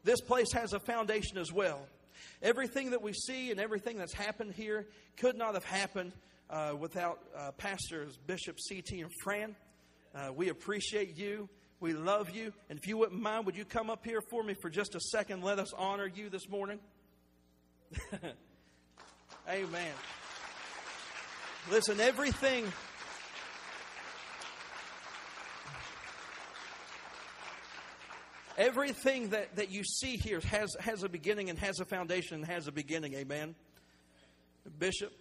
This 0.03 0.21
place 0.21 0.51
has 0.53 0.73
a 0.73 0.79
foundation 0.79 1.37
as 1.37 1.51
well. 1.51 1.87
Everything 2.41 2.91
that 2.91 3.01
we 3.01 3.13
see 3.13 3.51
and 3.51 3.59
everything 3.59 3.97
that's 3.97 4.13
happened 4.13 4.53
here 4.53 4.87
could 5.17 5.37
not 5.37 5.53
have 5.53 5.65
happened 5.65 6.13
uh, 6.49 6.73
without 6.77 7.19
uh, 7.35 7.51
pastors 7.51 8.17
Bishop 8.27 8.59
C.T. 8.59 9.01
and 9.01 9.11
Fran. 9.23 9.55
Uh, 10.13 10.31
we 10.33 10.49
appreciate 10.49 11.17
you. 11.17 11.49
We 11.83 11.91
love 11.91 12.29
you. 12.29 12.53
And 12.69 12.79
if 12.79 12.87
you 12.87 12.95
wouldn't 12.95 13.21
mind, 13.21 13.45
would 13.45 13.57
you 13.57 13.65
come 13.65 13.89
up 13.89 14.05
here 14.05 14.21
for 14.29 14.41
me 14.41 14.53
for 14.61 14.69
just 14.69 14.95
a 14.95 15.01
second? 15.01 15.43
Let 15.43 15.59
us 15.59 15.73
honor 15.77 16.07
you 16.07 16.29
this 16.29 16.47
morning. 16.47 16.79
Amen. 19.49 19.91
Listen, 21.69 21.99
everything 21.99 22.71
Everything 28.57 29.31
that, 29.31 29.57
that 29.57 29.69
you 29.69 29.83
see 29.83 30.15
here 30.15 30.39
has, 30.39 30.73
has 30.79 31.03
a 31.03 31.09
beginning 31.09 31.49
and 31.49 31.59
has 31.59 31.81
a 31.81 31.85
foundation 31.85 32.37
and 32.37 32.45
has 32.45 32.67
a 32.67 32.71
beginning. 32.71 33.13
Amen. 33.15 33.55
Bishop, 34.79 35.11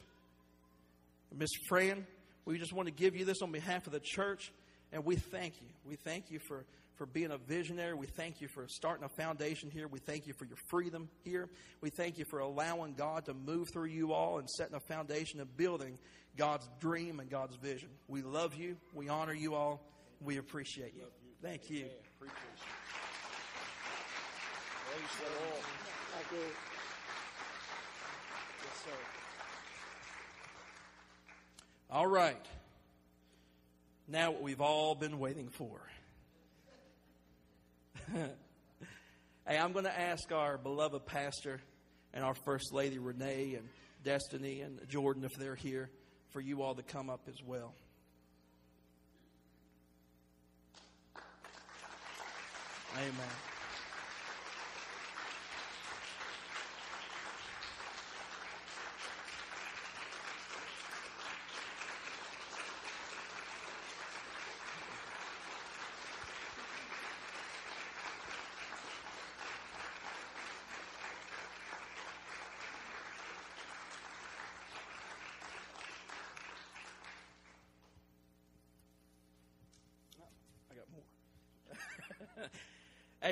Miss 1.37 1.51
Fran, 1.67 2.07
we 2.45 2.57
just 2.57 2.73
want 2.73 2.87
to 2.87 2.95
give 2.95 3.17
you 3.17 3.25
this 3.25 3.43
on 3.43 3.51
behalf 3.51 3.89
of 3.89 3.93
the 3.93 4.01
church, 4.01 4.53
and 4.93 5.05
we 5.05 5.17
thank 5.17 5.61
you. 5.61 5.69
We 5.85 5.97
thank 5.97 6.31
you 6.31 6.39
for, 6.39 6.65
for 6.97 7.07
being 7.07 7.31
a 7.31 7.39
visionary. 7.39 7.95
We 7.95 8.07
thank 8.07 8.41
you 8.41 8.49
for 8.49 8.67
starting 8.69 9.05
a 9.05 9.09
foundation 9.09 9.71
here. 9.71 9.89
We 9.89 9.99
thank 9.99 10.27
you 10.27 10.35
for 10.35 10.45
your 10.45 10.59
freedom 10.69 11.09
here. 11.25 11.49
We 11.81 11.91
thank 11.91 12.19
you 12.19 12.25
for 12.31 12.41
allowing 12.41 12.95
God 12.95 13.25
to 13.27 13.35
move 13.35 13.71
through 13.71 13.87
you 13.87 14.13
all 14.13 14.39
and 14.39 14.49
setting 14.51 14.75
a 14.75 14.81
foundation 14.81 15.41
and 15.41 15.57
building 15.57 15.99
God's 16.37 16.69
dream 16.81 17.21
and 17.21 17.31
God's 17.31 17.57
vision. 17.57 17.89
We 18.09 18.23
love 18.23 18.55
you. 18.55 18.77
We 18.95 19.09
honor 19.09 19.35
you 19.35 19.55
all. 19.55 19.83
We 20.21 20.37
appreciate 20.39 20.95
you. 20.95 21.05
Thank 21.43 21.69
you. 21.71 21.87
Praise 22.19 22.31
the 25.19 25.25
Lord. 25.25 25.63
Thank 26.13 26.33
you. 26.33 26.49
Yes, 28.63 28.85
sir. 28.85 28.91
All 31.91 32.07
right. 32.07 32.47
Now, 34.09 34.33
what 34.33 34.43
we've 34.43 34.61
all 34.61 34.95
been 34.95 35.19
waiting 35.19 35.49
for. 35.49 35.81
Hey, 39.45 39.59
I'm 39.59 39.73
going 39.73 39.87
to 39.87 40.01
ask 40.01 40.31
our 40.31 40.57
beloved 40.57 41.05
pastor 41.05 41.61
and 42.15 42.23
our 42.23 42.35
First 42.45 42.73
Lady 42.73 43.01
Renee 43.01 43.57
and 43.57 43.69
Destiny 44.05 44.61
and 44.61 44.81
Jordan, 44.89 45.25
if 45.25 45.33
they're 45.37 45.57
here, 45.57 45.91
for 46.31 46.41
you 46.41 46.63
all 46.63 46.77
to 46.77 46.83
come 46.85 47.11
up 47.11 47.23
as 47.29 47.43
well. 47.45 47.75
Amen. 52.97 53.13
I 80.71 80.75
got 80.75 80.85
more. 80.93 82.49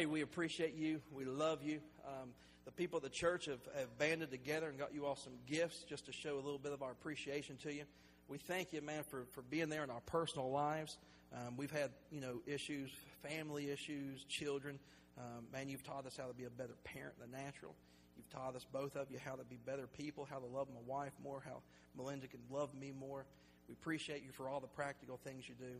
Hey, 0.00 0.06
we 0.06 0.22
appreciate 0.22 0.74
you. 0.76 0.98
We 1.12 1.26
love 1.26 1.62
you. 1.62 1.78
Um, 2.06 2.30
the 2.64 2.72
people 2.72 2.96
of 2.96 3.02
the 3.02 3.10
church 3.10 3.44
have, 3.44 3.60
have 3.76 3.98
banded 3.98 4.30
together 4.30 4.70
and 4.70 4.78
got 4.78 4.94
you 4.94 5.04
all 5.04 5.14
some 5.14 5.34
gifts 5.46 5.84
just 5.86 6.06
to 6.06 6.12
show 6.12 6.36
a 6.36 6.40
little 6.40 6.58
bit 6.58 6.72
of 6.72 6.82
our 6.82 6.92
appreciation 6.92 7.58
to 7.64 7.74
you. 7.74 7.82
We 8.26 8.38
thank 8.38 8.72
you, 8.72 8.80
man, 8.80 9.02
for, 9.02 9.26
for 9.32 9.42
being 9.42 9.68
there 9.68 9.84
in 9.84 9.90
our 9.90 10.00
personal 10.06 10.50
lives. 10.50 10.96
Um, 11.34 11.58
we've 11.58 11.70
had, 11.70 11.90
you 12.10 12.22
know, 12.22 12.40
issues, 12.46 12.90
family 13.22 13.70
issues, 13.70 14.24
children. 14.24 14.78
Um, 15.18 15.44
man, 15.52 15.68
you've 15.68 15.84
taught 15.84 16.06
us 16.06 16.16
how 16.16 16.28
to 16.28 16.32
be 16.32 16.44
a 16.44 16.50
better 16.50 16.76
parent 16.82 17.20
than 17.20 17.30
natural. 17.30 17.74
You've 18.16 18.30
taught 18.30 18.56
us, 18.56 18.64
both 18.72 18.96
of 18.96 19.10
you, 19.10 19.18
how 19.22 19.34
to 19.34 19.44
be 19.44 19.58
better 19.66 19.86
people, 19.86 20.26
how 20.30 20.38
to 20.38 20.46
love 20.46 20.68
my 20.72 20.80
wife 20.86 21.12
more, 21.22 21.42
how 21.44 21.60
Melinda 21.94 22.26
can 22.26 22.40
love 22.50 22.70
me 22.74 22.90
more. 22.98 23.26
We 23.68 23.74
appreciate 23.74 24.22
you 24.22 24.32
for 24.32 24.48
all 24.48 24.60
the 24.60 24.66
practical 24.66 25.18
things 25.22 25.46
you 25.46 25.56
do. 25.60 25.74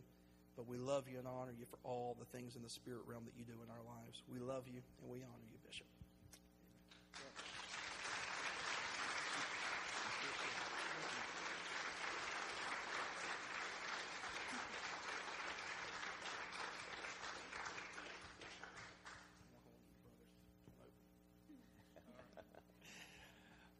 But 0.61 0.69
we 0.69 0.77
love 0.77 1.05
you 1.11 1.17
and 1.17 1.27
honor 1.27 1.53
you 1.57 1.65
for 1.65 1.79
all 1.83 2.15
the 2.19 2.37
things 2.37 2.55
in 2.55 2.61
the 2.61 2.69
spirit 2.69 3.01
realm 3.07 3.23
that 3.25 3.33
you 3.35 3.43
do 3.43 3.53
in 3.63 3.69
our 3.71 3.83
lives. 3.83 4.21
We 4.31 4.37
love 4.37 4.65
you 4.67 4.81
and 5.01 5.09
we 5.11 5.23
honor 5.23 5.47
you, 5.51 5.57
Bishop. 5.65 5.87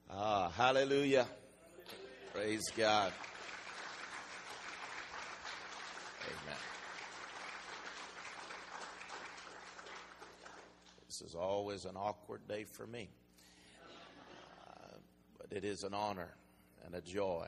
Ah, 0.09 0.49
hallelujah. 0.49 1.27
Praise 2.33 2.63
God. 2.75 3.13
Amen. 6.23 6.57
This 11.07 11.21
is 11.21 11.35
always 11.71 11.85
an 11.85 11.95
awkward 11.95 12.45
day 12.49 12.65
for 12.65 12.85
me. 12.85 13.07
Uh, 14.67 14.97
but 15.37 15.55
it 15.55 15.63
is 15.63 15.83
an 15.83 15.93
honor 15.93 16.27
and 16.85 16.93
a 16.93 16.99
joy 16.99 17.47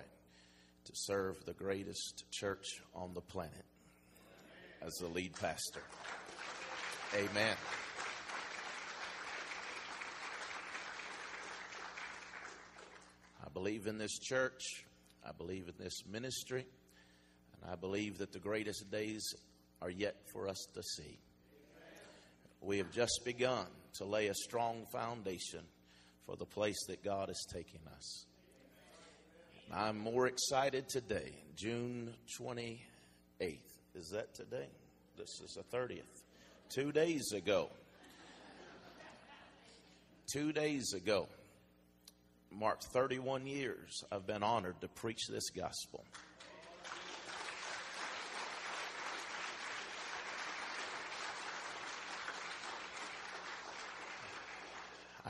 to 0.86 0.91
serve 0.95 1.36
the 1.45 1.51
greatest 1.51 2.24
church 2.32 2.63
on 2.95 3.13
the 3.13 3.19
planet 3.19 3.65
as 4.82 4.93
the 4.93 5.07
lead 5.07 5.34
pastor. 5.41 5.82
Amen. 7.13 7.57
I 13.45 13.49
believe 13.53 13.88
in 13.88 13.97
this 13.97 14.17
church. 14.19 14.61
I 15.28 15.34
believe 15.34 15.67
in 15.67 15.84
this 15.84 16.05
ministry. 16.09 16.65
And 17.61 17.69
I 17.69 17.76
believe 17.76 18.19
that 18.19 18.32
the 18.32 18.39
greatest 18.39 18.89
days 18.89 19.36
are 19.82 19.89
yet 19.89 20.15
for 20.32 20.47
us 20.47 20.65
to 20.76 20.82
see. 20.82 21.19
We 22.61 22.78
have 22.78 22.89
just 22.93 23.19
begun 23.26 23.65
to 23.96 24.06
lay 24.06 24.28
a 24.28 24.34
strong 24.34 24.86
foundation 24.91 25.62
for 26.26 26.36
the 26.36 26.46
place 26.46 26.78
that 26.88 27.04
God 27.04 27.30
is 27.30 27.46
taking 27.52 27.82
us. 27.96 28.26
And 29.68 29.80
I'm 29.80 29.98
more 29.98 30.28
excited 30.28 30.89
today, 30.89 31.32
June 31.56 32.14
28th. 32.39 32.80
Is 33.96 34.10
that 34.10 34.34
today? 34.34 34.68
This 35.18 35.41
is 35.44 35.58
the 35.58 35.78
30th. 35.78 36.02
Two 36.70 36.91
days 36.91 37.32
ago. 37.34 37.70
Two 40.32 40.52
days 40.52 40.94
ago 40.94 41.28
marked 42.60 42.86
31 42.94 43.48
years 43.48 44.04
I've 44.12 44.28
been 44.28 44.44
honored 44.44 44.80
to 44.82 44.88
preach 44.88 45.28
this 45.30 45.50
gospel. 45.50 46.04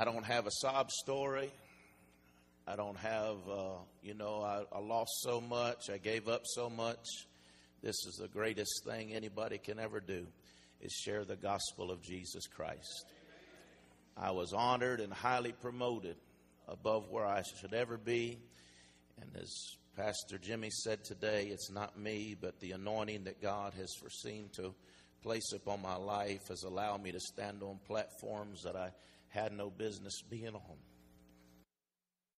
I 0.04 0.06
don't 0.06 0.26
have 0.26 0.48
a 0.48 0.52
sob 0.52 0.92
story. 0.92 1.50
I 2.68 2.76
don't 2.76 2.98
have, 2.98 3.38
uh, 3.50 3.78
you 4.02 4.14
know, 4.14 4.42
I, 4.42 4.66
I 4.76 4.80
lost 4.80 5.12
so 5.22 5.40
much. 5.40 5.90
I 5.90 5.98
gave 5.98 6.28
up 6.28 6.42
so 6.44 6.70
much. 6.70 7.08
This 7.82 7.96
is 8.06 8.20
the 8.22 8.28
greatest 8.28 8.84
thing 8.86 9.14
anybody 9.14 9.60
can 9.60 9.80
ever 9.80 10.02
do 10.02 10.28
is 10.82 10.92
share 10.92 11.24
the 11.24 11.38
gospel 11.38 11.90
of 11.90 12.02
Jesus 12.02 12.48
Christ. 12.48 13.06
I 14.18 14.32
was 14.32 14.52
honored 14.52 15.00
and 15.00 15.14
highly 15.14 15.54
promoted 15.54 16.18
above 16.68 17.10
where 17.10 17.26
I 17.26 17.42
should 17.62 17.74
ever 17.74 17.98
be. 17.98 18.40
And 19.22 19.30
as 19.42 19.56
Pastor 19.96 20.38
Jimmy 20.38 20.70
said 20.70 21.06
today, 21.06 21.48
it's 21.50 21.72
not 21.72 21.98
me, 21.98 22.36
but 22.38 22.60
the 22.60 22.74
anointing 22.74 23.24
that 23.24 23.42
God 23.42 23.74
has 23.76 23.94
foreseen 24.02 24.50
to 24.58 24.76
place 25.22 25.54
upon 25.56 25.82
my 25.82 25.96
life 25.96 26.50
has 26.50 26.64
allowed 26.64 27.02
me 27.02 27.14
to 27.14 27.22
stand 27.22 27.64
on 27.64 27.80
platforms 27.88 28.64
that 28.64 28.76
I 28.76 28.92
had 29.34 29.52
no 29.52 29.70
business 29.72 30.22
being 30.22 30.54
on. 30.54 30.78